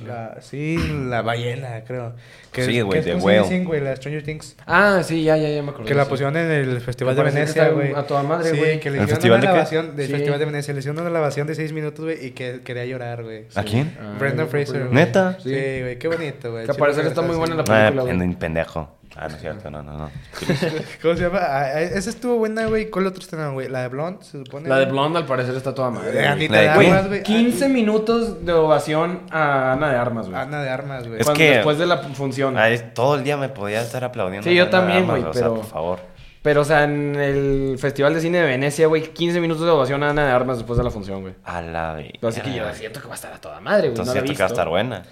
La, 0.05 0.37
sí, 0.41 0.77
la 1.09 1.21
ballena, 1.21 1.83
creo. 1.85 2.13
Que, 2.51 2.63
Sí, 2.63 2.77
es- 2.77 2.83
güey, 2.83 2.93
que 2.93 2.99
es- 2.99 3.05
The 3.05 3.11
¿cómo 3.11 3.21
se 3.21 3.25
Whale. 3.27 3.41
dicen, 3.43 3.63
güey? 3.65 3.81
La 3.81 3.95
Stranger 3.95 4.23
Things. 4.23 4.55
Ah, 4.65 5.01
sí, 5.03 5.23
ya, 5.23 5.35
ya, 5.37 5.49
ya 5.49 5.61
me 5.61 5.71
acordé. 5.71 5.87
Que 5.87 5.93
la 5.95 6.05
sí. 6.05 6.09
pusieron 6.09 6.37
en 6.37 6.49
el 6.49 6.81
Festival 6.81 7.15
de 7.15 7.23
Venecia, 7.23 7.67
güey. 7.69 7.93
a 7.93 8.03
toda 8.07 8.23
madre, 8.23 8.51
Sí, 8.51 8.57
güey. 8.57 8.79
que 8.79 8.89
le 8.89 8.97
¿El 8.97 9.03
hicieron 9.03 9.09
festival 9.09 9.39
una 9.39 9.47
de 9.47 9.53
grabación 9.53 9.95
del 9.97 10.05
Sí. 10.07 10.11
Festival 10.13 10.39
de 10.39 10.45
Venecia. 10.45 10.73
Le 10.73 10.79
hicieron 10.79 10.99
una 11.01 11.09
grabación 11.09 11.47
de 11.47 11.55
seis 11.55 11.73
minutos, 11.73 12.05
güey, 12.05 12.25
y 12.25 12.31
que 12.31 12.61
quería 12.63 12.85
llorar, 12.85 13.23
güey. 13.23 13.45
¿a 13.53 13.63
quién? 13.63 13.97
Ah, 14.01 14.15
Brendan 14.17 14.45
me 14.45 14.51
Fraser. 14.51 14.79
güey. 14.83 14.93
¿Neta? 14.93 15.37
Sí, 15.43 15.49
güey, 15.49 15.99
qué 15.99 16.07
bonito, 16.07 16.51
güey. 16.51 16.65
Que 16.65 16.71
al 16.71 16.77
parecer 16.77 17.05
está 17.05 17.21
muy 17.21 17.35
buena 17.35 17.55
la 17.55 17.61
Ah, 17.63 17.65
película, 17.65 18.03
güey. 18.13 18.15
en 18.23 18.33
pendejo. 18.35 18.97
Ah, 19.17 19.27
no 19.27 19.35
es 19.35 19.41
cierto, 19.41 19.69
no, 19.69 19.83
no, 19.83 19.97
no. 19.97 20.11
¿Cómo 21.01 21.15
se 21.15 21.23
llama? 21.23 21.39
Ah, 21.41 21.61
ah, 21.75 21.81
esa 21.81 22.09
estuvo 22.09 22.37
buena, 22.37 22.65
güey. 22.67 22.89
¿Cuál 22.89 23.07
otro 23.07 23.21
estrenaron, 23.21 23.53
güey? 23.55 23.67
La 23.67 23.81
de 23.81 23.87
Blonde, 23.89 24.23
se 24.23 24.37
supone. 24.39 24.69
La 24.69 24.79
de? 24.79 24.85
Blonde 24.85 25.19
al 25.19 25.25
parecer 25.25 25.53
está 25.55 25.75
toda 25.75 25.89
madre. 25.89 26.11
De 26.11 26.17
güey. 26.19 26.25
Anita 26.27 26.53
La 26.53 26.61
de 26.61 26.67
de 26.67 26.73
Queen. 26.79 26.93
Armas, 26.93 27.07
güey. 27.09 27.23
15 27.23 27.69
minutos 27.69 28.45
de 28.45 28.53
ovación 28.53 29.21
a 29.31 29.73
Ana 29.73 29.89
de 29.91 29.97
Armas, 29.97 30.27
güey. 30.29 30.39
Ana 30.41 30.61
de 30.63 30.69
Armas, 30.69 31.07
güey. 31.07 31.19
Es 31.19 31.25
Cuando- 31.25 31.37
que- 31.39 31.51
Después 31.51 31.77
de 31.77 31.85
la 31.87 31.97
función. 31.97 32.57
Ay, 32.57 32.91
todo 32.95 33.15
el 33.15 33.23
día 33.23 33.35
me 33.37 33.49
podía 33.49 33.81
estar 33.81 34.03
aplaudiendo. 34.03 34.47
Sí, 34.49 34.55
yo 34.55 34.69
también, 34.69 35.05
güey, 35.05 35.23
O 35.23 35.33
sea, 35.33 35.41
pero- 35.43 35.55
por 35.55 35.65
favor. 35.65 35.99
Pero, 36.43 36.61
o 36.61 36.65
sea, 36.65 36.85
en 36.85 37.15
el 37.17 37.77
Festival 37.77 38.15
de 38.15 38.21
Cine 38.21 38.39
de 38.39 38.45
Venecia, 38.45 38.87
güey, 38.87 39.03
15 39.13 39.39
minutos 39.39 39.63
de 39.63 39.69
ovación 39.69 40.01
a 40.01 40.09
Ana 40.09 40.25
de 40.25 40.31
Armas 40.31 40.57
después 40.57 40.75
de 40.77 40.83
la 40.83 40.89
función, 40.89 41.21
güey. 41.21 41.35
A 41.43 41.61
la 41.61 41.93
vez. 41.93 42.13
Así 42.23 42.41
que 42.41 42.55
yo 42.55 42.63
siento 42.73 42.99
que 42.99 43.05
va 43.07 43.13
a 43.13 43.15
estar 43.15 43.31
a 43.31 43.37
toda 43.39 43.59
madre, 43.59 43.89
güey. 43.89 43.89
Entonces 43.89 44.15
no 44.15 44.19
la 44.19 44.19
he 44.21 44.23
siento 44.23 44.37
que 44.37 44.41
va 44.41 44.45
a 44.45 44.47
visto. 44.47 44.53
estar 44.61 44.69
buena. 44.69 45.03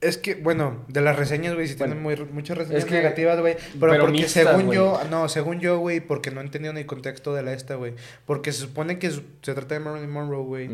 Es 0.00 0.16
que, 0.16 0.34
bueno, 0.34 0.84
de 0.88 1.00
las 1.02 1.16
reseñas, 1.16 1.54
güey, 1.54 1.68
sí 1.68 1.74
Bueno, 1.76 1.94
tienen 1.94 2.02
muy, 2.02 2.32
muchas 2.32 2.56
reseñas 2.56 2.84
es 2.84 2.88
que- 2.88 2.94
negativas, 2.94 3.38
güey. 3.38 3.54
Pero, 3.78 3.92
pero 3.92 4.04
porque 4.06 4.28
según 4.28 4.70
yo, 4.72 5.00
no, 5.10 5.28
según 5.28 5.60
yo, 5.60 5.78
güey, 5.78 6.00
porque 6.00 6.30
no 6.30 6.40
he 6.40 6.44
entendido 6.44 6.72
ni 6.72 6.80
el 6.80 6.86
contexto 6.86 7.34
de 7.34 7.42
la 7.42 7.52
esta, 7.52 7.74
güey. 7.74 7.94
Porque 8.24 8.52
se 8.52 8.60
supone 8.62 8.98
que 8.98 9.10
su- 9.10 9.22
se 9.42 9.52
trata 9.54 9.74
de 9.74 9.80
Marilyn 9.80 10.10
Monroe, 10.10 10.42
güey. 10.44 10.68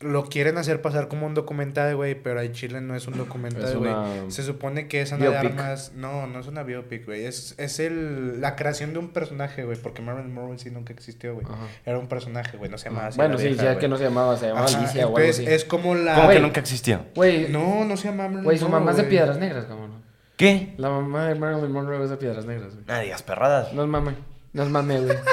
Lo 0.00 0.26
quieren 0.26 0.58
hacer 0.58 0.82
pasar 0.82 1.08
como 1.08 1.26
un 1.26 1.32
documental, 1.32 1.96
güey, 1.96 2.14
pero 2.20 2.40
el 2.40 2.52
Chile 2.52 2.82
no 2.82 2.94
es 2.94 3.06
un 3.06 3.16
documental, 3.16 3.78
güey. 3.78 3.90
una 3.92 4.30
Se 4.30 4.42
supone 4.42 4.88
que 4.88 5.00
es 5.00 5.12
Ana 5.12 5.30
de. 5.30 5.36
Armas. 5.38 5.92
No, 5.94 6.26
no 6.26 6.38
es 6.40 6.46
una 6.48 6.62
biopic, 6.64 7.06
güey. 7.06 7.24
Es, 7.24 7.54
es 7.58 7.80
el, 7.80 8.40
la 8.42 8.56
creación 8.56 8.92
de 8.92 8.98
un 8.98 9.08
personaje, 9.08 9.64
güey, 9.64 9.78
porque 9.78 10.02
Marilyn 10.02 10.34
Monroe 10.34 10.58
sí 10.58 10.70
nunca 10.70 10.92
existió, 10.92 11.34
güey. 11.34 11.46
Era 11.86 11.98
un 11.98 12.08
personaje, 12.08 12.58
güey, 12.58 12.70
no 12.70 12.76
se 12.76 12.90
llamaba 12.90 13.08
así. 13.08 13.16
Bueno, 13.16 13.34
la 13.34 13.40
sí, 13.40 13.46
vieja, 13.48 13.62
ya 13.62 13.68
güey. 13.70 13.78
que 13.80 13.88
no 13.88 13.96
se 13.96 14.04
llamaba, 14.04 14.36
se 14.36 14.48
llamaba 14.48 14.66
Ajá, 14.66 14.78
Alicia 14.78 15.02
algo 15.04 15.18
entonces 15.18 15.48
es 15.48 15.64
como 15.64 15.94
la. 15.94 16.14
¿Cómo 16.14 16.28
que 16.28 16.34
Güey. 16.34 16.42
nunca 16.42 16.60
existió? 16.60 17.00
Güey, 17.14 17.48
No, 17.48 17.84
no 17.86 17.96
se 17.96 18.08
llama 18.08 18.24
Marilyn 18.24 18.44
güey, 18.44 18.58
su 18.58 18.68
mamá 18.68 18.90
es 18.90 18.96
de 18.98 19.02
güey. 19.04 19.10
Piedras 19.16 19.38
Negras, 19.38 19.64
cabrón. 19.64 20.04
¿Qué? 20.36 20.74
La 20.76 20.90
mamá 20.90 21.28
de 21.28 21.34
Marilyn 21.36 21.72
Monroe 21.72 22.04
es 22.04 22.10
de 22.10 22.18
Piedras 22.18 22.44
Negras, 22.44 22.74
güey. 22.74 22.84
Nadie 22.86 23.04
digas 23.04 23.22
perradas. 23.22 23.72
No 23.72 23.82
es 23.82 23.88
mame. 23.88 24.14
No 24.52 24.62
es 24.62 24.68
mame, 24.68 25.00
güey. 25.00 25.16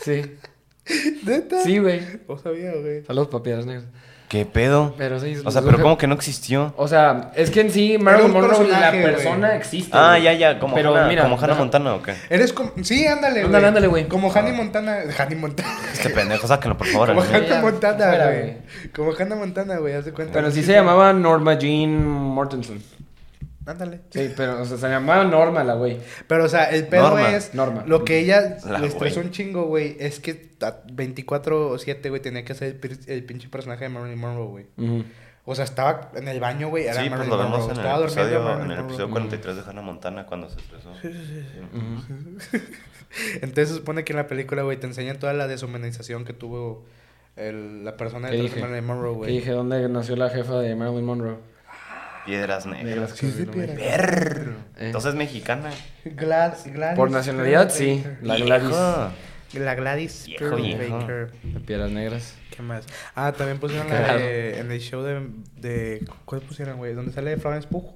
Sí. 0.00 0.36
¿Neta? 1.24 1.62
Sí, 1.62 1.78
güey. 1.78 2.00
No 2.28 2.38
sabía, 2.38 2.72
güey. 2.72 3.04
Saludos 3.04 3.28
para 3.28 3.42
Piedras 3.42 3.66
Negras. 3.66 3.86
¿Qué 4.28 4.46
pedo? 4.46 4.94
Pero 4.98 5.20
sí. 5.20 5.36
O 5.44 5.50
sea, 5.50 5.62
pero 5.62 5.80
¿cómo 5.80 5.96
que 5.96 6.06
no 6.06 6.14
existió? 6.14 6.74
O 6.76 6.88
sea, 6.88 7.30
es 7.36 7.50
que 7.50 7.60
en 7.60 7.70
sí 7.70 7.98
Marilyn 7.98 8.32
Monroe, 8.32 8.66
la 8.66 8.90
persona 8.90 9.54
existe. 9.54 9.90
Ah, 9.92 10.18
ya, 10.18 10.32
ya. 10.32 10.58
Como 10.58 10.74
Pero 10.74 10.94
Hannah, 10.96 11.08
mira, 11.08 11.22
como 11.22 11.38
Hannah 11.38 11.54
Montana 11.54 11.94
o 11.94 12.02
qué? 12.02 12.14
Eres 12.30 12.52
como. 12.52 12.72
Sí, 12.82 13.06
ándale, 13.06 13.34
güey. 13.34 13.44
Ándale, 13.44 13.66
ándale, 13.68 13.86
güey. 13.86 14.08
Como 14.08 14.32
Hannah 14.32 14.52
Montana. 14.52 15.02
Hannah 15.16 15.36
Montana. 15.36 15.78
Este 15.92 16.10
pendejo, 16.10 16.48
sáquenlo, 16.48 16.76
por 16.76 16.86
favor. 16.88 17.08
Como 17.08 17.22
Hannah 17.22 17.60
Montana, 17.60 18.16
güey. 18.26 18.40
güey. 18.40 18.56
Como 18.92 19.12
Hannah 19.16 19.36
Montana, 19.36 19.76
güey, 19.76 19.94
haz 19.94 20.04
de 20.06 20.12
cuenta. 20.12 20.32
Pero 20.32 20.50
sí 20.50 20.62
se 20.62 20.72
llamaba 20.72 21.12
Norma 21.12 21.56
Jean 21.58 22.04
Mortensen. 22.04 22.82
Ándale. 23.66 24.00
Sí, 24.10 24.30
pero 24.36 24.60
o 24.60 24.64
sea, 24.66 24.76
se 24.76 24.88
llamaba 24.88 25.24
Norma 25.24 25.64
la 25.64 25.74
güey. 25.74 25.98
Pero, 26.28 26.44
o 26.44 26.48
sea, 26.48 26.64
el 26.64 26.86
pedo 26.86 27.10
Norma. 27.10 27.34
es. 27.34 27.54
Norma. 27.54 27.84
Lo 27.86 28.04
que 28.04 28.18
ella 28.18 28.58
La 28.66 28.78
le 28.78 28.86
estresó 28.88 29.16
güey. 29.16 29.26
un 29.28 29.32
chingo, 29.32 29.62
güey, 29.64 29.96
es 29.98 30.20
que 30.20 30.50
a 30.60 30.74
24 30.92 31.70
o 31.70 31.78
7, 31.78 32.10
güey, 32.10 32.20
tenía 32.20 32.44
que 32.44 32.52
hacer 32.52 32.78
el, 33.06 33.24
pinche 33.24 33.48
personaje 33.48 33.84
de 33.84 33.88
Marilyn 33.90 34.18
Monroe, 34.18 34.46
güey. 34.76 35.04
O 35.46 35.54
sea, 35.54 35.64
estaba 35.64 36.10
en 36.14 36.26
el 36.28 36.40
baño, 36.40 36.68
güey, 36.68 36.84
era 36.84 36.94
Sí, 36.94 37.00
pues 37.00 37.10
Marilyn 37.10 37.30
lo 37.30 37.36
vemos 37.38 37.50
Monroe. 37.60 37.72
en 37.72 37.76
Estaba 37.78 37.96
el 37.96 38.02
durmiendo 38.06 38.22
episodio, 38.34 38.42
Marilyn 38.48 38.64
en 38.64 38.70
el 38.70 38.76
Monroe. 38.76 38.94
episodio 38.94 39.10
43 39.10 39.56
de 39.56 39.62
Hannah 39.70 39.82
Montana 39.82 40.26
cuando 40.26 40.50
se 40.50 40.58
estresó. 40.60 40.90
Ujú. 40.90 42.38
Entonces 43.42 43.68
se 43.68 43.74
supone 43.76 44.04
que 44.04 44.12
en 44.12 44.16
la 44.18 44.26
película, 44.26 44.62
güey, 44.62 44.78
te 44.78 44.86
enseñan 44.86 45.18
toda 45.18 45.32
la 45.32 45.46
deshumanización 45.46 46.24
que 46.24 46.32
tuvo 46.32 46.84
el- 47.36 47.84
la 47.84 47.96
persona 47.96 48.28
¿Qué 48.30 48.36
detrás 48.36 48.54
de? 48.56 48.60
Marilyn 48.62 48.86
Monroe, 48.86 49.12
Que 49.12 49.16
güey. 49.18 49.32
dije, 49.36 49.50
¿dónde 49.52 49.88
nació 49.88 50.16
la 50.16 50.30
jefa 50.30 50.58
de 50.58 50.74
Marilyn 50.74 51.04
Monroe? 51.04 51.36
Piedras 52.24 52.66
negras. 52.66 52.84
Negras 52.84 53.10
Sí, 53.10 53.30
sí, 53.30 53.44
que- 53.44 53.52
piedra. 53.52 53.74
Perro. 53.74 54.50
Eh. 54.52 54.86
Entonces 54.86 55.10
es 55.10 55.16
mexicana. 55.16 55.70
Glad- 56.04 56.56
Gladys 56.72 56.96
Por 56.96 57.10
nacionalidad, 57.10 57.70
sí. 57.70 58.02
La 58.22 58.34
Viejo. 58.36 58.46
Gladys. 58.48 58.76
La 59.60 59.74
Gladys 59.74 60.24
Viejo, 60.26 60.56
viejo. 60.56 60.98
Baker. 60.98 61.30
De 61.42 61.60
Piedras 61.60 61.90
Negras. 61.90 62.34
¿Qué 62.56 62.62
más? 62.62 62.84
Ah, 63.14 63.32
también 63.32 63.58
pusieron 63.58 63.88
la 63.88 64.16
de, 64.16 64.58
en 64.60 64.70
el 64.70 64.80
show 64.80 65.02
de, 65.02 65.28
de... 65.60 66.04
¿Cuál 66.24 66.40
pusieron, 66.40 66.76
güey? 66.78 66.94
¿Dónde 66.94 67.12
sale 67.12 67.36
Florence 67.36 67.68
Pugh? 67.68 67.92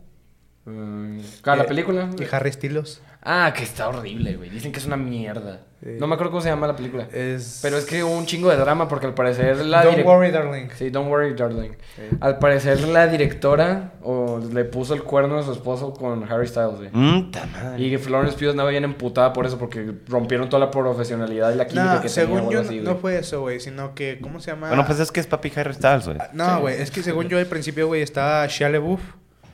Mm, 0.68 1.20
ah, 1.44 1.57
la 1.57 1.64
Y- 1.64 1.66
película. 1.66 2.11
Y 2.18 2.24
Harry 2.35 2.52
Styles. 2.52 3.00
Ah, 3.22 3.52
que 3.54 3.64
está 3.64 3.88
horrible, 3.88 4.37
güey. 4.37 4.48
Dicen 4.48 4.70
que 4.72 4.78
es 4.78 4.87
una 4.87 4.96
mierda. 4.96 5.61
Sí. 5.83 5.90
No 5.98 6.07
me 6.07 6.14
acuerdo 6.14 6.31
cómo 6.33 6.40
se 6.40 6.48
llama 6.48 6.66
la 6.66 6.74
película. 6.76 7.09
Es... 7.12 7.61
Pero 7.62 7.76
es 7.76 7.85
que 7.85 8.02
hubo 8.02 8.16
un 8.16 8.26
chingo 8.26 8.48
de 8.50 8.57
drama 8.57 8.88
porque 8.88 9.07
al 9.07 9.14
parecer 9.14 9.64
la 9.64 9.85
Don't 9.85 10.04
worry, 10.04 10.31
darling. 10.31 10.68
Sí, 10.76 10.90
Don't 10.90 11.09
Worry, 11.11 11.35
Darling. 11.35 11.70
Sí. 11.96 12.02
Al 12.20 12.38
parecer 12.38 12.81
la 12.88 13.07
directora 13.07 13.92
o 14.02 14.40
le 14.52 14.64
puso 14.64 14.94
el 14.94 15.02
cuerno 15.04 15.38
a 15.38 15.42
su 15.42 15.52
esposo 15.52 15.92
con 15.94 16.24
Harry 16.31 16.46
Styles, 16.48 16.76
güey. 16.78 16.90
Mm. 16.92 17.31
Y 17.76 17.96
Florence 17.98 18.37
Pugh 18.38 18.50
andaba 18.50 18.70
bien 18.70 18.85
emputada 18.85 19.33
por 19.33 19.46
eso 19.46 19.59
porque 19.59 19.92
rompieron 20.09 20.48
toda 20.48 20.64
la 20.64 20.70
profesionalidad 20.70 21.52
y 21.52 21.57
la 21.57 21.66
química 21.66 21.94
No, 21.96 22.00
que 22.00 22.09
según 22.09 22.38
tenía. 22.40 22.52
yo, 22.52 22.61
así, 22.61 22.76
no 22.78 22.90
güey. 22.90 23.00
fue 23.00 23.18
eso, 23.18 23.40
güey, 23.42 23.61
sino 23.61 23.94
que, 23.94 24.18
¿cómo 24.20 24.40
se 24.40 24.50
llama? 24.52 24.68
Bueno, 24.68 24.85
pues 24.87 24.98
es 25.00 25.12
que 25.12 25.20
es 25.20 25.26
papi 25.26 25.52
Harry 25.57 25.74
Styles, 25.74 26.07
güey. 26.07 26.18
Ah, 26.20 26.31
No, 26.33 26.61
güey, 26.61 26.81
es 26.81 26.90
que 26.90 27.02
según 27.02 27.28
yo 27.28 27.38
al 27.38 27.46
principio, 27.46 27.87
güey, 27.88 28.02
estaba 28.02 28.46
Shia 28.46 28.68
LaBeouf. 28.68 29.00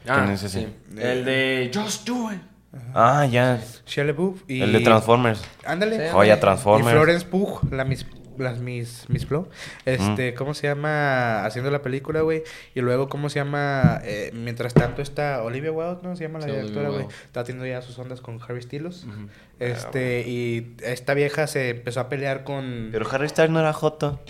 Ah, 0.07 0.21
¿Quién 0.23 0.31
es 0.35 0.43
ese? 0.43 0.61
sí. 0.61 0.99
El 0.99 1.25
de 1.25 1.71
Just 1.75 2.07
Do 2.07 2.33
It. 2.33 2.41
Ah, 2.93 3.25
ya. 3.27 3.61
LaBeouf 3.97 4.43
y... 4.49 4.61
El 4.61 4.73
de 4.73 4.81
Transformers. 4.81 5.43
Ándale. 5.65 6.07
Sí, 6.09 6.13
Joya 6.13 6.37
Y 6.37 6.41
Transformers. 6.41 6.91
Florence 6.91 7.27
Pugh, 7.27 7.61
la 7.73 7.85
Miss, 7.85 8.05
las 8.37 8.59
Miss, 8.59 9.05
Miss 9.09 9.27
Flo, 9.27 9.49
este, 9.85 10.35
¿cómo 10.35 10.55
se 10.55 10.67
llama? 10.67 11.45
Haciendo 11.45 11.71
la 11.71 11.83
película, 11.83 12.23
güey. 12.23 12.43
Y 12.75 12.81
luego, 12.81 13.09
¿cómo 13.09 13.29
se 13.29 13.39
llama? 13.39 14.01
Eh, 14.03 14.33
mientras 14.35 14.75
tanto 14.75 15.03
está 15.03 15.45
Olivia 15.45 15.71
Wilde, 15.71 16.01
¿no? 16.03 16.17
Se 16.17 16.25
llama 16.25 16.41
la 16.41 16.47
Sí, 16.47 16.51
directora, 16.51 16.89
güey. 16.89 17.07
Está 17.27 17.45
teniendo 17.45 17.65
ya 17.67 17.81
sus 17.81 17.97
ondas 17.99 18.21
con 18.21 18.41
Harry 18.43 18.61
Styles. 18.63 19.07
Este, 19.61 20.25
y 20.27 20.75
esta 20.83 21.15
vieja 21.15 21.47
se 21.47 21.71
empezó 21.71 22.01
a 22.01 22.09
pelear 22.09 22.43
con... 22.43 22.89
Pero 22.91 23.09
Harry 23.09 23.29
Styles 23.29 23.51
no 23.53 23.61
era 23.61 23.73
Joto. 23.73 24.21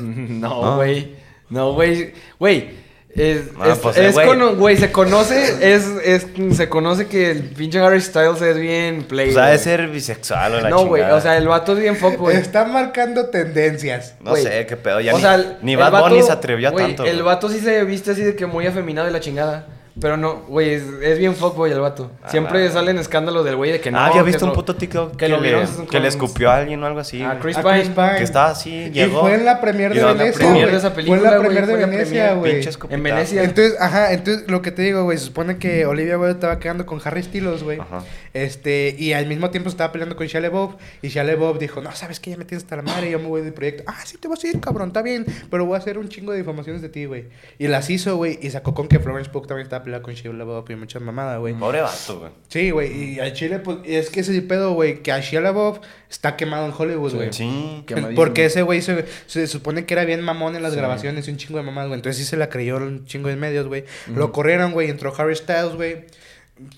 No, 0.00 0.48
No. 0.62 0.76
güey. 0.76 1.16
No, 1.50 1.72
güey. 1.72 2.12
Güey. 2.38 2.91
Es, 3.14 3.42
Ah, 3.60 3.68
es- 3.72 3.78
pues, 3.78 3.96
es 3.98 4.14
güey. 4.14 4.54
güey, 4.54 4.76
se 4.78 4.90
conoce, 4.90 5.74
es, 5.74 5.84
es, 6.02 6.26
se 6.56 6.68
conoce 6.70 7.08
que 7.08 7.30
el 7.30 7.42
pinche 7.42 7.78
Harry 7.78 8.00
Styles 8.00 8.40
es 8.40 8.56
bien 8.56 9.02
play. 9.04 9.28
O 9.30 9.34
sea, 9.34 9.46
de 9.48 9.58
ser 9.58 9.88
bisexual 9.88 10.54
o 10.54 10.60
la 10.62 10.70
No, 10.70 10.86
güey, 10.86 11.02
o 11.02 11.20
sea, 11.20 11.36
el 11.36 11.46
vato 11.46 11.74
es 11.74 11.80
bien 11.80 11.96
fuck, 11.96 12.16
güey. 12.16 12.38
Está 12.38 12.64
marcando 12.64 13.26
tendencias. 13.26 14.14
No 14.22 14.30
güey. 14.30 14.42
sé, 14.44 14.64
qué 14.66 14.76
pedo. 14.78 15.00
Ya 15.00 15.12
o 15.12 15.16
ni, 15.16 15.22
sea, 15.22 15.58
ni 15.60 15.76
Bad 15.76 16.00
Bunny 16.00 16.22
se 16.22 16.32
atrevió 16.32 16.68
a 16.68 16.70
güey, 16.70 16.86
tanto. 16.86 17.04
El 17.04 17.16
güey. 17.16 17.24
vato 17.26 17.50
sí 17.50 17.58
se 17.60 17.84
viste 17.84 18.12
así 18.12 18.22
de 18.22 18.34
que 18.34 18.46
muy 18.46 18.66
afeminado 18.66 19.08
y 19.08 19.12
la 19.12 19.20
chingada. 19.20 19.66
Pero 20.00 20.16
no, 20.16 20.36
güey, 20.48 20.70
es, 20.72 20.84
es 21.02 21.18
bien 21.18 21.34
fuckboy 21.34 21.70
el 21.70 21.78
vato. 21.80 22.10
Ah, 22.22 22.30
Siempre 22.30 22.66
salen 22.70 22.96
escándalos 22.96 23.44
del 23.44 23.56
güey 23.56 23.72
de 23.72 23.80
que 23.80 23.90
no. 23.90 23.98
ah, 23.98 24.06
había 24.06 24.22
que 24.22 24.28
visto 24.28 24.46
un 24.46 24.50
lo- 24.50 24.54
puto 24.54 24.74
TikTok 24.74 25.10
que 25.12 25.16
que, 25.18 25.28
lo 25.28 25.38
le, 25.38 25.54
que 25.90 26.00
le 26.00 26.08
escupió 26.08 26.50
a 26.50 26.56
alguien 26.56 26.82
o 26.82 26.86
algo 26.86 27.00
así. 27.00 27.22
A 27.22 27.28
güey. 27.34 27.40
Chris 27.40 27.58
A 27.58 27.62
Chris 27.62 27.88
Pine. 27.90 28.16
Que 28.16 28.22
estaba 28.24 28.50
así, 28.50 28.70
Y 28.70 28.90
llegó. 28.90 29.20
fue 29.20 29.34
en 29.34 29.44
la 29.44 29.60
premier 29.60 29.92
de 29.92 30.02
Venecia, 30.02 30.32
premier 30.38 30.54
güey. 30.62 30.70
de 30.72 30.76
esa 30.78 30.88
Fue 30.90 30.96
película, 30.96 31.18
en 31.18 31.24
la 31.24 31.36
güey, 31.36 31.46
premier 31.48 31.66
de 31.66 31.76
Venecia, 31.76 32.34
premier, 32.34 32.36
güey. 32.38 32.68
En 32.94 33.02
Venecia. 33.02 33.42
Entonces, 33.44 33.76
ajá, 33.78 34.12
entonces 34.14 34.50
lo 34.50 34.62
que 34.62 34.72
te 34.72 34.80
digo, 34.80 35.04
güey, 35.04 35.18
se 35.18 35.26
supone 35.26 35.58
que 35.58 35.84
Olivia 35.84 36.16
Wilde 36.18 36.32
estaba 36.32 36.58
quedando 36.58 36.86
con 36.86 36.98
Harry 37.04 37.22
Styles, 37.22 37.62
güey. 37.62 37.78
Ajá. 37.78 38.02
Este, 38.34 38.94
y 38.98 39.12
al 39.12 39.26
mismo 39.26 39.50
tiempo 39.50 39.68
estaba 39.68 39.92
peleando 39.92 40.16
con 40.16 40.26
Shia 40.26 40.40
LaBeouf. 40.40 40.74
Y 41.02 41.08
Shia 41.08 41.24
LaBeouf 41.24 41.58
dijo, 41.58 41.80
no, 41.82 41.92
¿sabes 41.92 42.18
qué? 42.20 42.30
Ya 42.30 42.36
me 42.36 42.44
tienes 42.44 42.64
hasta 42.64 42.76
la 42.76 42.82
madre, 42.82 43.10
yo 43.10 43.18
me 43.18 43.26
voy 43.26 43.42
del 43.42 43.52
proyecto. 43.52 43.82
Ah, 43.86 44.00
sí, 44.04 44.16
te 44.18 44.28
vas 44.28 44.42
a 44.42 44.48
ir, 44.48 44.58
cabrón, 44.60 44.88
está 44.88 45.02
bien. 45.02 45.26
Pero 45.50 45.66
voy 45.66 45.74
a 45.74 45.78
hacer 45.78 45.98
un 45.98 46.08
chingo 46.08 46.32
de 46.32 46.38
difamaciones 46.38 46.80
de 46.82 46.88
ti, 46.88 47.04
güey. 47.04 47.26
Y 47.58 47.68
las 47.68 47.90
hizo, 47.90 48.16
güey, 48.16 48.38
y 48.40 48.50
sacó 48.50 48.74
con 48.74 48.88
que 48.88 48.98
Florence 48.98 49.30
Pugh 49.30 49.46
también 49.46 49.64
estaba 49.66 49.84
peleando 49.84 50.04
con 50.04 50.14
Shia 50.14 50.32
LaBeouf 50.32 50.70
y 50.70 50.76
muchas 50.76 51.02
mamadas, 51.02 51.38
güey. 51.40 51.54
Pobre 51.54 51.82
vato, 51.82 52.20
güey. 52.20 52.32
Sí, 52.48 52.70
güey, 52.70 53.14
y 53.14 53.20
al 53.20 53.32
Chile, 53.34 53.58
pues, 53.58 53.78
es 53.84 54.08
que 54.10 54.20
ese 54.20 54.40
pedo, 54.42 54.72
güey, 54.72 55.02
que 55.02 55.12
a 55.12 55.20
Shia 55.20 55.40
LaBeouf 55.40 55.78
está 56.10 56.36
quemado 56.36 56.66
en 56.66 56.72
Hollywood, 56.76 57.14
güey. 57.14 57.32
Sí. 57.32 57.84
Porque 58.16 58.46
ese 58.46 58.62
güey 58.62 58.80
se, 58.82 59.04
se 59.26 59.46
supone 59.46 59.84
que 59.86 59.94
era 59.94 60.04
bien 60.04 60.22
mamón 60.22 60.56
en 60.56 60.62
las 60.62 60.72
Sí. 60.72 60.78
grabaciones 60.78 61.28
y 61.28 61.30
un 61.30 61.36
chingo 61.36 61.58
de 61.58 61.64
mamás, 61.64 61.86
güey. 61.88 61.98
Entonces 61.98 62.22
sí 62.22 62.28
se 62.28 62.36
la 62.36 62.48
creyó 62.48 62.76
un 62.76 63.04
chingo 63.04 63.28
de 63.28 63.36
medios, 63.36 63.66
güey. 63.68 63.84
Lo 64.14 64.32
corrieron, 64.32 64.72
güey. 64.72 64.88
Entró 64.88 65.12
Harry 65.18 65.36
Styles, 65.36 65.74
güey. 65.74 66.04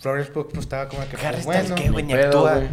Florence 0.00 0.30
Pugh 0.32 0.48
pues, 0.48 0.60
estaba 0.60 0.88
como 0.88 1.02
que, 1.08 1.16
Harry 1.26 1.40
pues, 1.42 1.56
Styles, 1.58 1.68
bueno. 1.70 1.74
¿qué, 1.76 1.90
güey? 1.90 2.04
Ni 2.04 2.12
Pedo, 2.14 2.26
actúa. 2.26 2.54
güey. 2.56 2.68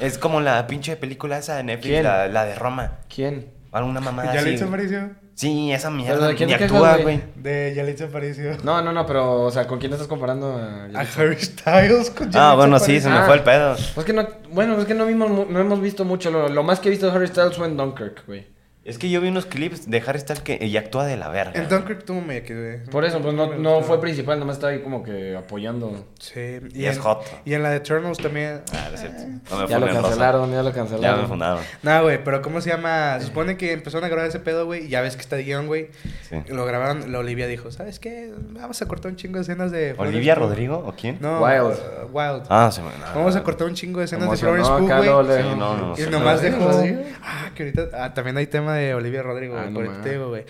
Es 0.00 0.18
como 0.18 0.40
la 0.40 0.66
pinche 0.66 0.96
película 0.96 1.38
esa 1.38 1.56
de 1.56 1.62
Netflix, 1.64 2.02
la, 2.02 2.26
la 2.28 2.44
de 2.44 2.54
Roma. 2.56 2.98
¿Quién? 3.14 3.46
Alguna 3.72 4.00
mamada 4.00 4.32
¿Ya 4.34 4.40
así. 4.40 4.48
le 4.50 4.54
hizo 4.56 4.66
güey. 4.68 4.80
Aparicio? 4.86 5.10
Sí, 5.34 5.72
esa 5.72 5.88
¿Pero 5.88 5.96
mierda. 5.96 6.28
de 6.28 6.34
quién 6.36 6.48
Ni 6.48 6.52
te 6.54 6.58
quejas, 6.60 6.72
actúa, 6.76 6.92
güey? 6.92 7.02
güey. 7.02 7.20
De 7.36 7.74
Yalitza 7.74 8.04
Aparicio. 8.04 8.56
No, 8.62 8.82
no, 8.82 8.92
no, 8.92 9.04
pero, 9.04 9.42
o 9.42 9.50
sea, 9.50 9.66
¿con 9.66 9.78
quién 9.80 9.92
estás 9.92 10.06
comparando? 10.06 10.56
a- 10.56 10.84
A 11.00 11.00
Harry 11.16 11.36
Styles 11.40 12.10
con 12.10 12.26
Yalitza 12.30 12.50
Ah, 12.52 12.54
bueno, 12.54 12.78
sí, 12.78 13.00
se 13.00 13.08
me 13.08 13.16
Ah. 13.18 13.24
fue 13.26 13.34
el 13.36 13.42
pedo. 13.42 13.76
Pues 13.94 14.06
que 14.06 14.12
no, 14.12 14.28
bueno, 14.50 14.78
es 14.78 14.84
que 14.84 14.94
no, 14.94 15.06
vimos, 15.06 15.48
no 15.48 15.58
hemos 15.58 15.80
visto 15.80 16.04
mucho. 16.04 16.30
Lo, 16.30 16.48
lo 16.48 16.62
más 16.62 16.78
que 16.78 16.88
he 16.88 16.90
visto 16.90 17.06
de 17.10 17.12
Harry 17.16 17.26
Styles 17.26 17.56
fue 17.56 17.66
en 17.66 17.76
Dunkirk, 17.76 18.24
güey. 18.26 18.46
Es 18.84 18.98
que 18.98 19.08
yo 19.08 19.20
vi 19.22 19.28
unos 19.28 19.46
clips 19.46 19.88
de 19.90 20.02
Harry 20.06 20.18
Styles 20.20 20.42
que 20.42 20.58
ella 20.60 20.80
actúa 20.80 21.06
de 21.06 21.16
la 21.16 21.28
verga. 21.30 21.52
En 21.54 21.68
Dunkirk 21.70 22.04
tú 22.04 22.14
me 22.14 22.42
quedé. 22.42 22.78
Por 22.90 23.06
eso, 23.06 23.18
pues 23.20 23.34
no, 23.34 23.54
no 23.54 23.80
fue 23.80 23.98
principal, 23.98 24.38
nomás 24.38 24.56
estaba 24.56 24.72
ahí 24.74 24.82
como 24.82 25.02
que 25.02 25.34
apoyando. 25.36 26.04
Sí. 26.18 26.58
Y 26.74 26.84
es 26.84 26.96
en, 26.96 27.02
hot. 27.02 27.24
Y 27.46 27.54
en 27.54 27.62
la 27.62 27.70
de 27.70 27.76
Eternals 27.76 28.18
también. 28.18 28.60
Ah, 28.74 28.90
es 28.92 29.00
cierto. 29.00 29.22
No 29.50 29.58
me 29.62 29.66
Ya 29.68 29.78
lo 29.78 29.86
Rosa. 29.86 30.02
cancelaron, 30.02 30.50
ya 30.52 30.62
lo 30.62 30.64
Ya 30.64 30.68
me 30.68 30.74
cancelaron. 30.74 31.28
fundaron. 31.28 31.60
Nah, 31.82 32.02
güey, 32.02 32.22
pero 32.22 32.42
¿cómo 32.42 32.60
se 32.60 32.68
llama? 32.70 33.18
Se 33.20 33.26
supone 33.26 33.56
que 33.56 33.72
empezaron 33.72 34.04
a 34.04 34.08
grabar 34.08 34.28
ese 34.28 34.40
pedo, 34.40 34.66
güey. 34.66 34.84
Y 34.84 34.88
ya 34.88 35.00
ves 35.00 35.16
que 35.16 35.22
está 35.22 35.36
guion, 35.36 35.66
güey. 35.66 35.88
Sí. 36.28 36.36
Lo 36.48 36.66
grabaron, 36.66 37.10
la 37.10 37.20
Olivia 37.20 37.46
dijo, 37.46 37.70
¿sabes 37.70 37.98
qué? 37.98 38.32
Vamos 38.50 38.82
a 38.82 38.86
cortar 38.86 39.10
un 39.12 39.16
chingo 39.16 39.36
de 39.38 39.42
escenas 39.44 39.70
de... 39.70 39.94
¿Olivia 39.96 40.34
Pugh". 40.34 40.42
Rodrigo 40.42 40.84
o 40.86 40.92
quién? 40.92 41.16
No, 41.22 41.40
Wild. 41.42 41.78
uh, 41.78 42.06
Wild. 42.12 42.42
Ah, 42.50 42.70
se 42.70 42.82
me. 42.82 42.88
Vamos 43.14 43.34
a 43.34 43.42
cortar 43.42 43.66
un 43.66 43.74
chingo 43.74 44.00
de 44.00 44.04
escenas 44.04 44.30
de 44.30 44.36
Florence 44.36 44.70
Pugh, 44.70 44.86
güey. 44.86 45.42
Sí, 45.42 45.48
no, 45.56 45.76
no, 45.76 45.94
Y 45.98 46.02
nomás 46.10 46.36
no, 46.36 46.50
dejó... 46.50 46.68
Rodrigo. 46.70 47.00
Ah, 47.22 47.50
que 47.54 47.62
ahorita... 47.62 47.82
Ah, 47.94 48.12
también 48.12 48.36
hay 48.36 48.46
tema 48.46 48.73
de 48.74 48.94
Olivia 48.94 49.22
Rodrigo, 49.22 49.56
Ah, 49.56 49.62
güey. 49.62 49.72
no 49.72 49.78
ahorita 49.80 49.94
más. 49.94 50.02
te 50.04 50.10
digo, 50.12 50.28
güey. 50.28 50.44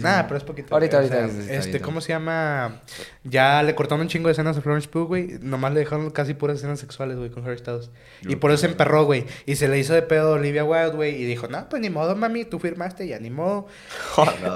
Nada, 0.00 0.26
pero 0.26 0.38
es 0.38 0.44
poquito. 0.44 0.74
Ahorita, 0.74 0.98
güey, 0.98 1.10
o 1.10 1.14
ahorita, 1.14 1.32
sea, 1.34 1.42
Este, 1.56 1.56
ahorita. 1.70 1.84
¿cómo 1.84 2.00
se 2.00 2.08
llama? 2.12 2.80
Ya 3.24 3.62
le 3.62 3.74
cortaron 3.74 4.02
un 4.02 4.08
chingo 4.08 4.28
de 4.28 4.32
escenas 4.32 4.56
a 4.56 4.60
Florence 4.60 4.88
Pugh, 4.88 5.06
güey. 5.06 5.38
Nomás 5.40 5.72
le 5.72 5.80
dejaron 5.80 6.10
casi 6.10 6.34
puras 6.34 6.58
escenas 6.58 6.80
sexuales, 6.80 7.16
güey, 7.18 7.30
con 7.30 7.44
Harry 7.46 7.58
Styles. 7.58 7.90
Y 8.22 8.36
por 8.36 8.50
eso 8.50 8.60
se 8.62 8.66
emperró, 8.66 9.04
güey. 9.04 9.24
Y 9.46 9.56
se 9.56 9.68
le 9.68 9.78
hizo 9.78 9.92
de 9.94 10.02
pedo 10.02 10.28
a 10.34 10.36
Olivia 10.36 10.64
Wilde, 10.64 10.96
güey. 10.96 11.14
Y 11.20 11.24
dijo, 11.24 11.48
no, 11.48 11.68
pues 11.68 11.82
ni 11.82 11.90
modo, 11.90 12.14
mami. 12.16 12.44
Tú 12.44 12.58
firmaste, 12.58 13.06
ya 13.06 13.18
ni 13.18 13.30
modo. 13.30 13.66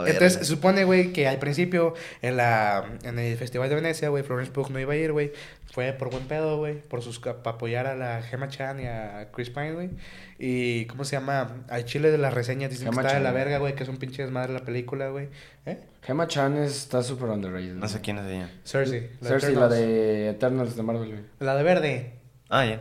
Entonces, 0.06 0.34
se 0.34 0.44
supone, 0.44 0.84
güey, 0.84 1.12
que 1.12 1.26
al 1.28 1.38
principio 1.38 1.94
en 2.22 2.36
la 2.36 2.84
en 3.04 3.18
el 3.18 3.36
Festival 3.36 3.68
de 3.68 3.74
Venecia, 3.76 4.08
güey, 4.08 4.22
Florence 4.22 4.52
Pugh 4.52 4.70
no 4.70 4.78
iba 4.80 4.92
a 4.92 4.96
ir, 4.96 5.12
güey. 5.12 5.32
Fue 5.74 5.92
por 5.92 6.08
buen 6.08 6.22
pedo, 6.28 6.56
güey, 6.56 6.80
por 6.80 7.02
sus 7.02 7.18
para 7.18 7.34
apoyar 7.44 7.88
a 7.88 7.96
la 7.96 8.22
Gemma 8.22 8.46
Chan 8.48 8.78
y 8.78 8.86
a 8.86 9.30
Chris 9.32 9.50
Pine, 9.50 9.72
güey. 9.72 9.90
Y 10.38 10.84
¿cómo 10.84 11.04
se 11.04 11.16
llama? 11.16 11.64
Al 11.68 11.84
chile 11.84 12.12
de 12.12 12.18
las 12.18 12.32
reseñas 12.32 12.70
dicen 12.70 12.86
Gemma 12.92 13.02
que 13.02 13.08
de 13.08 13.14
la 13.14 13.30
Chan. 13.30 13.34
verga, 13.34 13.58
güey, 13.58 13.74
que 13.74 13.82
es 13.82 13.88
un 13.88 13.96
pinche 13.96 14.22
desmadre 14.22 14.52
la 14.52 14.60
película, 14.60 15.08
güey. 15.08 15.30
¿Eh? 15.66 15.80
Gemma 16.02 16.28
Chan 16.28 16.58
está 16.58 17.02
súper 17.02 17.28
underrated. 17.30 17.74
No 17.74 17.88
sé 17.88 18.00
quién 18.00 18.18
es 18.18 18.26
ella. 18.30 18.50
Cersei. 18.64 19.10
la 19.20 19.28
de 19.30 19.40
Cersei, 19.40 19.54
la 19.56 19.68
de 19.68 20.28
Eternals 20.28 20.76
de 20.76 20.82
Marvel, 20.84 21.08
güey. 21.08 21.22
La 21.40 21.56
de 21.56 21.62
verde. 21.64 22.12
Ah, 22.50 22.64
ya. 22.64 22.80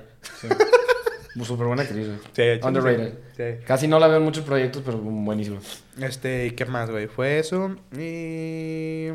Súper 1.43 1.65
buena 1.65 1.82
actriz, 1.82 2.06
güey. 2.06 2.19
Sí, 2.34 2.63
Underrated. 2.63 3.13
Sí. 3.36 3.65
Casi 3.65 3.88
no 3.88 3.97
la 3.97 4.08
veo 4.08 4.17
en 4.17 4.23
muchos 4.23 4.45
proyectos, 4.45 4.84
pero 4.86 4.99
buenísimo. 4.99 5.58
Este, 5.99 6.45
¿y 6.45 6.51
qué 6.51 6.65
más, 6.65 6.91
güey? 6.91 7.08
Fue 7.08 7.39
eso. 7.39 7.75
Y. 7.97 9.08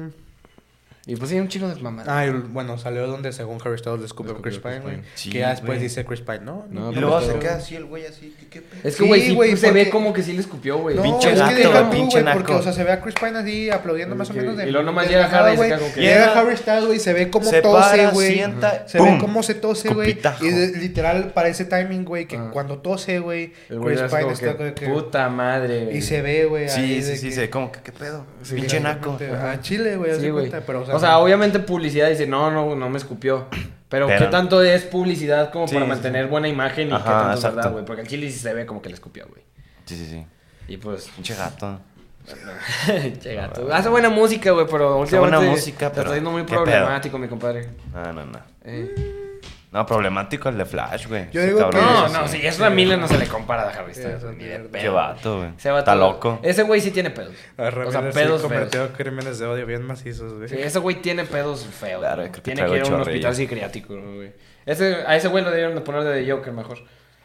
Y 1.11 1.17
pues 1.17 1.31
sí, 1.31 1.41
un 1.41 1.49
chico 1.49 1.67
de 1.67 1.75
mamá. 1.81 2.05
Ah, 2.07 2.27
y, 2.27 2.31
bueno, 2.31 2.77
salió 2.77 3.07
donde 3.07 3.33
según 3.33 3.59
Harry 3.65 3.79
Styles 3.79 3.99
le 4.01 4.05
Chris 4.05 4.11
escupió 4.11 4.33
a 4.33 4.37
Pine, 4.37 4.43
Chris 4.43 4.61
güey. 4.83 5.01
Que 5.33 5.39
ya 5.39 5.49
después 5.49 5.79
güey. 5.79 5.81
dice 5.81 6.05
Chris 6.05 6.21
Pine, 6.21 6.41
¿no? 6.41 6.67
No, 6.71 6.91
Y 6.91 6.95
pero 6.97 7.09
luego 7.09 7.23
se 7.23 7.39
queda 7.39 7.57
así 7.57 7.77
el 7.77 7.87
güey 7.87 8.05
así. 8.05 8.37
¿Qué, 8.51 8.61
qué? 8.61 8.63
Es 8.85 8.95
que, 8.97 9.03
Sí, 9.05 9.09
güey, 9.09 9.23
sí, 9.23 9.35
güey, 9.35 9.57
se 9.57 9.73
ve 9.73 9.89
como 9.89 10.13
que 10.13 10.23
sí 10.23 10.35
le 10.35 10.41
escupió, 10.41 10.77
güey. 10.77 10.97
No, 10.97 11.03
Pinche 11.03 11.33
es 11.33 11.41
que 11.41 11.55
deja 11.55 11.91
tú, 11.91 12.07
güey, 12.11 12.25
porque, 12.35 12.53
o 12.53 12.63
sea, 12.63 12.73
se 12.75 12.85
ve 12.85 12.93
a 12.93 13.01
Chris 13.01 13.15
Pine 13.15 13.39
así 13.39 13.71
aplaudiendo 13.71 14.17
más 14.17 14.29
o 14.29 14.35
menos 14.35 14.59
de 14.59 14.69
y 14.69 14.71
luego 14.71 14.85
nomás 14.85 15.09
llega 15.09 15.25
Harry 15.27 15.55
y 15.55 15.57
se 15.57 15.63
que- 15.95 16.01
Llega 16.03 16.27
Llega, 16.27 16.39
Harry 16.41 16.57
Styles, 16.59 16.85
güey, 16.85 16.99
se 17.01 17.13
ve 17.15 17.31
como 17.31 17.47
se 17.47 17.63
tose, 17.63 17.81
para, 17.97 18.11
güey. 18.11 18.45
Se 18.85 19.01
ve 19.01 19.19
cómo 19.19 19.43
se 19.43 19.55
tose, 19.55 19.89
güey. 19.95 20.19
Y 20.43 20.51
literal 20.79 21.33
parece 21.33 21.65
timing, 21.65 22.05
güey, 22.05 22.27
que 22.27 22.37
Ah. 22.37 22.51
cuando 22.53 22.81
tose, 22.81 23.19
güey, 23.19 23.55
Chris 23.67 23.79
Pine 24.03 24.33
está 24.33 24.51
que, 24.53 24.57
como 24.57 24.75
que... 24.75 24.87
Puta 24.89 25.31
madre, 25.31 25.85
güey. 25.87 25.97
Y 25.97 26.03
se 26.03 26.21
ve, 26.21 26.45
güey, 26.45 26.69
Sí, 26.69 27.03
sí, 27.03 27.17
sí, 27.17 27.33
se 27.33 27.41
ve 27.41 27.51
como 27.51 27.73
que 27.73 27.81
qué 27.81 27.93
pedo. 27.93 28.27
Pinche 28.47 28.79
naco. 28.79 29.19
Chile, 29.63 29.97
güey, 29.97 30.31
cuenta, 30.31 30.61
pero, 30.67 30.83
o 30.83 30.87
sea, 30.87 30.98
obviamente 31.03 31.59
publicidad 31.59 32.09
dice, 32.09 32.27
no, 32.27 32.51
no, 32.51 32.75
no 32.75 32.89
me 32.91 32.99
escupió. 32.99 33.47
Pero, 33.89 34.07
Pero- 34.07 34.19
¿qué 34.19 34.27
tanto 34.27 34.63
es 34.63 34.83
publicidad 34.83 35.51
como 35.51 35.67
Sí, 35.67 35.75
para 35.75 35.87
sí, 35.87 35.91
mantener 35.91 36.25
sí. 36.27 36.31
buena 36.31 36.49
imagen 36.49 36.89
y 36.91 36.93
Ajá, 36.93 37.03
qué 37.05 37.11
tanto 37.11 37.35
es 37.39 37.43
verdad, 37.55 37.73
güey? 37.73 37.85
Porque 37.85 38.03
el 38.03 38.09
chile 38.09 38.31
sí 38.31 38.39
se 38.39 38.53
ve 38.53 38.67
como 38.67 38.83
que 38.83 38.89
le 38.91 38.95
escupió, 38.95 39.27
güey. 39.29 39.43
Sí, 39.87 39.97
sí, 39.97 40.07
sí. 40.07 40.27
Y 40.69 40.77
pues, 40.77 41.09
Pinche 41.15 41.35
gato. 41.35 41.81
che 43.23 43.35
gato. 43.35 43.73
Hace 43.73 43.89
buena 43.89 44.11
música, 44.11 44.51
güey, 44.51 44.67
pero 44.71 45.03
Hace 45.03 45.19
buena 45.19 45.39
últimamente 45.39 45.51
música, 45.51 45.89
te 45.89 45.95
pero 45.95 46.03
está 46.03 46.15
yendo 46.17 46.31
muy 46.31 46.43
problemático, 46.43 47.17
mi 47.17 47.27
compadre. 47.29 47.71
No, 47.95 48.13
no, 48.13 48.27
no. 48.27 48.39
Eh. 48.65 49.18
No, 49.71 49.85
problemático 49.85 50.49
el 50.49 50.57
de 50.57 50.65
Flash, 50.65 51.09
güey. 51.09 51.31
Yo 51.31 51.43
digo 51.43 51.69
que- 51.69 51.77
No, 51.77 52.07
es 52.07 52.13
no, 52.13 52.27
si 52.29 52.47
es 52.47 52.59
Ramírez 52.59 52.99
no 52.99 53.07
se 53.07 53.19
le 53.19 53.27
compara 53.27 53.65
a 53.65 53.71
Harry 53.71 53.93
Styles, 53.93 54.23
ni 54.37 54.45
de 54.45 54.61
pedo. 54.61 54.81
Qué 54.83 54.89
vato, 54.89 55.39
güey. 55.39 55.51
Ese 55.59 55.69
vato- 55.71 55.79
Está 55.81 55.95
loco. 55.95 56.39
Ese 56.43 56.63
güey 56.63 56.81
sí 56.81 56.91
tiene 56.91 57.11
pedos. 57.11 57.35
A 57.59 57.65
O 57.65 57.91
sea, 57.91 58.01
sí 58.11 58.19
pedos 58.19 58.47
feos. 58.47 58.91
crímenes 58.97 59.39
de 59.39 59.47
odio 59.47 59.67
bien 59.67 59.83
macizos, 59.83 60.33
güey. 60.33 60.49
Sí, 60.49 60.57
ese 60.59 60.79
güey 60.79 61.03
tiene 61.03 61.25
pedos 61.27 61.67
feos. 61.67 62.01
Claro, 62.01 62.23
güey. 62.23 62.31
creo 62.31 62.33
que 62.33 62.41
tiene 62.41 62.61
traigo 62.61 62.73
que 62.73 62.79
ir 62.79 62.83
a 62.83 62.87
un 62.97 63.03
chorrillo. 63.03 63.29
hospital 63.29 63.35
psiquiátrico, 63.35 63.95
güey. 64.15 64.33
Ese, 64.65 64.97
a 65.07 65.17
ese 65.17 65.29
güey 65.29 65.45
lo 65.45 65.51
debieron 65.51 65.75
de 65.75 65.81
poner 65.83 66.05
de 66.05 66.31
Joker 66.31 66.53
mejor. 66.55 66.79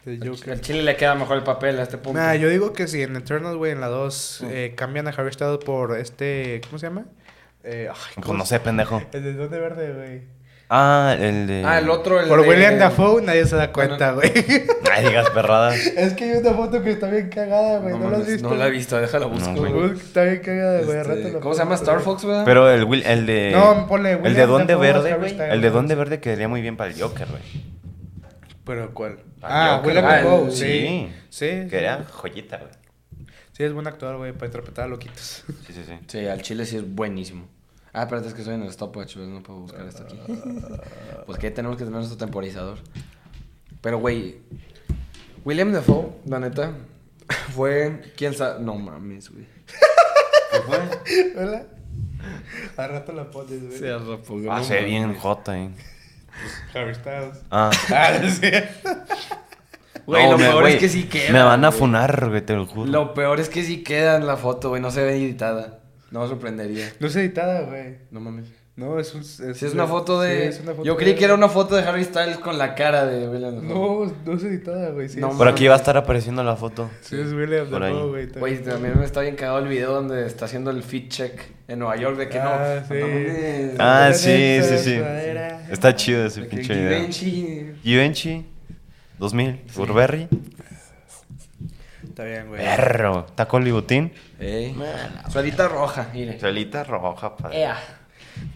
De 0.04 0.16
El, 0.16 0.28
Joker. 0.28 0.52
el 0.52 0.60
chile 0.60 0.82
le 0.82 0.96
queda 0.96 1.14
mejor 1.14 1.38
el 1.38 1.44
papel 1.44 1.80
a 1.80 1.82
este 1.84 1.96
punto. 1.96 2.20
Nah, 2.20 2.34
yo 2.34 2.50
digo 2.50 2.74
que 2.74 2.86
si 2.88 3.02
en 3.02 3.16
Eternals, 3.16 3.56
güey, 3.56 3.72
en 3.72 3.80
la 3.80 3.88
2 3.88 4.40
Mm. 4.42 4.46
eh, 4.50 4.74
cambian 4.76 5.08
a 5.08 5.10
Harry 5.12 5.32
Styles 5.32 5.64
por 5.64 5.96
este. 5.96 6.60
¿Cómo 6.66 6.78
se 6.78 6.88
llama? 6.88 7.06
Eh, 7.62 7.88
ay, 7.90 7.96
Pues 8.16 8.26
¿cómo 8.26 8.36
no 8.38 8.44
se- 8.44 8.56
sé, 8.56 8.60
pendejo. 8.60 9.00
El 9.14 9.24
de 9.24 9.32
Duende 9.32 9.58
Verde, 9.58 9.92
güey. 9.94 10.33
Ah, 10.76 11.16
el 11.20 11.46
de. 11.46 11.62
Ah, 11.64 11.78
el 11.78 11.88
otro, 11.88 12.20
el 12.20 12.26
Por 12.28 12.42
de- 12.42 12.48
William 12.48 12.78
Dafoe 12.78 13.22
nadie 13.22 13.46
se 13.46 13.54
da 13.54 13.70
cuenta, 13.70 14.10
güey. 14.12 14.32
Ay, 14.92 15.06
digas 15.06 15.30
perradas. 15.30 15.76
es 15.86 16.14
que 16.14 16.24
hay 16.24 16.38
una 16.38 16.52
foto 16.52 16.82
que 16.82 16.90
está 16.90 17.08
bien 17.08 17.28
cagada, 17.28 17.78
güey. 17.78 17.92
No, 17.94 18.00
¿No, 18.00 18.10
la 18.10 18.16
has 18.18 18.26
visto? 18.26 18.48
no 18.48 18.54
la 18.56 18.66
he 18.66 18.70
visto, 18.70 19.00
déjala 19.00 19.26
busco. 19.26 19.50
No, 19.52 19.86
Está 19.92 20.24
bien 20.24 20.40
cagada, 20.42 20.82
güey. 20.82 20.98
Este, 20.98 21.32
¿Cómo 21.38 21.54
se 21.54 21.60
llama? 21.60 21.74
Star 21.76 21.94
güey. 21.94 22.04
Fox, 22.04 22.24
güey? 22.24 22.44
Pero 22.44 22.68
el, 22.70 22.84
Will- 22.86 23.04
el 23.06 23.24
de. 23.26 23.52
No, 23.52 23.86
ponle 23.86 24.12
El 24.12 24.22
de 24.22 24.46
William 24.46 24.66
Dafoe, 24.66 24.76
Verde, 24.92 25.14
güey. 25.14 25.50
El 25.50 25.60
de. 25.60 25.70
Duende 25.70 25.94
Verde 25.94 26.20
quedaría 26.20 26.48
muy 26.48 26.60
bien 26.60 26.76
para 26.76 26.90
el 26.90 27.00
Joker, 27.00 27.28
güey. 27.28 27.42
¿Pero 28.64 28.92
cuál? 28.94 29.18
Ah, 29.42 29.74
Ah, 29.74 29.76
Joker. 29.76 29.86
William 29.88 30.04
Ah, 30.06 30.16
Dafoe, 30.16 30.44
el- 30.46 30.52
sí. 30.52 30.58
sí. 30.58 31.12
Sí. 31.30 31.46
Quedaría 31.70 32.04
joyita, 32.10 32.56
güey. 32.58 32.70
Sí, 33.52 33.62
es 33.62 33.72
buen 33.72 33.86
actor, 33.86 34.16
güey, 34.16 34.32
para 34.32 34.46
interpretar 34.46 34.86
a 34.86 34.88
loquitos. 34.88 35.44
Sí, 35.66 35.72
sí, 35.72 35.82
sí. 35.86 35.92
Sí, 36.08 36.26
al 36.26 36.42
chile 36.42 36.66
sí 36.66 36.76
es 36.78 36.94
buenísimo. 36.94 37.46
Ah, 37.94 38.02
espérate, 38.02 38.28
es 38.28 38.34
que 38.34 38.40
estoy 38.40 38.56
en 38.56 38.62
el 38.62 38.72
stopwatch, 38.72 39.14
pues 39.14 39.28
no 39.28 39.42
puedo 39.42 39.60
buscar 39.60 39.86
esto 39.86 40.02
aquí. 40.02 40.18
pues 41.26 41.38
que 41.38 41.50
tenemos 41.50 41.76
que 41.76 41.84
tener 41.84 41.96
nuestro 41.98 42.18
temporizador. 42.18 42.78
Pero, 43.80 43.98
güey, 43.98 44.38
William 45.44 45.72
Dafoe, 45.72 46.08
la 46.26 46.40
neta, 46.40 46.72
fue... 47.54 48.12
¿Quién 48.16 48.34
sabe? 48.34 48.62
No 48.64 48.74
mames, 48.74 49.30
güey. 49.30 49.46
¿Qué 50.52 50.60
fue? 50.66 51.34
¿Verdad? 51.34 51.66
Al 52.76 52.90
rato 52.90 53.12
la 53.12 53.30
pones, 53.30 53.60
güey. 53.78 54.48
Ah, 54.50 54.62
se 54.64 54.74
ve 54.74 54.84
bien 54.84 55.14
jota, 55.14 55.56
eh. 55.58 55.70
Harry 56.74 56.94
Styles. 56.94 57.38
Ah. 57.50 57.70
Ah, 57.94 58.18
sí. 58.28 58.50
Güey, 60.06 60.24
No, 60.24 60.32
lo 60.32 60.38
me- 60.38 60.44
peor 60.46 60.68
es 60.68 60.80
que 60.80 60.88
sí 60.88 61.04
queda. 61.04 61.32
Me 61.32 61.42
van 61.42 61.64
a 61.64 61.70
funar, 61.72 62.28
güey, 62.28 62.44
te 62.44 62.54
lo 62.54 62.66
juro. 62.66 62.90
Lo 62.90 63.14
peor 63.14 63.38
es 63.40 63.48
que 63.48 63.62
sí 63.62 63.82
queda 63.84 64.16
en 64.16 64.26
la 64.26 64.36
foto, 64.36 64.70
güey. 64.70 64.82
No 64.82 64.90
se 64.90 65.02
ve 65.04 65.14
editada. 65.16 65.78
No 66.14 66.20
me 66.20 66.28
sorprendería. 66.28 66.92
No 67.00 67.08
es 67.08 67.16
editada, 67.16 67.62
güey. 67.62 67.96
No 68.12 68.20
mames. 68.20 68.46
No, 68.76 68.98
es 69.00 69.12
un... 69.14 69.20
Es, 69.22 69.56
Si 69.58 69.66
es 69.66 69.72
una 69.74 69.86
foto 69.88 70.20
de. 70.20 70.42
Sí, 70.42 70.48
es 70.48 70.60
una 70.60 70.72
foto 70.72 70.84
Yo 70.84 70.96
creí 70.96 71.12
de- 71.12 71.18
que 71.18 71.24
era 71.24 71.34
una 71.34 71.48
foto 71.48 71.74
de 71.74 71.82
Harry 71.82 72.04
Styles 72.04 72.38
con 72.38 72.56
la 72.56 72.76
cara 72.76 73.04
de 73.04 73.28
William 73.28 73.54
Dafoe. 73.56 73.68
No, 73.68 74.12
no 74.24 74.32
es 74.36 74.44
editada, 74.44 74.90
güey. 74.90 75.08
Sí, 75.08 75.18
No. 75.20 75.36
Por 75.36 75.48
aquí 75.48 75.66
va 75.66 75.74
a 75.74 75.76
estar 75.78 75.96
apareciendo 75.96 76.44
la 76.44 76.54
foto. 76.54 76.88
Sí, 77.00 77.16
es 77.20 77.32
William 77.32 77.68
Por 77.68 77.82
ahí. 77.82 77.92
Dafoe, 77.92 78.08
güey. 78.10 78.26
Güey, 78.38 78.62
también 78.62 78.96
me 78.98 79.04
está 79.04 79.22
bien 79.22 79.34
cagado 79.34 79.58
el 79.58 79.66
video 79.68 79.92
donde 79.92 80.24
está 80.26 80.44
haciendo 80.44 80.70
el 80.70 80.84
fit 80.84 81.08
check 81.10 81.40
en 81.66 81.80
Nueva 81.80 81.96
York 81.96 82.16
de 82.16 82.28
que 82.28 82.38
Ah, 82.38 82.80
no. 82.80 82.86
sí. 82.94 83.00
no. 83.76 83.84
Ah, 83.84 84.12
sí, 84.12 84.58
sí, 84.62 84.78
sí. 84.78 85.00
Está 85.70 85.94
chido 85.96 86.26
ese 86.26 86.42
pinche 86.42 86.74
video. 86.74 86.90
Givenchy. 86.90 87.72
Givenchy 87.82 88.46
2000, 89.18 89.62
Burberry. 89.76 90.28
Está 92.14 92.22
bien, 92.24 92.46
güey. 92.46 92.60
Perro. 92.64 93.24
Taco 93.34 93.58
Libutín. 93.58 94.12
Ey. 94.38 94.72
Suelita 95.30 95.66
roja, 95.66 96.10
mire. 96.14 96.38
Suelita 96.38 96.84
roja, 96.84 97.34
padre. 97.36 97.62
Ea. 97.62 97.76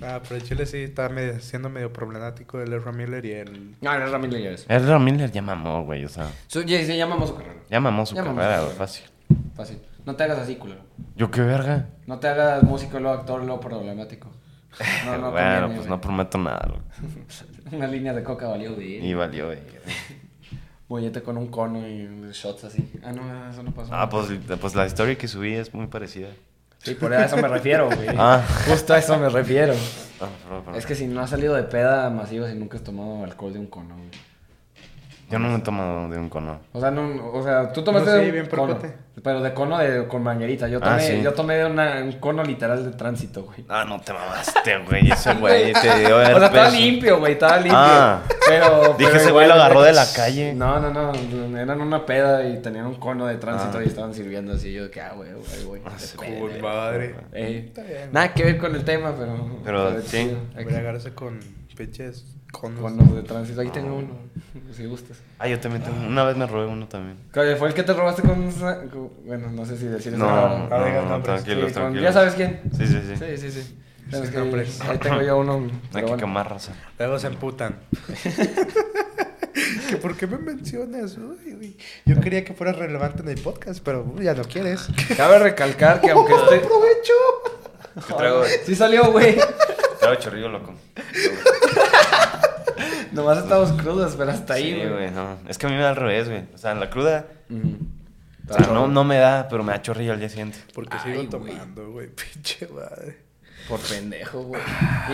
Ah, 0.00 0.20
pero 0.22 0.36
el 0.36 0.42
Chile 0.44 0.64
sí 0.64 0.78
está 0.78 1.08
medio- 1.08 1.40
siendo 1.40 1.68
medio 1.68 1.92
problemático 1.92 2.60
el 2.60 2.72
Ezra 2.72 2.92
Miller 2.92 3.24
y 3.24 3.32
el... 3.32 3.74
No, 3.80 3.98
no 3.98 4.04
es 4.04 4.10
Ramírez 4.12 4.34
Lilleres. 4.36 4.66
El 4.68 5.00
Miller 5.00 5.32
ya 5.32 5.42
mamó, 5.42 5.84
güey, 5.84 6.04
o 6.04 6.08
sea. 6.08 6.30
Su, 6.46 6.62
ya, 6.62 6.78
se 6.84 6.96
llama 6.96 7.24
su 7.26 7.34
carrera. 7.34 7.54
Ya 7.68 7.80
mamó 7.80 8.06
su 8.06 8.14
Ya 8.14 8.22
mamó 8.22 8.36
carrera, 8.36 8.58
su 8.58 8.64
güey, 8.66 8.76
carrera. 8.76 8.86
fácil. 8.86 9.04
Fácil. 9.56 9.78
No 10.04 10.14
te 10.14 10.22
hagas 10.22 10.38
así, 10.38 10.54
culero. 10.54 10.80
Yo 11.16 11.30
qué 11.32 11.40
verga. 11.40 11.86
No 12.06 12.20
te 12.20 12.28
hagas 12.28 12.62
músico, 12.62 13.00
luego 13.00 13.18
actor, 13.18 13.42
luego 13.44 13.60
problemático. 13.60 14.28
No, 15.04 15.18
no 15.18 15.30
bueno, 15.32 15.32
conviene, 15.32 15.66
pues 15.66 15.78
güey. 15.78 15.88
no 15.90 16.00
prometo 16.00 16.38
nada, 16.38 16.68
güey. 16.68 16.80
Una 17.72 17.86
línea 17.88 18.12
de 18.14 18.22
coca 18.22 18.46
valió 18.46 18.72
de 18.76 18.84
Y 18.84 19.14
valió, 19.14 19.46
güey. 19.46 19.58
Mollete 20.88 21.22
con 21.22 21.36
un 21.36 21.48
cono 21.48 21.86
y 21.86 22.08
shots 22.32 22.64
así. 22.64 22.90
Ah, 23.04 23.12
no, 23.12 23.50
eso 23.50 23.62
no 23.62 23.72
pasó. 23.72 23.90
Ah, 23.94 24.08
pues, 24.08 24.28
pues 24.60 24.74
la 24.74 24.86
historia 24.86 25.16
que 25.18 25.28
subí 25.28 25.54
es 25.54 25.74
muy 25.74 25.86
parecida. 25.86 26.28
Sí, 26.78 26.94
por 26.94 27.12
eso 27.12 27.36
me 27.36 27.48
refiero, 27.48 27.86
güey. 27.86 28.08
Ah. 28.16 28.42
Justo 28.66 28.94
a 28.94 28.98
eso 28.98 29.18
me 29.18 29.28
refiero. 29.28 29.74
Ah. 30.20 30.74
Es 30.74 30.86
que 30.86 30.94
si 30.94 31.06
no 31.06 31.20
has 31.20 31.30
salido 31.30 31.54
de 31.54 31.64
peda 31.64 32.08
masiva 32.10 32.48
si 32.48 32.54
nunca 32.54 32.78
has 32.78 32.84
tomado 32.84 33.24
alcohol 33.24 33.52
de 33.52 33.58
un 33.58 33.66
cono, 33.66 33.96
güey. 33.96 34.08
Yo 35.30 35.38
no 35.38 35.48
me 35.50 35.56
he 35.56 35.60
tomado 35.60 36.08
de 36.08 36.18
un 36.18 36.28
cono. 36.30 36.58
O 36.72 36.80
sea, 36.80 36.90
no, 36.90 37.30
o 37.32 37.42
sea, 37.42 37.70
tú 37.72 37.82
tomaste 37.84 38.08
No, 38.10 38.16
sí, 38.16 38.22
de 38.22 38.26
un 38.28 38.32
bien 38.32 38.46
cono, 38.46 38.78
pero 39.22 39.42
de 39.42 39.52
cono 39.52 39.76
de 39.78 40.06
con 40.08 40.22
manguerita. 40.22 40.68
Yo 40.68 40.78
Ah, 40.80 40.90
tomé, 40.90 41.02
sí. 41.02 41.20
yo 41.22 41.34
tomé 41.34 41.56
de 41.56 41.66
una- 41.66 42.02
un 42.02 42.12
cono 42.12 42.42
literal 42.42 42.82
de 42.84 42.96
tránsito, 42.96 43.42
güey. 43.44 43.64
Ah, 43.68 43.84
no 43.86 44.00
te 44.00 44.12
mamaste, 44.14 44.78
güey. 44.88 45.10
Ese 45.10 45.34
güey 45.34 45.72
te 45.82 45.98
dio 45.98 46.16
O 46.16 46.24
sea, 46.24 46.46
estaba 46.46 46.70
limpio, 46.70 47.18
güey, 47.18 47.32
estaba 47.32 47.56
limpio. 47.58 47.74
Ah. 47.78 48.22
pero, 48.48 48.94
Dije, 48.98 49.10
pero 49.10 49.16
ese 49.22 49.30
güey 49.32 49.46
lo 49.48 49.54
agarró 49.54 49.82
de 49.82 49.92
la 49.92 50.06
calle. 50.16 50.54
No, 50.54 50.80
no, 50.80 50.90
no. 50.92 51.58
Eran 51.58 51.80
una 51.82 52.06
peda 52.06 52.48
y 52.48 52.62
tenían 52.62 52.86
un 52.86 52.94
cono 52.94 53.26
de 53.26 53.36
tránsito 53.36 53.78
Ah. 53.78 53.84
y 53.84 53.86
estaban 53.88 54.14
sirviendo 54.14 54.54
así. 54.54 54.72
Yo 54.72 54.84
de 54.84 54.90
que, 54.90 55.00
ah, 55.02 55.12
güey, 55.14 55.30
güey, 55.32 55.64
güey. 55.64 55.82
Ah, 55.84 55.92
peda, 56.18 56.38
güey. 56.40 56.62
madre. 56.62 57.14
Está 57.32 57.82
bien, 57.82 58.08
Nada 58.12 58.32
que 58.32 58.44
ver 58.44 58.56
con 58.56 58.74
el 58.74 58.84
tema, 58.84 59.12
pero. 59.18 59.58
Pero 59.62 60.00
sí. 60.00 60.34
Voy 60.54 60.72
a 60.74 60.78
agarrarse 60.78 61.12
con 61.12 61.38
pinches 61.76 62.24
conos. 62.52 62.80
Conos 62.80 63.14
de 63.14 63.22
tránsito. 63.22 63.60
Aquí 63.60 63.70
tengo 63.70 63.96
uno, 63.96 64.08
si 64.74 64.86
gustas. 64.86 65.18
Ah, 65.38 65.48
yo 65.48 65.58
también 65.60 65.82
tengo. 65.84 66.06
Una 66.06 66.24
vez 66.24 66.36
me 66.36 66.46
robé 66.46 66.66
uno 66.66 66.86
también. 66.88 67.16
¿Cuál 67.32 67.56
¿Fue 67.56 67.68
el 67.68 67.74
que 67.74 67.82
te 67.82 67.92
robaste 67.92 68.22
con.? 68.22 68.52
Bueno, 69.24 69.50
no 69.50 69.64
sé 69.64 69.76
si 69.76 69.86
decir 69.86 70.14
eso. 70.14 70.24
No, 70.24 70.68
no, 70.68 70.74
Ah, 70.74 71.04
no, 71.08 71.22
tranquilos, 71.22 71.68
Sí, 71.68 71.74
tranquilos. 71.74 72.02
Ya 72.04 72.12
sabes 72.12 72.34
quién. 72.34 72.60
Sí, 72.76 72.86
sí, 72.86 73.00
sí. 73.06 73.16
Sí, 73.16 73.36
sí, 73.36 73.50
sí. 73.50 73.78
Es 74.10 74.30
que 74.30 74.38
ahí 74.38 74.98
tengo 74.98 75.20
yo 75.22 75.38
uno. 75.38 75.60
No 75.60 75.70
hay 75.98 76.04
que 76.04 76.16
quemar 76.16 76.48
raza. 76.50 76.72
Luego 76.98 77.18
se 77.18 77.26
emputan. 77.26 77.76
¿Que 79.88 79.96
¿Por 79.96 80.16
qué 80.16 80.26
me 80.26 80.38
mencionas? 80.38 81.16
Uy, 81.16 81.54
uy. 81.54 81.76
Yo 82.06 82.20
quería 82.20 82.44
que 82.44 82.54
fuera 82.54 82.72
relevante 82.72 83.22
en 83.22 83.28
el 83.28 83.40
podcast, 83.40 83.80
pero 83.82 84.04
uy, 84.04 84.24
ya 84.24 84.34
no 84.34 84.44
quieres. 84.44 84.88
Cabe 85.16 85.38
recalcar 85.38 86.00
que 86.00 86.10
aunque 86.12 86.32
este. 86.34 86.56
¡Aprovecho! 86.56 87.12
¿Qué 88.06 88.14
traigo? 88.14 88.44
Sí 88.64 88.74
salió, 88.74 89.10
güey. 89.10 89.36
Traigo 90.08 90.22
chorrillo 90.22 90.48
loco. 90.48 90.74
Nomás 93.12 93.38
estamos 93.38 93.72
crudos, 93.72 94.14
pero 94.16 94.30
hasta 94.30 94.54
ahí, 94.54 94.72
Sí, 94.72 94.76
güey. 94.76 94.88
güey, 94.90 95.10
no. 95.10 95.38
Es 95.48 95.58
que 95.58 95.66
a 95.66 95.70
mí 95.70 95.76
me 95.76 95.82
da 95.82 95.90
al 95.90 95.96
revés, 95.96 96.28
güey. 96.28 96.44
O 96.54 96.58
sea, 96.58 96.72
en 96.72 96.80
la 96.80 96.90
cruda. 96.90 97.26
Ujú. 97.50 97.78
O 98.48 98.52
sea, 98.54 98.66
no, 98.72 98.86
no 98.86 99.04
me 99.04 99.16
da, 99.16 99.48
pero 99.48 99.62
me 99.62 99.72
da 99.72 99.82
chorrillo 99.82 100.12
al 100.12 100.20
día 100.20 100.28
siguiente. 100.28 100.58
Porque 100.74 100.96
Ay, 100.96 101.00
sigo 101.04 101.14
güey. 101.16 101.28
tomando, 101.28 101.90
güey. 101.90 102.08
Pinche 102.34 102.68
madre. 102.68 103.26
Por 103.68 103.80
pendejo, 103.80 104.42
güey. 104.42 104.62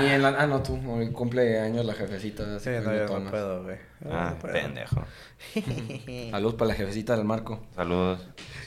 Y 0.01 0.07
en 0.07 0.23
la... 0.23 0.29
Ah, 0.39 0.47
no, 0.47 0.63
tú. 0.63 0.79
Hoy 0.89 1.11
cumple 1.11 1.59
años 1.61 1.85
la 1.85 1.95
jefecita. 1.95 2.43
así 2.57 2.65
Sí, 2.65 2.71
que 2.71 2.81
no, 2.81 2.95
yo 2.95 3.01
no 3.03 3.07
tomas. 3.07 3.31
puedo, 3.31 3.63
güey. 3.65 3.77
Ah, 4.09 4.31
No 4.33 4.39
puedo. 4.39 4.55
pendejo. 4.55 5.05
Saludos 6.31 6.55
para 6.55 6.69
la 6.69 6.75
jefecita 6.75 7.17
del 7.17 7.25
Marco. 7.25 7.61
Saludos. 7.75 8.21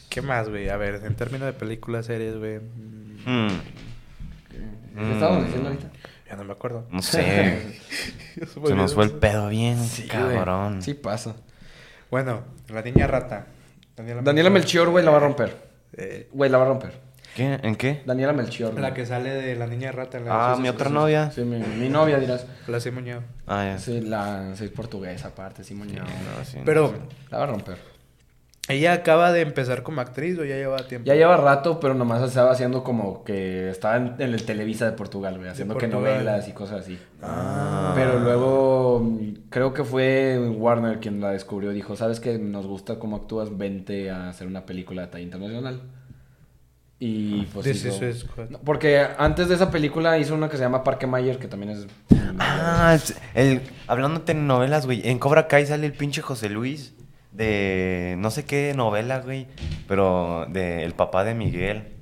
¿Qué 0.09 0.21
más, 0.21 0.49
güey? 0.49 0.69
A 0.69 0.77
ver, 0.77 1.01
en 1.05 1.15
términos 1.15 1.45
de 1.45 1.53
películas, 1.53 2.05
series, 2.07 2.37
güey. 2.37 2.59
mm, 2.59 3.07
Mm, 3.27 3.49
¿Qué 4.95 5.01
Mm. 5.03 5.11
estábamos 5.13 5.43
diciendo 5.45 5.69
ahorita? 5.69 5.89
Ya 6.29 6.35
no 6.35 6.43
me 6.43 6.53
acuerdo. 6.53 6.85
no 6.91 7.01
sé. 7.01 7.73
Se 8.65 8.75
nos 8.75 8.93
fue 8.93 9.05
el 9.05 9.11
pedo 9.11 9.49
bien, 9.49 9.77
cabrón. 10.09 10.69
güey. 10.73 10.81
Sí 10.81 10.93
pasa. 10.93 11.35
Bueno, 12.11 12.41
la 12.69 12.81
niña 12.81 13.07
rata. 13.07 13.47
Daniela, 13.95 14.21
Daniela 14.21 14.49
Melchior, 14.49 14.89
güey, 14.89 15.03
la 15.03 15.11
va 15.11 15.17
a 15.17 15.21
romper. 15.21 15.57
Eh, 15.93 16.29
Güey, 16.31 16.49
la 16.51 16.57
va 16.57 16.65
a 16.65 16.67
romper. 16.67 17.07
¿Qué? 17.35 17.59
¿En 17.63 17.75
qué? 17.75 18.01
Daniela 18.05 18.33
Melchior. 18.33 18.73
la 18.75 18.79
güey. 18.81 18.93
que 18.93 19.05
sale 19.05 19.29
de 19.31 19.55
la 19.55 19.67
niña 19.67 19.91
rata. 19.91 20.19
la 20.19 20.51
Ah, 20.51 20.55
sí, 20.55 20.61
mi 20.61 20.67
sí, 20.67 20.73
otra 20.73 20.87
sí, 20.89 20.93
novia. 20.93 21.31
Sí, 21.31 21.41
mi, 21.41 21.59
mi 21.59 21.89
novia, 21.89 22.17
dirás. 22.19 22.41
sí, 22.65 22.71
La 22.71 22.79
Simoñeo. 22.79 23.23
Ah, 23.47 23.63
ya. 23.65 23.79
Sí, 23.79 24.01
la... 24.01 24.55
Sí, 24.55 24.67
portuguesa 24.67 25.29
aparte, 25.29 25.63
sí, 25.63 25.73
moñao. 25.73 26.05
No, 26.05 26.45
sí. 26.45 26.59
Pero 26.65 26.93
La 27.29 27.37
va 27.39 27.43
a 27.45 27.47
romper. 27.47 27.77
Ella 28.69 28.93
acaba 28.93 29.31
de 29.31 29.41
empezar 29.41 29.81
como 29.83 30.01
actriz 30.01 30.37
o 30.37 30.43
ya 30.43 30.55
lleva 30.55 30.77
tiempo. 30.87 31.05
Ya 31.05 31.15
lleva 31.15 31.37
rato, 31.37 31.79
pero 31.79 31.93
nomás 31.93 32.21
estaba 32.21 32.51
haciendo 32.51 32.83
como 32.83 33.23
que 33.23 33.69
estaba 33.69 33.95
en, 33.95 34.15
en 34.19 34.33
el 34.33 34.43
Televisa 34.43 34.85
de 34.85 34.91
Portugal, 34.91 35.37
güey, 35.37 35.49
haciendo 35.49 35.77
que 35.77 35.87
novelas 35.87 36.47
y 36.49 36.51
cosas 36.51 36.81
así. 36.81 36.99
Ah. 37.21 37.93
Pero 37.95 38.19
luego 38.19 38.99
mm, 38.99 39.49
creo 39.49 39.73
que 39.73 39.83
fue 39.85 40.37
Warner 40.49 40.99
quien 40.99 41.21
la 41.21 41.31
descubrió. 41.31 41.71
Dijo, 41.71 41.95
¿sabes 41.95 42.19
que 42.19 42.37
Nos 42.37 42.67
gusta 42.67 42.99
cómo 42.99 43.15
actúas, 43.15 43.57
vente 43.57 44.11
a 44.11 44.29
hacer 44.29 44.47
una 44.47 44.65
película 44.65 45.03
de 45.03 45.07
talla 45.07 45.23
internacional. 45.23 45.81
Y 46.99 47.43
pues 47.53 47.63
This 47.65 47.85
hizo- 47.85 48.05
is 48.05 48.19
Squad. 48.21 48.49
No, 48.49 48.59
Porque 48.59 49.05
antes 49.17 49.47
de 49.49 49.55
esa 49.55 49.69
película 49.69 50.17
hizo 50.17 50.33
una 50.33 50.49
que 50.49 50.57
se 50.57 50.63
llama 50.63 50.83
Parque 50.83 51.05
Mayer, 51.07 51.37
que 51.37 51.47
también 51.47 51.71
es... 51.73 51.87
Ah, 52.39 52.97
el, 53.33 53.61
hablando 53.87 54.19
de 54.19 54.25
telenovelas, 54.25 54.85
güey. 54.85 55.07
En 55.07 55.19
Cobra 55.19 55.47
Kai 55.47 55.65
sale 55.67 55.85
el 55.85 55.93
pinche 55.93 56.21
José 56.21 56.49
Luis 56.49 56.93
de 57.37 58.15
no 58.17 58.31
sé 58.31 58.45
qué 58.45 58.73
novela, 58.75 59.19
güey. 59.21 59.47
Pero 59.87 60.45
de 60.49 60.83
el 60.83 60.93
papá 60.93 61.23
de 61.23 61.33
Miguel. 61.35 61.93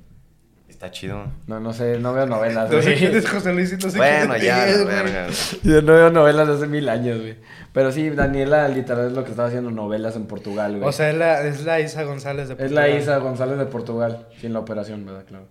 Está 0.68 0.90
chido. 0.90 1.24
No, 1.46 1.58
no 1.58 1.72
sé, 1.72 1.98
no 1.98 2.12
veo 2.12 2.26
novelas. 2.26 2.70
No 2.70 2.82
sé 2.82 2.96
quién 2.96 3.14
es 3.16 3.26
José 3.28 3.54
Luis 3.54 3.72
y 3.72 3.76
no 3.76 3.88
sé 3.88 3.96
Bueno, 3.96 4.34
quién 4.34 4.44
ya, 4.44 4.68
es, 4.68 4.84
verga. 4.84 5.26
Yo 5.62 5.80
no 5.80 5.94
veo 5.94 6.10
novelas 6.10 6.48
desde 6.48 6.66
mil 6.66 6.86
años, 6.90 7.18
güey. 7.18 7.36
Pero 7.72 7.92
sí, 7.92 8.10
Daniela 8.10 8.68
literal 8.68 9.06
es 9.06 9.12
lo 9.12 9.24
que 9.24 9.30
estaba 9.30 9.48
haciendo 9.48 9.70
novelas 9.70 10.16
en 10.16 10.26
Portugal, 10.26 10.76
güey. 10.76 10.86
O 10.86 10.92
sea, 10.92 11.08
es 11.10 11.16
la, 11.16 11.46
es 11.46 11.64
la 11.64 11.80
Isa 11.80 12.02
González 12.02 12.48
de 12.48 12.54
Es 12.54 12.72
la 12.72 12.82
Portugal. 12.82 13.00
Isa 13.02 13.16
González 13.18 13.58
de 13.58 13.66
Portugal, 13.66 14.26
sin 14.38 14.52
la 14.52 14.58
operación, 14.58 15.06
¿verdad? 15.06 15.24
Claro. 15.26 15.48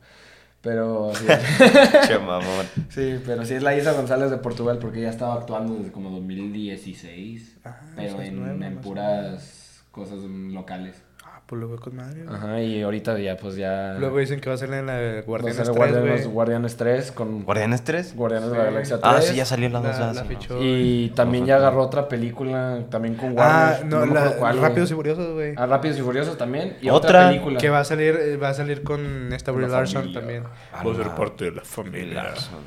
Pero 0.61 1.11
sí, 1.15 1.25
Che, 2.07 2.19
mamón. 2.19 2.65
sí, 2.89 3.19
pero 3.25 3.45
sí 3.45 3.55
es 3.55 3.63
la 3.63 3.75
Isa 3.75 3.93
González 3.93 4.29
de 4.31 4.37
Portugal 4.37 4.77
porque 4.79 4.99
ella 4.99 5.09
estaba 5.11 5.35
actuando 5.35 5.75
desde 5.75 5.91
como 5.91 6.09
2016, 6.11 7.57
Ah, 7.65 7.79
pero 7.95 8.21
en, 8.21 8.61
en 8.63 8.77
puras 8.77 9.64
cosas 9.95 10.19
locales. 10.19 11.01
Ah, 11.23 11.41
pues 11.47 11.59
luego 11.59 11.77
con 11.79 11.95
madre. 11.95 12.23
güey. 12.23 12.35
Ajá, 12.35 12.61
y 12.61 12.81
ahorita 12.83 13.17
ya 13.19 13.37
pues 13.37 13.55
ya 13.55 13.95
Luego 13.99 14.17
dicen 14.19 14.39
que 14.39 14.49
va 14.49 14.55
a 14.55 14.57
salir 14.57 14.75
en 14.75 14.85
la 14.87 14.95
de 14.95 15.13
va 15.13 15.19
a 15.19 15.23
Guardianes 15.23 15.55
ser 15.57 15.65
3, 15.65 15.75
Guardianes, 15.77 16.21
güey. 16.23 16.33
Guardianes 16.33 16.75
3 16.77 17.11
con 17.11 17.43
¿Guardianes 17.43 17.83
3? 17.83 18.15
Guardianes 18.15 18.51
de 18.51 18.57
la 18.57 18.63
Galaxia 18.65 18.99
3. 19.01 19.13
Ah, 19.15 19.21
sí, 19.21 19.35
ya 19.35 19.45
salió 19.45 19.69
la 19.69 19.79
dos. 19.79 19.97
La- 19.99 20.13
ya 20.13 20.23
la. 20.23 20.57
Y 20.61 21.09
también 21.15 21.45
ya 21.45 21.55
agarró 21.57 21.81
otra 21.83 22.07
película 22.07 22.79
también 22.89 23.15
con 23.15 23.37
Warner. 23.37 23.45
Ah, 23.45 23.79
no, 23.85 24.05
me 24.05 24.13
la, 24.13 24.31
cuál, 24.37 24.57
güey. 24.57 24.69
Rápidos 24.69 24.91
y 24.91 24.93
Furiosos, 24.95 25.33
güey. 25.33 25.53
Ah, 25.57 25.65
Rápidos 25.65 25.97
y 25.97 26.01
Furiosos 26.01 26.37
también. 26.37 26.77
Y 26.81 26.89
Otra 26.89 27.09
otra, 27.09 27.29
película. 27.29 27.59
Que 27.59 27.69
va 27.69 27.79
a 27.79 27.85
salir, 27.85 28.15
eh, 28.15 28.37
va 28.37 28.49
a 28.49 28.53
salir 28.53 28.83
con 28.83 29.31
esta 29.33 29.51
Brie 29.51 29.67
la 29.67 29.77
Larson 29.79 30.01
familia. 30.01 30.19
también. 30.19 30.43
Ah, 30.73 30.83
Va 30.83 30.91
a 30.91 30.95
ser 30.95 31.07
la- 31.07 31.15
parte 31.15 31.45
de 31.45 31.51
la 31.51 31.63
familia. 31.63 32.23
Larson. 32.23 32.59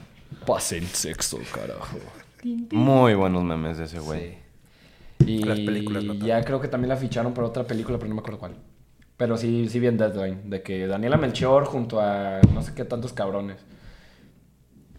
Pasen 0.46 0.84
sexo, 0.86 1.38
carajo. 1.52 1.98
Muy 2.70 3.14
buenos 3.14 3.42
memes 3.44 3.78
de 3.78 3.84
ese 3.84 3.98
güey. 3.98 4.20
Sí. 4.20 4.38
Y 5.26 5.42
Las 5.42 5.58
películas 5.60 6.04
no 6.04 6.14
ya 6.14 6.42
creo 6.44 6.60
que 6.60 6.68
también 6.68 6.88
la 6.88 6.96
ficharon 6.96 7.34
para 7.34 7.46
otra 7.48 7.64
película, 7.64 7.98
pero 7.98 8.08
no 8.08 8.14
me 8.14 8.20
acuerdo 8.20 8.38
cuál. 8.38 8.54
Pero 9.16 9.36
sí, 9.36 9.68
sí 9.68 9.80
vi 9.80 9.88
en 9.88 9.98
Deadline, 9.98 10.48
de 10.48 10.62
que 10.62 10.86
Daniela 10.86 11.16
Melchior 11.16 11.64
junto 11.64 12.00
a 12.00 12.40
no 12.54 12.62
sé 12.62 12.72
qué 12.74 12.84
tantos 12.84 13.12
cabrones. 13.12 13.56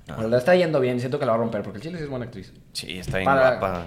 Ah. 0.10 0.16
Pero 0.18 0.28
la 0.30 0.38
está 0.38 0.56
yendo 0.56 0.80
bien, 0.80 1.00
siento 1.00 1.20
que 1.20 1.26
la 1.26 1.32
va 1.32 1.38
a 1.38 1.42
romper, 1.42 1.62
porque 1.64 1.78
el 1.78 1.84
Chile 1.84 1.98
sí 1.98 2.04
es 2.04 2.10
buena 2.10 2.26
actriz. 2.26 2.54
Sí, 2.74 3.00
está 3.00 3.18
bien 3.18 3.26
Para- 3.26 3.52
guapa. 3.60 3.86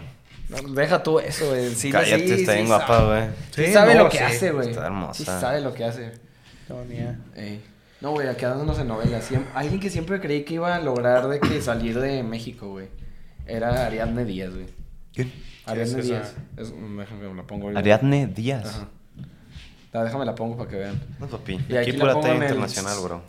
No, 0.48 0.74
deja 0.74 1.02
tú 1.02 1.18
eso, 1.18 1.48
güey. 1.48 1.70
Sí, 1.74 1.90
Cállate, 1.90 2.26
sí, 2.26 2.32
está 2.40 2.52
sí 2.52 2.58
bien 2.58 2.68
sabe. 2.68 2.84
guapa, 2.86 3.04
güey. 3.06 3.22
Sí, 3.52 3.66
Sí, 3.66 3.72
sabe 3.72 3.94
no, 3.94 4.04
lo 4.04 4.08
que 4.10 4.18
sí, 4.18 4.24
hace, 4.24 4.50
güey. 4.52 4.70
está 4.70 4.86
hermosa. 4.86 5.14
Sí 5.14 5.24
sabe 5.24 5.60
lo 5.60 5.72
que 5.74 5.84
hace. 5.84 6.12
Ey. 7.36 7.62
No, 8.00 8.10
güey, 8.12 8.34
quedándonos 8.36 8.78
en 8.78 8.88
novelas. 8.88 9.30
Siem- 9.30 9.46
alguien 9.54 9.78
que 9.80 9.88
siempre 9.90 10.20
creí 10.20 10.42
que 10.44 10.54
iba 10.54 10.74
a 10.74 10.80
lograr 10.80 11.28
de 11.28 11.40
que 11.40 11.60
salir 11.62 11.98
de 12.00 12.22
México, 12.22 12.68
güey. 12.68 12.88
Era 13.46 13.86
Ariadne 13.86 14.24
Díaz, 14.24 14.52
güey. 14.52 14.66
¿Quién? 15.14 15.32
Ariadne 15.66 16.00
es 16.00 16.06
Díaz. 16.06 16.34
Es, 16.56 16.72
déjame 16.96 17.28
me 17.28 17.34
la 17.34 17.42
pongo. 17.44 17.68
Ariadne 17.76 18.26
Díaz. 18.26 18.66
Ajá. 18.66 18.88
Déjame 20.04 20.24
la 20.24 20.34
pongo 20.34 20.56
para 20.56 20.70
que 20.70 20.76
vean. 20.76 21.00
No, 21.20 21.26
papi. 21.28 21.52
Y 21.68 21.76
Aquí 21.76 21.90
aquí 21.90 21.92
pura 21.92 22.14
talla 22.14 22.34
en 22.34 22.42
el- 22.42 22.48
internacional, 22.48 22.98
bro. 23.02 23.22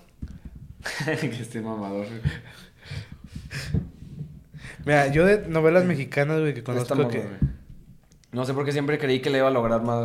que 1.06 1.28
esté 1.28 1.62
mamador. 1.62 2.08
Mira, 4.86 5.08
yo 5.08 5.26
de 5.26 5.48
novelas 5.48 5.86
mexicanas, 5.86 6.40
güey, 6.42 6.54
que 6.54 6.64
conozco 6.64 7.08
que... 7.08 7.20
güey. 7.20 7.30
No 8.32 8.46
sé 8.46 8.54
por 8.54 8.66
qué 8.66 8.72
siempre 8.72 8.98
creí 8.98 9.22
que 9.22 9.30
le 9.30 9.38
iba 9.38 9.48
a 9.48 9.52
lograr 9.52 9.82
más, 9.84 10.04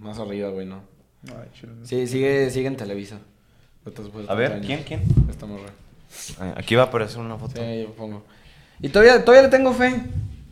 más 0.00 0.18
arriba, 0.18 0.50
güey, 0.50 0.66
¿no? 0.66 0.82
Ay, 1.28 1.48
chulo. 1.58 1.74
Sí, 1.84 2.06
sigue, 2.06 2.50
sigue 2.50 2.66
en 2.66 2.76
Televisa. 2.76 3.18
Después 3.84 4.26
de 4.26 4.32
A 4.32 4.34
ver, 4.34 4.50
tantos 4.50 4.66
¿quién? 4.66 4.82
¿Quién? 4.82 5.02
Esta 5.30 5.46
morra. 5.46 5.70
Ah, 6.38 6.54
Aquí 6.56 6.74
va 6.74 6.82
a 6.82 6.86
aparecer 6.86 7.18
una 7.20 7.36
foto. 7.38 7.54
Sí, 7.60 7.82
yo 7.82 7.92
pongo. 7.94 8.24
Y 8.80 8.88
todavía, 8.88 9.24
todavía 9.24 9.44
le 9.44 9.48
tengo 9.56 9.72
fe. 9.72 9.94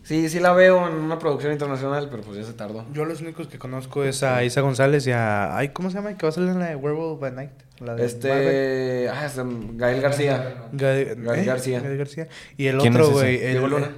Sí, 0.09 0.31
sí 0.31 0.41
la 0.41 0.55
veo 0.55 0.89
en 0.89 0.95
una 0.95 1.19
producción 1.19 1.53
internacional, 1.53 2.09
pero 2.11 2.23
pues 2.23 2.39
ya 2.39 2.45
se 2.45 2.55
tardó. 2.55 2.87
Yo 2.95 3.05
los 3.05 3.21
únicos 3.21 3.47
que 3.47 3.59
conozco 3.59 4.05
es 4.05 4.23
a 4.23 4.43
Isa 4.43 4.63
González 4.63 5.07
y 5.07 5.13
a... 5.13 5.55
Ay, 5.55 5.69
¿cómo 5.69 5.91
se 5.91 5.97
llama? 5.97 6.17
Que 6.17 6.25
va 6.25 6.31
a 6.31 6.33
salir 6.33 6.49
en 6.49 6.59
la 6.61 6.67
de 6.71 6.77
Werewolf 6.77 7.21
by 7.21 7.33
Night. 7.33 7.51
La 7.81 7.95
de 7.95 8.05
Marvel. 8.05 8.07
Este. 8.07 9.09
Ah, 9.11 9.27
es 9.27 9.37
Gael 9.77 10.01
García. 10.01 10.55
Gael, 10.73 11.15
Gael 11.23 11.41
¿eh? 11.41 11.45
García. 11.45 11.81
Gael 11.81 11.99
García. 11.99 12.29
Y 12.57 12.69
el 12.69 12.79
¿Quién 12.79 12.95
otro, 12.95 13.11
güey. 13.11 13.37
Diego 13.39 13.69
Luna. 13.69 13.91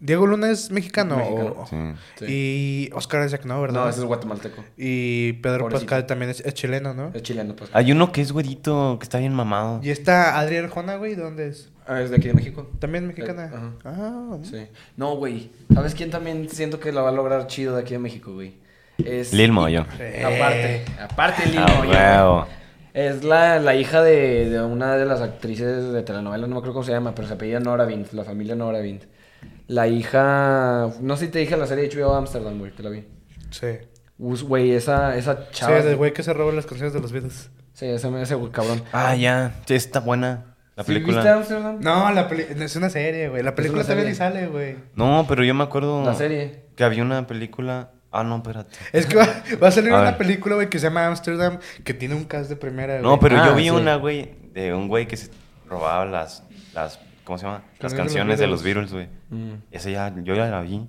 Diego 0.00 0.26
Luna 0.26 0.50
es 0.50 0.70
mexicano. 0.70 1.16
Mexicano. 1.18 1.54
o- 1.58 1.66
Sí. 1.66 1.76
Sí. 2.18 2.24
Y 2.28 2.90
Oscar 2.94 3.26
Isaac, 3.26 3.44
¿no? 3.44 3.60
¿Verdad? 3.60 3.82
No, 3.84 3.88
ese 3.90 3.98
es 4.00 4.04
guatemalteco. 4.06 4.64
Y 4.78 5.34
Pedro 5.34 5.64
Pobrecito. 5.64 5.86
Pascal 5.86 6.06
también 6.06 6.30
es, 6.30 6.40
es 6.40 6.54
chileno, 6.54 6.94
¿no? 6.94 7.10
Es 7.12 7.22
chileno, 7.22 7.54
pues. 7.54 7.68
Hay 7.74 7.92
uno 7.92 8.10
que 8.10 8.22
es 8.22 8.32
güerito, 8.32 8.96
que 8.98 9.04
está 9.04 9.18
bien 9.18 9.34
mamado. 9.34 9.80
Y 9.82 9.90
está 9.90 10.38
Adrián 10.38 10.64
Arjona, 10.64 10.96
güey. 10.96 11.14
¿De 11.14 11.22
dónde 11.22 11.48
es? 11.48 11.68
Ah, 11.88 12.02
es 12.02 12.10
de 12.10 12.16
aquí 12.16 12.28
de 12.28 12.34
México. 12.34 12.70
¿También 12.78 13.06
mexicana? 13.06 13.44
Eh, 13.46 13.48
ajá. 13.54 13.72
Ah, 13.84 14.36
Sí. 14.42 14.66
No, 14.96 15.16
güey. 15.16 15.50
¿Sabes 15.72 15.94
quién 15.94 16.10
también 16.10 16.48
siento 16.50 16.78
que 16.78 16.92
la 16.92 17.00
va 17.02 17.08
a 17.08 17.12
lograr 17.12 17.46
chido 17.46 17.74
de 17.74 17.80
aquí 17.82 17.94
de 17.94 17.98
México, 17.98 18.34
güey? 18.34 18.54
Es. 18.98 19.32
Lil 19.32 19.52
Moyo. 19.52 19.86
Eh. 19.98 20.22
Aparte. 20.24 20.84
Aparte, 21.02 21.46
Lil 21.46 21.58
Ah, 21.58 21.66
Moyo, 21.78 22.34
güey. 22.34 22.58
Es 22.94 23.22
la, 23.24 23.58
la 23.60 23.74
hija 23.76 24.02
de, 24.02 24.50
de 24.50 24.60
una 24.62 24.96
de 24.96 25.04
las 25.06 25.20
actrices 25.20 25.92
de 25.92 26.02
telenovela, 26.02 26.46
no 26.46 26.54
me 26.54 26.58
acuerdo 26.58 26.74
cómo 26.74 26.84
se 26.84 26.92
llama, 26.92 27.14
pero 27.14 27.28
se 27.28 27.34
apellida 27.34 27.60
Nora 27.60 27.84
Vint, 27.84 28.12
la 28.12 28.24
familia 28.24 28.54
Nora 28.56 28.80
Vint. 28.80 29.04
La 29.68 29.86
hija. 29.86 30.90
No 31.00 31.16
sé 31.16 31.26
si 31.26 31.30
te 31.30 31.38
dije 31.38 31.56
la 31.56 31.66
serie 31.66 31.88
de 31.88 31.94
HBO 31.96 32.14
Amsterdam, 32.14 32.58
güey, 32.58 32.72
que 32.72 32.82
la 32.82 32.90
vi. 32.90 33.04
sí. 33.50 33.66
Us- 34.20 34.42
Güey, 34.42 34.72
esa, 34.72 35.16
esa 35.16 35.36
Sí, 35.36 35.48
chava. 35.52 35.80
del 35.80 35.94
güey 35.96 36.12
que 36.12 36.24
se 36.24 36.32
roba 36.32 36.50
las 36.52 36.66
canciones 36.66 36.92
de 36.92 36.98
los 37.00 37.12
Beatles. 37.12 37.50
Sí, 37.72 37.86
ese, 37.86 38.10
ese 38.20 38.34
güey, 38.34 38.50
cabrón. 38.50 38.82
Ah, 38.92 39.14
ya. 39.14 39.54
Sí, 39.64 39.74
está 39.76 40.00
buena 40.00 40.56
la 40.78 40.84
¿Sí 40.84 40.92
película. 40.92 41.16
¿Viste 41.18 41.28
Amsterdam? 41.30 41.78
No, 41.80 42.10
la 42.12 42.28
peli- 42.28 42.46
es 42.48 42.76
una 42.76 42.88
serie, 42.88 43.28
güey. 43.28 43.42
La 43.42 43.54
película 43.54 43.82
también 43.84 44.14
sale, 44.14 44.46
güey. 44.46 44.76
No, 44.94 45.26
pero 45.28 45.42
yo 45.44 45.52
me 45.52 45.64
acuerdo 45.64 46.04
La 46.04 46.14
serie. 46.14 46.62
que 46.76 46.84
había 46.84 47.02
una 47.02 47.26
película. 47.26 47.90
Ah, 48.10 48.22
no, 48.24 48.36
espérate. 48.36 48.78
Es 48.92 49.04
que 49.06 49.16
va, 49.16 49.26
va 49.62 49.68
a 49.68 49.70
salir 49.70 49.92
A 49.92 49.96
una 49.96 50.04
ver. 50.10 50.18
película, 50.18 50.54
güey, 50.54 50.70
que 50.70 50.78
se 50.78 50.86
llama 50.86 51.06
Amsterdam, 51.06 51.58
que 51.84 51.92
tiene 51.94 52.14
un 52.14 52.24
cast 52.24 52.48
de 52.48 52.56
primera, 52.56 52.94
güey. 52.94 53.02
No, 53.02 53.18
pero 53.20 53.36
Ah, 53.42 53.46
yo 53.48 53.54
vi 53.56 53.64
sí. 53.64 53.70
una, 53.70 53.96
güey, 53.96 54.34
de 54.54 54.72
un 54.72 54.88
güey 54.88 55.06
que 55.08 55.16
se 55.18 55.30
robaba 55.68 56.06
las, 56.06 56.42
las, 56.74 56.98
¿cómo 57.24 57.36
se 57.38 57.44
llama? 57.44 57.64
Las 57.80 57.92
Canciones 57.92 58.38
de 58.38 58.46
los 58.46 58.62
Beatles, 58.62 58.92
güey. 58.92 59.08
Mm. 59.30 59.54
Esa 59.72 59.90
ya, 59.90 60.14
yo 60.22 60.34
ya 60.34 60.46
la 60.46 60.60
vi. 60.62 60.88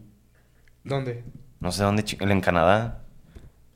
¿Dónde? 0.84 1.24
No 1.60 1.72
sé 1.72 1.84
dónde, 1.84 2.06
en 2.20 2.42
Canadá. 2.42 3.02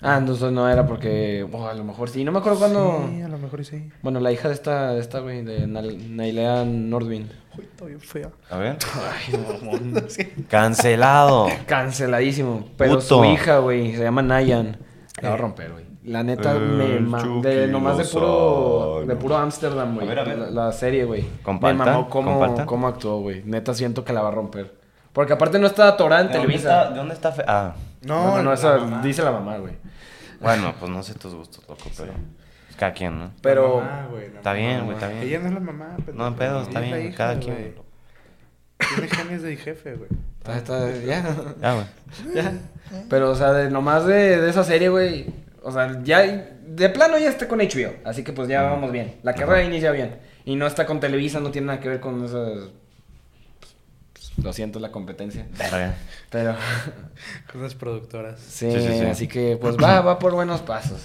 Ah, 0.04 0.18
entonces 0.18 0.52
no 0.52 0.70
era 0.70 0.86
porque. 0.86 1.48
oh, 1.52 1.66
a 1.68 1.74
lo 1.74 1.84
mejor 1.84 2.10
sí. 2.10 2.24
No 2.24 2.32
me 2.32 2.40
acuerdo 2.40 2.60
cuándo. 2.60 3.08
Sí, 3.10 3.22
a 3.22 3.28
lo 3.30 3.38
mejor 3.38 3.62
y 3.62 3.64
sí. 3.64 3.90
Bueno, 4.02 4.20
la 4.20 4.32
hija 4.32 4.50
de 4.50 4.54
esta, 4.54 4.92
de 4.94 5.00
esta 5.00 5.20
güey, 5.20 5.44
de 5.44 5.66
Nailea 5.68 6.66
Nordwind. 6.66 7.32
Uy, 7.58 7.66
está 7.66 7.86
bien 7.86 8.00
fea. 8.02 8.30
A 8.50 8.58
ver. 8.58 8.78
Ay, 8.96 9.38
mamón. 9.62 10.06
Sí. 10.10 10.24
Cancelado. 10.50 11.48
Canceladísimo. 11.68 12.66
Pero 12.78 12.92
Puto. 12.96 13.02
su 13.02 13.26
hija, 13.26 13.60
güey, 13.60 13.96
se 13.96 14.04
llama 14.04 14.22
Nayan. 14.22 14.78
La 15.22 15.30
va 15.30 15.36
a 15.36 15.38
romper, 15.38 15.72
güey. 15.72 15.84
La 16.06 16.22
neta, 16.22 16.52
El 16.52 16.60
me 16.60 17.00
ma- 17.00 17.22
Chucky 17.22 17.48
de, 17.48 17.68
nomás 17.68 17.98
de 17.98 18.04
puro, 18.04 19.04
de 19.08 19.16
puro 19.16 19.38
Amsterdam, 19.38 19.96
güey. 19.96 20.06
A 20.06 20.10
ver, 20.10 20.20
a 20.20 20.24
ver. 20.26 20.38
La, 20.38 20.50
la 20.66 20.72
serie, 20.74 21.06
güey. 21.06 21.24
¿Con 21.44 21.60
Me 21.62 21.74
mamó 21.74 22.10
cómo, 22.10 22.66
cómo 22.66 22.88
actuó, 22.88 23.20
güey. 23.22 23.42
Neta 23.46 23.74
siento 23.74 24.04
que 24.04 24.12
la 24.12 24.22
va 24.22 24.28
a 24.30 24.32
romper. 24.32 24.74
Porque 25.14 25.32
aparte 25.34 25.60
no 25.60 25.68
está 25.68 25.88
atorada 25.88 26.24
en 26.24 26.28
¿De 26.28 26.34
dónde 26.34 26.48
Televisa. 26.48 26.82
está? 26.82 26.92
¿De 26.92 26.98
dónde 26.98 27.14
está? 27.14 27.32
Fe- 27.32 27.46
Ah, 27.48 27.76
No, 28.02 28.26
No, 28.32 28.36
no, 28.38 28.44
no, 28.44 28.54
esa 28.54 28.78
mamá. 28.80 29.02
dice 29.02 29.22
la 29.24 29.32
mamá, 29.32 29.58
güey. 29.60 29.74
Bueno, 30.44 30.76
pues 30.80 30.92
no 30.92 31.02
sé 31.04 31.14
tus 31.16 31.34
gustos, 31.34 31.64
loco, 31.68 31.90
pero... 31.98 32.14
Cada 32.78 32.92
quien, 32.94 33.20
¿no? 33.20 33.32
Pero. 33.42 33.80
La 33.82 33.86
mamá, 33.86 34.08
güey, 34.10 34.22
la 34.32 34.38
Está 34.38 34.50
mamá. 34.50 34.54
bien, 34.56 34.84
güey, 34.86 34.96
está 34.98 35.08
bien. 35.08 35.22
Ella 35.24 35.40
no 35.40 35.48
es 35.48 35.54
la 35.54 35.60
mamá. 35.60 35.98
pero- 36.06 36.18
No, 36.18 36.36
pedo, 36.36 36.62
está 36.64 36.80
bien, 36.80 37.06
hija, 37.08 37.16
cada 37.18 37.34
güey. 37.36 37.46
quien. 37.46 37.76
Tiene 38.80 39.08
genes 39.10 39.42
de 39.44 39.56
jefe, 39.58 39.96
güey. 39.96 40.10
Está, 40.40 40.58
está- 40.58 40.92
ya. 41.06 41.24
Ya, 41.62 41.74
güey. 41.74 41.86
ya. 42.36 42.52
Pero, 43.10 43.30
o 43.32 43.36
sea, 43.36 43.54
de, 43.54 43.70
nomás 43.70 44.08
de, 44.08 44.42
de 44.42 44.50
esa 44.50 44.64
serie, 44.64 44.90
güey. 44.90 45.28
O 45.62 45.72
sea, 45.72 46.02
ya. 46.04 46.22
De 46.24 46.90
plano 46.90 47.20
ya 47.20 47.30
está 47.30 47.48
con 47.48 47.60
HBO. 47.60 47.94
Así 48.06 48.24
que 48.24 48.34
pues 48.34 48.48
ya 48.50 48.64
vamos 48.64 48.92
bien. 48.92 49.18
La 49.22 49.36
carrera 49.36 49.64
inicia 49.64 49.92
bien. 49.92 50.18
Y 50.44 50.56
no 50.56 50.66
está 50.66 50.88
con 50.88 51.00
Televisa, 51.00 51.40
no 51.40 51.52
tiene 51.52 51.68
nada 51.68 51.80
que 51.80 51.90
ver 51.90 52.00
con 52.00 52.26
esas. 52.26 52.70
Lo 54.42 54.52
siento, 54.54 54.80
la 54.80 54.92
competencia. 54.92 55.48
Verga. 55.58 55.96
Pero. 56.30 56.56
Con 57.52 57.62
las 57.62 57.76
productoras. 57.76 58.40
Sí, 58.40 58.72
Sí, 58.72 58.80
sí, 58.80 59.00
sí. 59.00 59.06
así 59.06 59.28
que 59.28 59.58
pues 59.60 59.78
va, 59.78 60.02
va 60.02 60.18
por 60.20 60.34
buenos 60.34 60.62
pasos. 60.62 61.02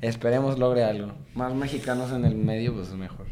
Esperemos 0.00 0.58
logre 0.58 0.84
algo. 0.84 1.12
Más 1.34 1.52
mexicanos 1.54 2.12
en 2.12 2.24
el 2.24 2.34
medio, 2.36 2.74
pues 2.74 2.90
mejor. 2.92 3.26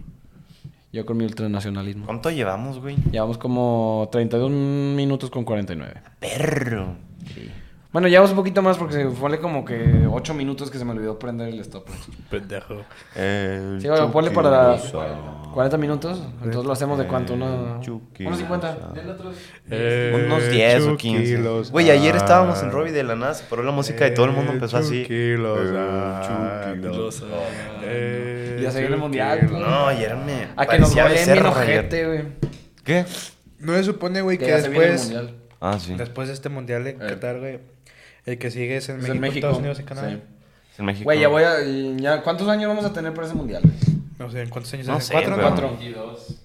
Yo 0.93 1.05
con 1.07 1.17
mi 1.19 1.25
ultranacionalismo. 1.25 2.07
¿Cuánto 2.07 2.31
llevamos, 2.31 2.81
güey? 2.81 2.97
Llevamos 3.11 3.37
como 3.39 4.09
31 4.11 4.97
minutos 4.97 5.31
con 5.31 5.45
49. 5.45 5.95
Perro. 6.19 6.97
Sí. 7.35 7.51
Bueno, 7.99 8.07
llevamos 8.07 8.31
un 8.31 8.37
poquito 8.37 8.63
más 8.63 8.79
porque 8.79 8.95
se 8.95 9.11
fue 9.11 9.41
como 9.41 9.65
que 9.65 10.07
8 10.09 10.33
minutos 10.33 10.71
que 10.71 10.79
se 10.79 10.85
me 10.85 10.93
olvidó 10.93 11.19
prender 11.19 11.49
el 11.49 11.59
stop. 11.59 11.85
Pendejo. 12.31 12.85
El 13.17 13.79
Sí, 13.83 13.89
bueno, 13.89 14.13
ponle 14.13 14.31
para 14.31 14.79
Chucky 14.79 14.97
40 15.53 15.77
minutos. 15.79 16.23
Entonces 16.37 16.65
lo 16.65 16.73
hacemos 16.73 16.97
de 16.97 17.09
cuánto, 17.09 17.35
¿no? 17.35 17.81
Unos 18.21 18.39
50. 18.39 18.79
Eh, 19.69 20.23
Unos 20.27 20.49
10 20.49 20.83
o 20.85 20.91
Chucky 20.93 21.09
15. 21.09 21.39
Lozano. 21.39 21.73
Güey, 21.73 21.91
ayer 21.91 22.15
estábamos 22.15 22.63
en 22.63 22.71
Robbie 22.71 22.93
de 22.93 23.03
la 23.03 23.17
NASA, 23.17 23.45
pero 23.51 23.65
la 23.65 23.73
música 23.73 24.07
y 24.07 24.15
todo 24.15 24.27
el 24.27 24.33
mundo 24.33 24.53
empezó 24.53 24.77
así. 24.77 25.03
Chucky 25.03 25.37
Lozano. 25.37 26.47
Eh, 26.47 26.75
Chucky 26.77 26.97
Lozano. 26.97 27.33
Eh, 27.83 28.61
Ya 28.63 28.71
se 28.71 28.79
viene 28.79 28.95
el 28.95 29.01
mundial. 29.01 29.49
No, 29.51 29.89
ayer 29.89 30.15
me. 30.15 30.47
A 30.55 30.67
que 30.67 30.79
nos 30.79 30.95
parecía 30.95 31.03
goleen 31.03 31.33
bien 31.33 31.47
ojete, 31.47 32.07
güey. 32.07 32.23
¿Qué? 32.85 33.05
No 33.59 33.73
se 33.75 33.83
supone, 33.83 34.23
güey, 34.23 34.39
Que 34.39 34.47
ya 34.47 34.59
después... 34.59 35.03
mundial. 35.07 35.35
Ah, 35.61 35.77
sí. 35.81 35.95
Después 35.97 36.29
de 36.29 36.35
este 36.35 36.49
mundial 36.49 36.87
en 36.87 37.03
Eh. 37.03 37.07
Qatar, 37.09 37.41
güey. 37.41 37.59
El 38.31 38.39
que 38.39 38.51
sigue 38.51 38.77
es 38.77 38.89
en 38.89 38.97
Es 38.97 39.03
México, 39.03 39.15
en 39.15 39.21
México. 39.21 39.37
Estados 39.39 39.59
Unidos 39.59 39.81
y 39.81 39.83
Canadá. 39.85 40.11
Sí. 40.11 40.21
En 40.79 40.85
México. 40.85 41.05
Güey, 41.05 41.21
ya 41.21 41.29
voy 41.29 41.43
a. 41.45 41.55
ya, 41.97 42.23
¿Cuántos 42.23 42.49
años 42.49 42.69
vamos 42.69 42.85
a 42.85 42.93
tener 42.93 43.15
para 43.15 43.27
ese 43.27 43.35
mundial? 43.37 43.63
güey? 43.63 43.99
No 44.19 44.31
sé, 44.31 44.43
¿en 44.43 44.49
cuántos 44.51 44.75
años? 44.75 44.87
No 44.89 44.95
¿En 44.97 45.01
sé, 45.01 45.13
¿Cuatro? 45.13 45.37
pero-? 45.37 45.49
Cuatro. 45.49 45.77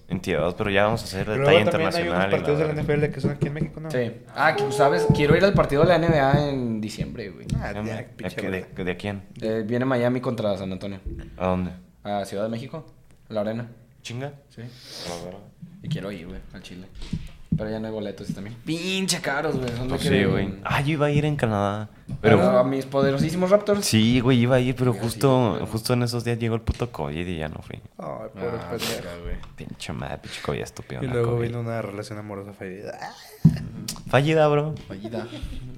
22, 0.08 0.54
pero 0.54 0.70
ya 0.70 0.84
vamos 0.84 1.02
a 1.02 1.04
hacer 1.04 1.26
detalle 1.28 1.42
también 1.42 1.56
hay 1.56 1.62
unos 1.62 1.94
internacional. 1.96 2.30
partidos 2.30 2.58
de 2.60 2.66
la. 2.74 2.82
NFL 2.82 3.12
que 3.14 3.20
son 3.20 3.30
aquí 3.32 3.46
en 3.48 3.52
México, 3.52 3.80
¿no? 3.80 3.90
Sí. 3.90 4.12
Ah, 4.34 4.54
que, 4.56 4.70
¿sabes? 4.72 5.06
Quiero 5.14 5.36
ir 5.36 5.44
al 5.44 5.54
partido 5.54 5.82
de 5.84 5.88
la 5.88 5.98
NBA 5.98 6.48
en 6.50 6.80
diciembre, 6.80 7.30
güey. 7.30 7.46
Ah, 7.60 7.72
¿De, 7.72 7.82
de, 7.82 8.02
pinche 8.04 8.40
de, 8.40 8.64
de- 8.74 8.84
de 8.84 8.96
quién? 8.96 9.22
Eh, 9.40 9.62
viene 9.66 9.84
Miami 9.84 10.20
contra 10.20 10.56
San 10.56 10.70
Antonio. 10.72 11.00
¿A 11.36 11.46
dónde? 11.48 11.72
A 12.04 12.24
Ciudad 12.24 12.44
de 12.44 12.48
México. 12.50 12.86
A 13.28 13.32
la 13.34 13.40
arena. 13.42 13.68
¿Chinga? 14.02 14.32
Sí. 14.50 14.62
A 14.62 15.24
ver. 15.24 15.34
Y 15.82 15.88
quiero 15.88 16.10
ir, 16.12 16.26
güey, 16.28 16.40
al 16.52 16.62
Chile. 16.62 16.86
Pero 17.56 17.70
ya 17.70 17.78
no 17.78 17.86
hay 17.86 17.92
boletos 17.92 18.28
y 18.30 18.32
también. 18.32 18.56
Pinche 18.64 19.20
caros, 19.20 19.56
güey. 19.56 19.70
Pues 19.88 20.02
sí, 20.02 20.24
güey. 20.24 20.54
Ah, 20.64 20.80
yo 20.80 20.92
iba 20.92 21.06
a 21.06 21.10
ir 21.10 21.24
en 21.24 21.36
Canadá. 21.36 21.88
Pero 22.20 22.38
Pero. 22.38 22.58
a 22.58 22.64
mis 22.64 22.84
poderosísimos 22.86 23.50
Raptors. 23.50 23.84
Sí, 23.86 24.20
güey, 24.20 24.38
iba 24.40 24.56
a 24.56 24.60
ir, 24.60 24.74
pero 24.74 24.92
Sí, 24.92 24.98
justo, 25.02 25.66
justo 25.70 25.92
en 25.92 26.02
esos 26.02 26.24
días 26.24 26.38
llegó 26.38 26.54
el 26.56 26.62
puto 26.62 26.90
COVID 26.90 27.26
y 27.26 27.38
ya 27.38 27.48
no 27.48 27.60
fui. 27.60 27.76
Ay, 27.76 27.82
pobre 27.98 28.48
Ah, 28.58 28.70
pendejo. 28.70 28.92
verga, 28.94 29.10
güey. 29.22 29.36
Pinche 29.56 29.92
madre, 29.92 30.18
pinche 30.18 30.40
COVID 30.42 30.60
estúpido. 30.60 31.04
Y 31.04 31.06
luego 31.06 31.32
COVID. 31.36 31.46
vino 31.46 31.60
una 31.60 31.80
relación 31.80 32.18
amorosa 32.18 32.52
fallida. 32.52 32.98
Fallida, 34.08 34.46
bro. 34.48 34.74
Fallida. 34.88 35.26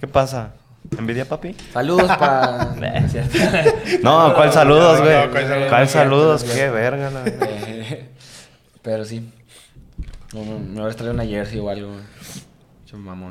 ¿Qué 0.01 0.07
pasa? 0.07 0.53
¿Envidia, 0.97 1.29
papi? 1.29 1.55
Saludos 1.73 2.07
para. 2.17 2.75
No, 4.03 4.35
¿cuál 4.35 4.53
saludos, 4.53 5.01
güey? 5.01 5.27
no, 5.27 5.69
¿cuál 5.69 5.89
saludos? 5.89 6.45
Qué 6.45 6.71
verga, 6.71 7.11
la 7.11 7.25
Pero 8.83 9.05
sí. 9.05 9.31
No, 10.37 10.45
no, 10.45 10.59
Me 10.59 10.81
habrás 10.81 10.97
traído 10.97 11.15
una 11.15 11.25
jersey 11.25 11.59
o 11.59 11.71
algo. 11.71 11.93
Che 12.85 12.97
mamón. 12.97 13.31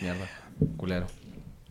Mierda. 0.00 0.26
Culero. 0.76 1.06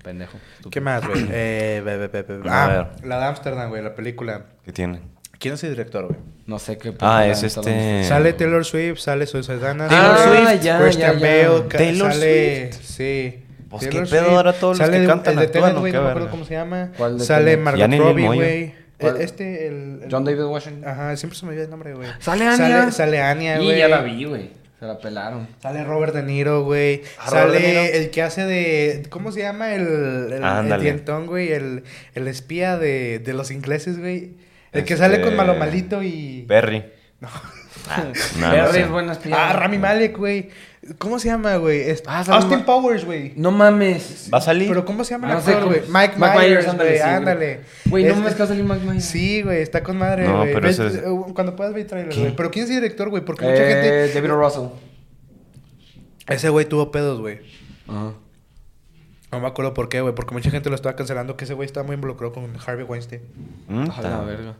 Pendejo. 0.01 0.37
estúpido. 0.37 0.69
¿Qué 0.71 0.81
más, 0.81 1.05
güey? 1.05 1.25
Eh, 1.31 1.81
be- 1.83 1.97
be- 1.97 2.07
be- 2.07 2.23
be- 2.23 2.49
A 2.49 2.63
ah, 2.63 2.67
ver. 2.67 3.05
la 3.05 3.19
de 3.19 3.25
Amsterdam, 3.25 3.69
güey, 3.69 3.83
la 3.83 3.93
película. 3.93 4.45
¿Qué 4.63 4.71
tiene? 4.71 5.01
¿Quién 5.37 5.55
es 5.55 5.63
el 5.65 5.71
director, 5.71 6.07
güey? 6.07 6.19
No 6.45 6.59
sé 6.59 6.77
qué. 6.77 6.93
Ah, 7.01 7.25
es 7.27 7.43
este... 7.43 8.03
Sale 8.05 8.31
Taylor 8.33 8.63
Swift, 8.63 8.99
sale 8.99 9.27
Saldana. 9.27 9.87
Taylor 9.89 10.15
Taylor 10.15 10.47
Swift, 10.49 10.63
ya, 10.63 10.79
Christian 10.79 11.19
ya, 11.19 11.27
ya. 11.41 11.49
Bale, 11.49 11.61
Taylor 11.69 12.13
sale... 12.13 12.73
Sí. 12.73 13.43
Pues, 13.69 13.83
Taylor 13.83 14.03
¿qué 14.05 14.09
pedo 14.09 14.23
Swift. 14.25 14.35
ahora 14.37 14.53
todos 14.53 14.79
los 14.79 14.89
que 14.89 14.99
de- 14.99 15.07
cantan 15.07 15.33
el 15.33 15.39
de 15.39 15.45
actúan, 15.45 15.63
Tenet, 15.63 15.79
güey, 15.79 15.93
no 15.93 16.01
me 16.03 16.09
acuerdo 16.09 16.29
cómo 16.31 16.45
se 16.45 16.53
llama. 16.53 16.91
¿Cuál 16.97 17.17
de 17.17 17.25
Sale? 17.25 17.57
Margot 17.57 17.91
Robbie, 17.97 18.25
güey. 18.27 18.75
¿Cuál? 18.99 19.17
Eh, 19.19 19.23
Este, 19.23 19.67
el... 19.67 20.01
el- 20.03 20.07
John 20.11 20.23
David 20.25 20.43
Washington. 20.43 20.87
Ajá, 20.87 21.15
siempre 21.17 21.37
se 21.37 21.45
me 21.45 21.51
olvida 21.51 21.63
el 21.65 21.69
nombre, 21.69 21.93
güey. 21.93 22.09
Sale 22.19 22.45
Anya. 22.47 22.57
Sale, 22.81 22.91
sale 22.91 23.21
Anya, 23.21 23.59
Y 23.61 23.65
güey. 23.65 23.77
ya 23.77 23.87
la 23.87 24.01
vi, 24.01 24.23
güey. 24.25 24.49
Se 24.79 24.85
la 24.85 24.97
pelaron. 24.99 25.47
Sale 25.61 25.83
Robert 25.85 26.13
De 26.13 26.23
Niro, 26.23 26.63
güey. 26.63 27.03
Ah, 27.17 27.29
Sale 27.29 27.59
Niro. 27.59 27.81
el 27.81 28.09
que 28.11 28.21
hace 28.21 28.43
de... 28.45 29.03
¿Cómo 29.09 29.31
se 29.31 29.39
llama? 29.41 29.73
El, 29.73 29.87
el, 29.87 30.33
el 30.33 30.43
Ándale. 30.43 30.83
dientón, 30.83 31.25
güey. 31.25 31.51
El, 31.53 31.83
el 32.15 32.27
espía 32.27 32.77
de, 32.77 33.19
de 33.19 33.33
los 33.33 33.49
ingleses, 33.51 33.97
güey. 33.99 34.33
El 34.73 34.83
que 34.83 34.93
Este- 34.95 34.97
sale 34.97 35.21
con 35.21 35.35
Malo 35.35 35.55
Malito 35.55 36.03
y... 36.03 36.43
Perry. 36.47 36.83
No. 37.21 37.29
Ah, 37.89 38.03
no, 38.39 38.47
no 38.47 38.51
Perry 38.53 38.71
sé. 38.73 38.81
es 38.81 38.89
buena 38.89 39.11
espía. 39.13 39.35
Ah, 39.49 39.53
Rami 39.53 39.77
Malek, 39.77 40.17
güey. 40.17 40.49
¿Cómo 40.97 41.17
se 41.17 41.29
llama, 41.29 41.55
güey? 41.57 41.79
Es- 41.81 42.03
Ah, 42.05 42.23
Austin 42.27 42.59
Ma- 42.59 42.65
Powers, 42.65 43.05
güey. 43.05 43.33
No 43.37 43.51
mames. 43.51 44.29
¿Va 44.33 44.39
a 44.39 44.41
salir? 44.41 44.67
Pero 44.67 44.83
¿cómo 44.83 45.03
se 45.05 45.11
llama 45.11 45.29
el 45.29 45.35
No 45.35 45.41
sé 45.41 45.51
actor, 45.51 45.63
cómo- 45.63 45.75
güey? 45.77 45.89
Mike, 45.89 46.13
Mike 46.17 46.37
Myers, 46.37 46.75
güey. 46.75 46.99
ándale. 46.99 47.61
Güey, 47.85 48.03
no 48.03 48.09
Es- 48.11 48.17
mames 48.17 48.33
que 48.33 48.39
va 48.39 48.45
a 48.45 48.47
salir 48.49 48.63
Mike 48.65 48.85
Myers. 48.85 49.05
Sí, 49.05 49.41
güey, 49.43 49.61
está 49.61 49.81
con 49.81 49.97
madre, 49.97 50.27
No, 50.27 50.39
güey. 50.39 50.53
pero 50.53 50.67
Ves- 50.67 50.79
ese 50.79 50.97
es- 50.99 51.03
eh, 51.05 51.33
Cuando 51.33 51.55
puedas 51.55 51.73
ver 51.73 51.83
el 51.83 51.87
trailer, 51.87 52.13
güey. 52.19 52.35
Pero 52.35 52.51
¿quién 52.51 52.65
es 52.65 52.71
el 52.71 52.77
director, 52.77 53.09
güey? 53.09 53.23
Porque 53.23 53.45
mucha 53.45 53.63
Eh, 53.63 54.07
gente... 54.09 54.13
David. 54.21 54.29
Russell. 54.31 54.67
Ese 56.27 56.49
güey 56.49 56.65
tuvo 56.65 56.91
pedos, 56.91 57.19
güey. 57.19 57.39
Ajá. 57.87 58.13
No 59.31 59.39
me 59.39 59.47
acuerdo 59.47 59.73
por 59.73 59.89
qué, 59.89 60.01
güey. 60.01 60.13
Porque 60.13 60.33
mucha 60.33 60.51
gente 60.51 60.69
lo 60.69 60.75
estaba 60.75 60.95
cancelando 60.95 61.35
que 61.37 61.45
ese 61.45 61.53
güey 61.53 61.65
estaba 61.65 61.85
muy 61.85 61.95
involucrado 61.95 62.33
con 62.33 62.45
Harvey 62.65 62.85
Weinstein. 62.85 63.21
Mm, 63.67 63.85
la 64.01 64.21
verga. 64.21 64.55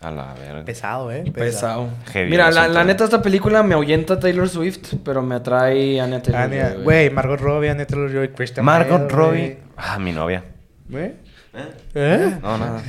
A 0.00 0.10
la 0.12 0.32
verga. 0.34 0.64
Pesado, 0.64 1.10
¿eh? 1.10 1.24
Pesado. 1.34 1.88
Heavy 2.12 2.30
Mira, 2.30 2.50
la, 2.52 2.68
la 2.68 2.84
neta, 2.84 3.02
esta 3.04 3.20
película 3.20 3.64
me 3.64 3.74
ahuyenta 3.74 4.20
Taylor 4.20 4.48
Swift, 4.48 4.94
pero 5.04 5.22
me 5.22 5.34
atrae 5.34 6.00
Anya 6.00 6.22
Taylor. 6.22 6.42
Anya, 6.42 6.74
güey, 6.84 7.10
Margot 7.10 7.40
Robbie, 7.40 7.68
Anya 7.70 7.84
Taylor-Joy, 7.84 8.28
Christian 8.28 8.64
Margot 8.64 9.00
Bale, 9.00 9.08
Robbie. 9.08 9.58
Ah, 9.76 9.98
mi 9.98 10.12
novia. 10.12 10.44
güey. 10.88 11.06
¿Eh? 11.06 11.68
¿Eh? 11.94 12.38
No, 12.40 12.58
nada. 12.58 12.80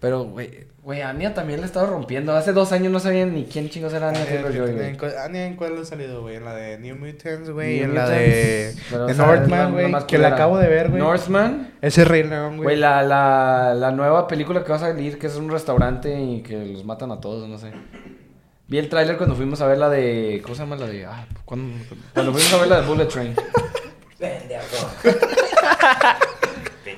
Pero, 0.00 0.24
güey, 0.24 0.66
güey, 0.84 1.00
Anya 1.02 1.32
también 1.34 1.60
la 1.60 1.66
estaba 1.66 1.86
rompiendo. 1.88 2.36
Hace 2.36 2.52
dos 2.52 2.70
años 2.72 2.92
no 2.92 3.00
sabían 3.00 3.32
ni 3.34 3.46
quién 3.46 3.70
chingos 3.70 3.92
era 3.94 4.10
Anya 4.10 4.24
¿en 4.28 4.42
güey. 4.42 4.96
cuál- 4.98 5.18
Anya, 5.18 5.46
¿en 5.46 5.56
cuál 5.56 5.78
ha 5.80 5.84
salido, 5.84 6.20
güey? 6.22 6.36
En 6.36 6.44
la 6.44 6.54
de 6.54 6.78
New 6.78 6.94
Mutants, 6.96 7.48
güey. 7.50 7.80
En 7.80 7.94
la 7.94 8.08
de, 8.08 8.74
pero, 8.90 9.08
Northman, 9.14 9.72
güey. 9.72 9.92
Que 10.06 10.18
la 10.18 10.28
acabo 10.28 10.58
de 10.58 10.68
ver, 10.68 10.90
güey. 10.90 11.00
Northman. 11.02 11.72
Ese 11.80 12.04
Rey 12.04 12.22
León, 12.24 12.56
Güey, 12.58 12.62
güey. 12.64 12.76
la, 12.76 13.02
la, 13.02 13.74
la 13.74 13.90
nueva 13.92 14.26
película 14.28 14.62
que 14.62 14.68
va 14.70 14.76
a 14.76 14.80
salir, 14.80 15.18
que 15.18 15.26
es 15.28 15.36
un 15.36 15.50
restaurante 15.50 16.18
y 16.20 16.42
que 16.42 16.56
los 16.66 16.84
matan 16.84 17.10
a 17.12 17.20
todos, 17.20 17.48
no 17.48 17.58
sé. 17.58 17.72
Vi 18.68 18.78
el 18.78 18.88
tráiler 18.88 19.16
cuando 19.16 19.34
fuimos 19.36 19.60
a 19.60 19.66
ver 19.66 19.78
la 19.78 19.90
de... 19.90 20.40
¿Cómo 20.42 20.54
se 20.54 20.62
llama 20.62 20.76
la 20.76 20.86
de...? 20.86 21.04
Ah, 21.06 21.26
cuando, 21.44 21.76
cuando 22.14 22.32
fuimos 22.32 22.52
a 22.54 22.56
ver 22.58 22.68
la 22.68 22.80
de 22.80 22.86
Bullet 22.86 23.06
Train. 23.06 23.34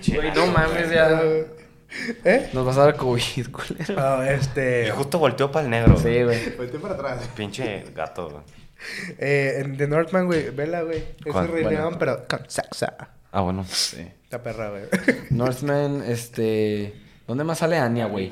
Güey, 0.09 0.33
no 0.35 0.47
mames, 0.47 0.91
ya... 0.91 1.21
¿Eh? 2.25 2.51
Nos 2.53 2.65
vas 2.67 2.77
a 2.79 2.85
dar 2.87 2.97
COVID, 2.97 3.47
culero. 3.53 3.95
Ah, 3.99 4.25
Y 4.27 4.35
este... 4.35 4.91
justo 4.93 5.19
volteó 5.19 5.51
para 5.51 5.65
el 5.65 5.71
negro. 5.71 5.97
Sí, 5.97 6.23
güey. 6.23 6.57
Vete 6.57 6.79
para 6.79 6.95
atrás. 6.95 7.29
Pinche 7.37 7.85
gato, 7.95 8.31
güey. 8.31 8.43
Eh, 9.19 9.61
en 9.61 9.77
The 9.77 9.87
Northman, 9.89 10.27
güey. 10.27 10.51
Vela, 10.51 10.83
güey. 10.83 11.03
¿Cuál? 11.31 11.49
Rey 11.49 11.63
Bueno. 11.65 11.79
León, 11.79 11.97
pero 11.99 12.27
con 12.29 12.41
saxa. 12.49 12.95
Ah, 13.33 13.41
bueno. 13.41 13.65
Sí. 13.69 14.07
Está 14.25 14.43
perra, 14.43 14.71
güey. 14.71 14.83
Northman, 15.31 16.03
este... 16.07 16.95
¿Dónde 17.27 17.43
más 17.45 17.59
sale 17.59 17.77
Anya, 17.79 18.07
güey? 18.07 18.31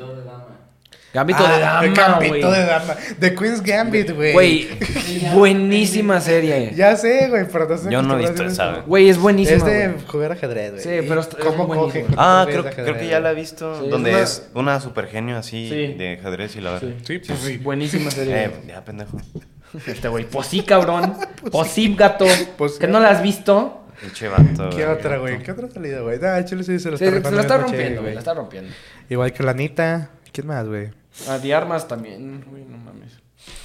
Gambito 1.14 1.44
Ah, 1.46 1.52
de 1.54 1.60
Dama. 1.60 1.94
Gambito 2.18 2.50
de 2.50 2.64
Dama. 2.64 2.96
The 3.20 3.34
Queen's 3.36 3.62
Gambit, 3.62 4.10
güey. 4.10 4.32
Güey, 4.32 4.68
buenísima 5.34 6.20
serie. 6.20 6.72
Ya 6.74 6.96
sé, 6.96 7.28
güey, 7.28 7.46
pero 7.50 7.68
no 7.68 7.78
sé 7.78 7.90
Yo 7.90 8.02
no 8.02 8.18
he 8.18 8.22
visto 8.22 8.44
esa. 8.44 8.80
Güey, 8.86 9.08
es 9.08 9.18
buenísima, 9.18 9.56
Es 9.56 9.64
de 9.64 9.94
jugar 10.08 10.32
ajedrez, 10.32 10.72
güey. 10.72 10.82
Sí, 10.82 11.06
pero 11.08 11.20
es 11.20 11.28
¿Cómo 11.28 11.68
coge? 11.68 12.04
Ah, 12.16 12.44
tus 12.46 12.56
creo, 12.60 12.74
creo 12.84 12.98
que 12.98 13.06
ya 13.06 13.20
la 13.20 13.30
he 13.30 13.34
visto. 13.34 13.80
Sí, 13.80 13.88
donde 13.88 14.20
es 14.20 14.48
una 14.54 14.80
super 14.80 15.06
genio 15.06 15.36
así 15.38 15.68
Sí. 15.68 15.94
de 15.94 16.14
ajedrez 16.18 16.56
y 16.56 16.60
la 16.60 16.72
verdad. 16.72 16.88
Sí, 17.04 17.18
pues 17.20 17.38
sí. 17.38 17.58
Buenísima 17.58 18.10
serie. 18.10 18.44
Eh, 18.46 18.50
ya, 18.68 18.84
pendejo. 18.84 19.16
Este 19.86 20.06
güey, 20.08 20.24
pues 20.24 20.46
sí, 20.48 20.62
cabrón. 20.62 21.14
Pues 21.50 21.68
sí, 21.68 21.94
gato. 21.96 22.26
Pues. 22.56 22.72
¿Que 22.78 22.86
no 22.88 22.98
la 23.00 23.10
has 23.10 23.22
visto? 23.22 23.86
Pinche 24.00 24.28
vato. 24.28 24.70
¿Qué 24.70 24.84
güey. 24.84 24.96
otra, 24.96 25.18
güey? 25.18 25.38
¿Qué 25.38 25.52
otra 25.52 25.68
salida, 25.70 26.00
güey? 26.00 26.18
Ah, 26.24 26.44
chile 26.44 26.64
sí 26.64 26.78
se 26.80 26.88
lo 26.90 26.94
está 26.96 27.06
se 27.06 27.10
rifando 27.12 27.36
la 27.36 27.42
está 27.42 27.58
rompiendo, 27.58 28.02
güey. 28.02 28.14
La 28.14 28.20
está 28.20 28.34
rompiendo. 28.34 28.72
Igual 29.08 29.32
que 29.32 29.42
la 29.44 29.50
Anita. 29.52 30.10
¿Quién 30.32 30.46
más, 30.48 30.66
güey? 30.66 30.90
Ah, 31.28 31.38
de 31.38 31.54
armas 31.54 31.86
también, 31.88 32.44
güey, 32.48 32.64
no 32.64 32.76
mames. 32.78 33.18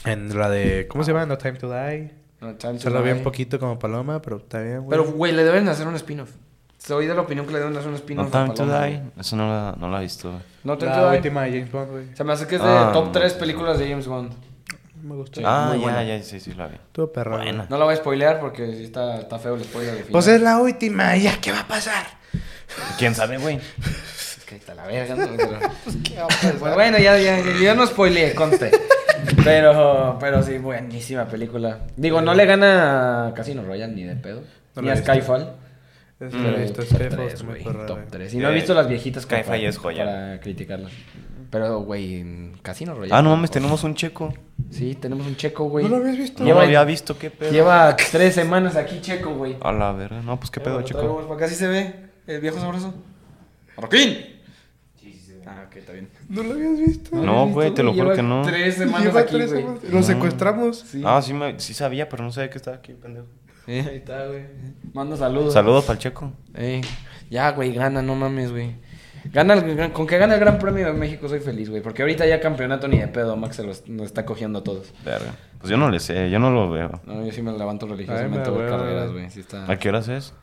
En 0.05 0.37
la 0.37 0.49
de... 0.49 0.87
¿Cómo 0.87 1.03
se 1.03 1.11
llama? 1.11 1.25
No 1.25 1.37
Time 1.37 1.53
to 1.59 1.71
Die. 1.71 2.11
No, 2.41 2.55
Time 2.55 2.73
to 2.75 2.79
Se 2.79 2.89
lo 2.89 3.01
vi 3.03 3.09
un 3.11 3.17
Die. 3.17 3.23
poquito 3.23 3.59
como 3.59 3.77
paloma, 3.79 4.21
pero 4.21 4.37
está 4.37 4.59
bien, 4.61 4.77
güey. 4.83 4.89
Pero, 4.89 5.11
güey, 5.11 5.31
le 5.33 5.43
deben 5.43 5.67
hacer 5.69 5.87
un 5.87 5.95
spin-off. 5.95 6.29
soy 6.77 7.07
de 7.07 7.13
la 7.15 7.21
opinión 7.21 7.45
que 7.45 7.53
le 7.53 7.59
deben 7.59 7.75
hacer 7.75 7.89
un 7.89 7.95
spin-off. 7.95 8.31
No 8.31 8.37
a 8.39 8.43
Time 8.43 8.55
to 8.55 8.65
Paloma, 8.65 8.85
Die. 8.85 9.01
Eso 9.19 9.35
no 9.35 9.47
la, 9.47 9.75
no 9.77 9.89
la 9.89 9.99
he 9.99 10.03
visto. 10.03 10.29
güey. 10.31 10.41
No 10.63 10.77
Time 10.77 10.91
La 10.91 10.97
to 11.01 11.09
Die. 11.11 11.17
última 11.17 11.43
de 11.43 11.51
James 11.51 11.71
Bond, 11.71 11.91
güey. 11.91 12.15
Se 12.15 12.23
me 12.23 12.33
hace 12.33 12.47
que 12.47 12.55
es 12.55 12.61
de 12.61 12.67
Ah, 12.67 12.91
top 12.93 13.05
no. 13.07 13.11
3 13.13 13.33
películas 13.33 13.79
de 13.79 13.89
James 13.89 14.07
Bond. 14.07 14.31
Me 15.01 15.15
gustó. 15.15 15.39
Ah, 15.45 15.67
muy 15.69 15.77
ya, 15.77 15.83
buena. 15.83 16.03
ya, 16.03 16.21
sí, 16.21 16.39
sí, 16.41 16.53
la 16.53 16.67
vi. 16.67 16.75
Estuvo 16.75 17.11
perra. 17.11 17.37
güey. 17.37 17.47
Buena. 17.47 17.67
No 17.69 17.77
la 17.77 17.85
voy 17.85 17.93
a 17.93 17.97
spoilear 17.97 18.39
porque 18.41 18.75
sí 18.75 18.83
está, 18.83 19.19
está 19.19 19.39
feo 19.39 19.55
el 19.55 19.63
spoiler 19.63 19.91
de 19.93 19.97
final. 19.99 20.11
Pues 20.11 20.27
es 20.27 20.41
la 20.41 20.59
última, 20.59 21.15
¿ya 21.15 21.39
qué 21.39 21.51
va 21.53 21.61
a 21.61 21.67
pasar? 21.67 22.03
¿Quién 22.97 23.15
sabe, 23.15 23.37
güey? 23.37 23.59
Es 24.49 24.53
que 24.53 24.55
está 24.55 24.73
la 24.73 24.87
verga, 24.87 25.15
¿no? 25.15 25.27
Pero- 25.37 25.59
Pues 26.59 26.73
bueno, 26.75 26.97
ya, 26.97 27.17
ya, 27.19 27.39
ya, 27.39 27.53
yo 27.63 27.75
no 27.75 27.85
spoileé, 27.85 28.33
conste. 28.33 28.71
Pero, 29.43 30.17
pero 30.19 30.41
sí, 30.41 30.57
buenísima 30.57 31.25
película. 31.27 31.81
Digo, 31.95 32.21
no 32.21 32.33
le 32.33 32.45
gana 32.45 33.27
a 33.27 33.33
Casino 33.33 33.63
Royale 33.63 33.93
ni 33.93 34.03
de 34.03 34.15
pedo. 34.15 34.41
No 34.75 34.81
ni 34.81 34.89
a. 34.89 34.95
Skyfall. 34.97 35.53
Es 36.19 36.33
Mm, 36.33 36.37
lo 36.43 36.49
he 36.49 36.51
Pero 36.51 36.61
visto, 36.63 36.81
top 36.81 36.85
Skyfall 36.89 37.09
tres, 37.09 37.33
está 37.33 37.43
muy 37.45 37.53
güey, 37.53 37.63
perra, 37.63 37.85
top 37.85 37.97
güey. 37.97 38.09
3. 38.09 38.33
Y 38.33 38.37
no 38.37 38.47
he 38.49 38.51
Eh, 38.51 38.55
visto 38.55 38.73
las 38.73 38.87
viejitas 38.87 39.23
Skyfall 39.23 39.45
para- 39.45 39.69
es 39.69 39.77
joya. 39.77 40.05
Para 40.05 40.39
criticarlas. 40.41 40.91
Pero, 41.51 41.79
güey, 41.81 42.15
en 42.19 42.57
Casino 42.61 42.93
Royale. 42.93 43.13
Ah, 43.15 43.21
no 43.21 43.29
mames, 43.31 43.51
tenemos 43.51 43.83
un 43.83 43.95
checo. 43.95 44.33
Sí, 44.69 44.95
tenemos 44.95 45.25
un 45.27 45.35
checo, 45.35 45.65
güey. 45.69 45.85
¿No 45.85 45.91
lo 45.91 45.97
habías 45.97 46.17
visto? 46.17 46.39
No 46.41 46.45
Lleva- 46.47 46.59
lo 46.61 46.65
había 46.65 46.83
visto, 46.83 47.17
qué 47.17 47.29
pedo. 47.31 47.51
Lleva 47.51 47.95
tres 47.95 48.35
semanas 48.35 48.75
aquí 48.75 48.99
checo, 49.01 49.33
güey. 49.35 49.57
A 49.61 49.71
la 49.71 49.91
verga. 49.93 50.21
No, 50.21 50.37
pues 50.39 50.49
qué 50.51 50.59
pedo, 50.59 50.81
checo. 50.81 51.21
Para 51.23 51.35
acá 51.35 51.47
sí 51.47 51.55
se 51.55 51.67
ve 51.67 51.95
el 52.27 52.39
viejo 52.41 52.59
sabroso. 52.59 52.93
¡Marroquín! 53.77 54.38
Ah, 55.51 55.65
ok, 55.67 55.75
está 55.77 55.93
bien. 55.93 56.09
¿No 56.29 56.43
lo 56.43 56.53
habías 56.53 56.77
visto? 56.77 57.15
No, 57.15 57.47
güey, 57.47 57.73
te 57.73 57.81
lo 57.83 57.93
juro 57.93 58.13
que 58.13 58.21
no. 58.21 58.43
Tres 58.43 58.75
semanas 58.75 59.03
Lleva 59.05 59.21
aquí, 59.21 59.35
tres 59.35 59.51
güey. 59.51 59.63
semanas. 59.63 59.83
Lo 59.91 60.03
secuestramos. 60.03 60.79
Sí. 60.79 61.01
Ah, 61.05 61.21
sí, 61.21 61.33
me, 61.33 61.59
sí 61.59 61.73
sabía, 61.73 62.07
pero 62.09 62.23
no 62.23 62.31
sabía 62.31 62.49
que 62.49 62.57
estaba 62.57 62.77
aquí, 62.77 62.93
pendejo. 62.93 63.25
Sí, 63.65 63.71
ahí 63.73 63.97
está, 63.97 64.27
güey. 64.27 64.43
Manda 64.93 65.15
saludos. 65.17 65.53
Saludos 65.53 65.85
para 65.85 65.93
el 65.97 65.99
checo. 65.99 66.31
Ey, 66.55 66.81
ya, 67.29 67.51
güey, 67.51 67.73
gana, 67.73 68.01
no 68.01 68.15
mames, 68.15 68.51
güey. 68.51 68.75
Gana 69.33 69.53
el 69.55 69.75
gran- 69.75 69.91
con 69.91 70.07
que 70.07 70.17
gane 70.17 70.33
el 70.33 70.39
Gran 70.39 70.57
Premio 70.59 70.85
de 70.87 70.93
México 70.93 71.27
soy 71.27 71.39
feliz, 71.39 71.69
güey. 71.69 71.81
Porque 71.81 72.01
ahorita 72.01 72.25
ya 72.25 72.39
campeonato 72.39 72.87
ni 72.87 72.99
de 72.99 73.07
pedo, 73.09 73.35
Max 73.35 73.57
se 73.57 73.63
los, 73.63 73.87
nos 73.87 74.05
está 74.07 74.25
cogiendo 74.25 74.59
a 74.59 74.63
todos. 74.63 74.93
Verga. 75.03 75.35
Pues 75.59 75.69
yo 75.69 75.75
no 75.77 75.89
le 75.91 75.99
sé, 75.99 76.29
yo 76.31 76.39
no 76.39 76.49
lo 76.51 76.69
veo. 76.71 77.01
No, 77.05 77.25
yo 77.25 77.31
sí 77.31 77.41
me 77.41 77.51
levanto 77.51 77.85
religiosamente 77.85 78.49
me 78.49 78.55
a 78.55 78.59
ver 78.59 78.69
carreras, 78.69 79.05
güey. 79.11 79.19
güey. 79.23 79.29
Sí 79.29 79.41
está... 79.41 79.69
¿A 79.69 79.77
qué 79.77 79.89
horas 79.89 80.07
es? 80.07 80.33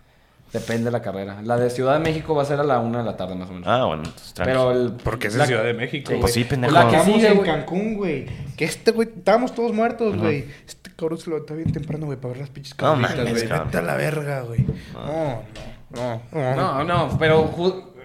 Depende 0.52 0.84
de 0.84 0.90
la 0.90 1.02
carrera. 1.02 1.42
La 1.42 1.56
de 1.58 1.68
Ciudad 1.70 1.94
de 1.94 1.98
México 1.98 2.34
va 2.34 2.42
a 2.42 2.46
ser 2.46 2.60
a 2.60 2.64
la 2.64 2.78
una 2.78 2.98
de 2.98 3.04
la 3.04 3.16
tarde, 3.16 3.34
más 3.34 3.50
o 3.50 3.52
menos. 3.52 3.68
Ah, 3.68 3.84
bueno, 3.84 4.04
entonces. 4.04 4.32
Pero 4.36 4.70
el... 4.72 4.92
Porque 5.02 5.26
es 5.26 5.34
la- 5.34 5.44
de 5.44 5.48
Ciudad 5.48 5.64
de 5.64 5.74
México. 5.74 6.12
Sí. 6.12 6.18
Pues 6.20 6.32
sí, 6.32 6.44
pendejo. 6.44 6.72
La 6.72 6.88
que 6.88 7.00
sigue, 7.00 7.28
en. 7.28 7.38
Cancún, 7.40 7.96
güey. 7.96 8.26
Que 8.56 8.64
este, 8.64 8.92
güey, 8.92 9.08
estábamos 9.16 9.54
todos 9.54 9.72
muertos, 9.72 10.16
güey. 10.16 10.46
Este 10.66 10.90
cabrón 10.96 11.18
se 11.18 11.28
levantó 11.30 11.54
bien 11.56 11.72
temprano, 11.72 12.06
güey, 12.06 12.18
para 12.18 12.32
ver 12.32 12.40
las 12.40 12.50
pinches 12.50 12.74
No 12.78 12.92
cabritas, 12.94 13.16
güey. 13.16 13.34
Vete 13.64 13.78
a 13.78 13.82
la 13.82 13.94
verga, 13.96 14.40
güey. 14.42 14.64
No, 14.94 15.42
no, 15.90 16.22
no. 16.32 16.54
No, 16.56 16.84
no, 16.84 17.18
pero 17.18 17.50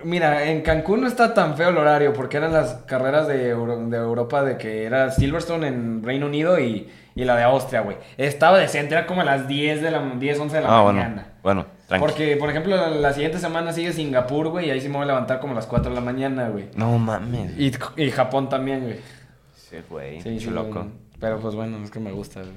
mira, 0.03 0.45
en 0.49 0.61
Cancún 0.61 1.01
no 1.01 1.07
está 1.07 1.33
tan 1.33 1.55
feo 1.55 1.69
el 1.69 1.77
horario 1.77 2.11
porque 2.13 2.37
eran 2.37 2.51
las 2.53 2.73
carreras 2.87 3.27
de, 3.27 3.49
Euro- 3.49 3.87
de 3.87 3.97
Europa 3.97 4.43
de 4.43 4.57
que 4.57 4.83
era 4.83 5.11
Silverstone 5.11 5.67
en 5.67 6.03
Reino 6.03 6.25
Unido 6.25 6.59
y, 6.59 6.89
y 7.15 7.23
la 7.23 7.35
de 7.35 7.43
Austria, 7.43 7.81
güey. 7.81 7.97
Estaba 8.17 8.57
decente, 8.59 8.93
era 8.95 9.05
como 9.05 9.21
a 9.21 9.25
las 9.25 9.47
10 9.47 9.81
de 9.81 9.91
la 9.91 10.01
10, 10.17 10.39
11 10.39 10.55
de 10.57 10.61
la 10.63 10.77
Ah, 10.77 10.81
bueno. 10.81 10.99
mañana. 10.99 11.27
Bueno, 11.43 11.65
tranqui. 11.91 12.05
Porque, 12.07 12.35
por 12.37 12.49
ejemplo, 12.49 12.75
la, 12.75 12.89
la 12.89 13.13
siguiente 13.13 13.39
semana 13.39 13.71
sigue 13.73 13.93
Singapur, 13.93 14.49
güey, 14.49 14.67
y 14.67 14.71
ahí 14.71 14.81
sí 14.81 14.87
me 14.87 14.95
voy 14.95 15.03
a 15.03 15.07
levantar 15.07 15.39
como 15.39 15.53
a 15.53 15.55
las 15.55 15.67
4 15.67 15.89
de 15.89 15.95
la 15.95 16.01
mañana, 16.01 16.49
güey. 16.49 16.69
No 16.75 16.97
mames. 16.97 17.51
Y, 17.57 17.71
y 17.97 18.11
Japón 18.11 18.49
también, 18.49 18.81
güey. 18.81 18.99
Sí, 19.55 19.77
güey. 19.89 20.21
Sí, 20.21 20.39
sí, 20.39 20.49
loco. 20.49 20.87
Pero 21.19 21.39
pues 21.39 21.53
bueno, 21.55 21.83
es 21.83 21.91
que 21.91 21.99
me 21.99 22.11
gusta, 22.11 22.41
güey. 22.41 22.53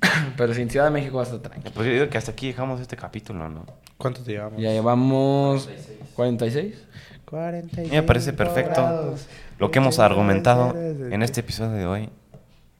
Pero 0.36 0.54
sin 0.54 0.70
Ciudad 0.70 0.86
de 0.86 0.90
México 0.92 1.16
va 1.16 1.22
a 1.22 1.26
estar 1.26 1.40
tranquilo. 1.40 1.72
Pues 1.74 1.86
yo 1.86 1.92
digo 1.94 2.08
que 2.08 2.18
hasta 2.18 2.32
aquí 2.32 2.48
dejamos 2.48 2.80
este 2.80 2.96
capítulo, 2.96 3.48
¿no? 3.48 3.64
¿Cuánto 3.96 4.22
te 4.22 4.32
llevamos? 4.32 4.60
Ya 4.60 4.70
llevamos 4.70 5.68
46. 6.14 6.86
46 7.26 7.92
Me 7.92 8.02
parece 8.02 8.32
perfecto 8.32 8.80
grados. 8.82 9.26
lo 9.58 9.70
que 9.70 9.78
hemos 9.78 9.98
argumentado 9.98 10.74
en 10.76 11.22
este 11.22 11.40
episodio 11.40 11.72
de 11.72 11.86
hoy. 11.86 12.08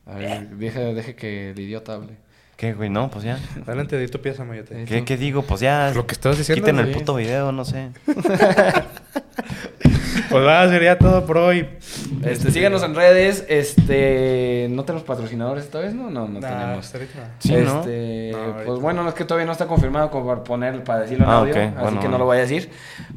A 0.06 0.14
ver, 0.14 0.48
deje, 0.56 0.94
deje 0.94 1.14
que 1.14 1.50
el 1.50 1.58
idiota 1.60 1.94
hable. 1.94 2.16
¿Qué, 2.60 2.74
güey? 2.74 2.90
No, 2.90 3.10
pues 3.10 3.24
ya. 3.24 3.38
Adelante, 3.66 3.98
di 3.98 4.06
tu 4.08 4.20
pieza, 4.20 4.44
Mayote. 4.44 4.84
¿Qué, 4.84 5.02
qué 5.02 5.16
digo? 5.16 5.40
Pues 5.40 5.62
ya. 5.62 5.92
Lo 5.94 6.06
que 6.06 6.12
estabas 6.12 6.36
diciendo, 6.36 6.62
Quiten 6.62 6.78
el 6.78 6.92
puto 6.92 7.14
video, 7.14 7.52
no 7.52 7.64
sé. 7.64 7.88
Pues 10.30 10.46
va, 10.46 10.68
sería 10.68 10.96
todo 10.98 11.26
por 11.26 11.38
hoy. 11.38 11.66
Este, 12.24 12.50
síganos 12.52 12.82
en 12.84 12.94
redes. 12.94 13.44
Este, 13.48 14.68
no 14.70 14.84
tenemos 14.84 15.04
patrocinadores 15.04 15.64
esta 15.64 15.80
vez, 15.80 15.92
¿no? 15.92 16.08
No, 16.10 16.28
no 16.28 16.40
Nah, 16.40 16.48
tenemos. 16.48 16.86
Sí, 17.40 17.52
¿no? 17.52 17.80
este, 17.80 18.30
No, 18.32 18.56
pues 18.64 18.80
bueno, 18.80 19.08
es 19.08 19.14
que 19.14 19.24
todavía 19.24 19.46
no 19.46 19.52
está 19.52 19.66
confirmado 19.66 20.10
como 20.10 20.26
para 20.28 20.44
poner, 20.44 20.84
para 20.84 21.00
decirlo 21.00 21.24
en 21.24 21.30
Ah, 21.30 21.38
audio, 21.38 21.54
así 21.54 21.72
bueno, 21.80 22.00
que 22.00 22.08
no 22.08 22.18
lo 22.18 22.24
voy 22.26 22.36
a 22.36 22.40
decir. 22.40 22.70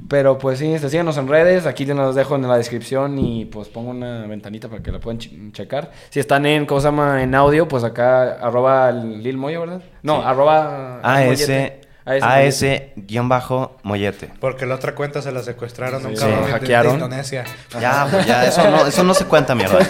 Pero 0.07 0.37
pues 0.37 0.59
sí, 0.59 0.73
este, 0.73 0.89
síganos 0.89 1.17
en 1.17 1.27
redes, 1.27 1.65
aquí 1.67 1.85
te 1.85 1.93
los 1.93 2.15
dejo 2.15 2.35
en 2.35 2.47
la 2.47 2.57
descripción 2.57 3.19
y 3.19 3.45
pues 3.45 3.67
pongo 3.69 3.91
una 3.91 4.25
ventanita 4.25 4.67
para 4.67 4.81
que 4.81 4.91
la 4.91 4.99
puedan 4.99 5.19
che- 5.19 5.51
checar. 5.51 5.91
Si 6.09 6.19
están 6.19 6.45
en, 6.45 6.65
¿cómo 6.65 6.81
se 6.81 6.87
llama? 6.87 7.21
En 7.21 7.35
audio, 7.35 7.67
pues 7.67 7.83
acá, 7.83 8.33
arroba 8.41 8.91
Lil 8.91 9.37
Moyo, 9.37 9.61
¿verdad? 9.61 9.81
No, 10.01 10.17
Sí. 10.17 10.21
arroba 10.25 10.99
AS, 11.03 11.25
Mollete. 11.25 11.81
Mollete. 12.05 12.25
AS, 12.25 12.65
guion 12.97 13.29
bajo, 13.29 13.77
mollete. 13.83 14.29
Porque 14.39 14.65
la 14.65 14.75
otra 14.75 14.93
cuenta 14.95 15.21
se 15.21 15.31
la 15.31 15.41
secuestraron 15.41 16.05
a 16.05 16.09
un 16.09 16.15
Sí, 16.15 16.21
cabrón 16.21 16.39
sí, 16.41 16.45
de- 16.47 16.51
hackearon. 16.51 16.91
de 16.99 17.03
Indonesia. 17.05 17.43
Ya, 17.79 18.07
pues 18.11 18.25
ya, 18.25 18.45
eso 18.45 18.69
no, 18.69 18.85
eso 18.85 19.03
no 19.03 19.13
se 19.13 19.25
cuenta, 19.25 19.55
mierda. 19.55 19.79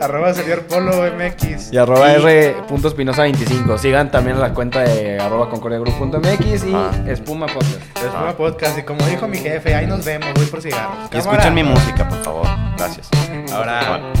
Arroba 0.00 0.34
señor 0.34 0.62
Polo 0.62 0.92
MX. 1.12 1.72
Y 1.72 1.78
arroba 1.78 2.12
r.espinosa25. 2.12 3.78
Sigan 3.78 4.10
también 4.10 4.38
la 4.40 4.52
cuenta 4.52 4.80
de 4.80 5.18
arroba 5.18 5.48
concordiagroup.mx 5.48 6.64
y 6.64 6.72
Ah. 6.74 6.90
espuma 7.06 7.46
podcast. 7.46 7.78
Es 7.96 8.12
una 8.20 8.36
podcast 8.36 8.78
y 8.78 8.82
como 8.82 9.04
dijo 9.06 9.26
mi 9.28 9.38
jefe, 9.38 9.74
ahí 9.74 9.86
nos 9.86 10.04
vemos, 10.04 10.28
voy 10.34 10.46
por 10.46 10.60
cigarros. 10.60 11.08
Y 11.12 11.18
escuchen 11.18 11.54
mi 11.54 11.62
música, 11.62 12.08
por 12.08 12.22
favor. 12.22 12.46
Gracias. 12.76 13.08
Ahora. 13.52 14.12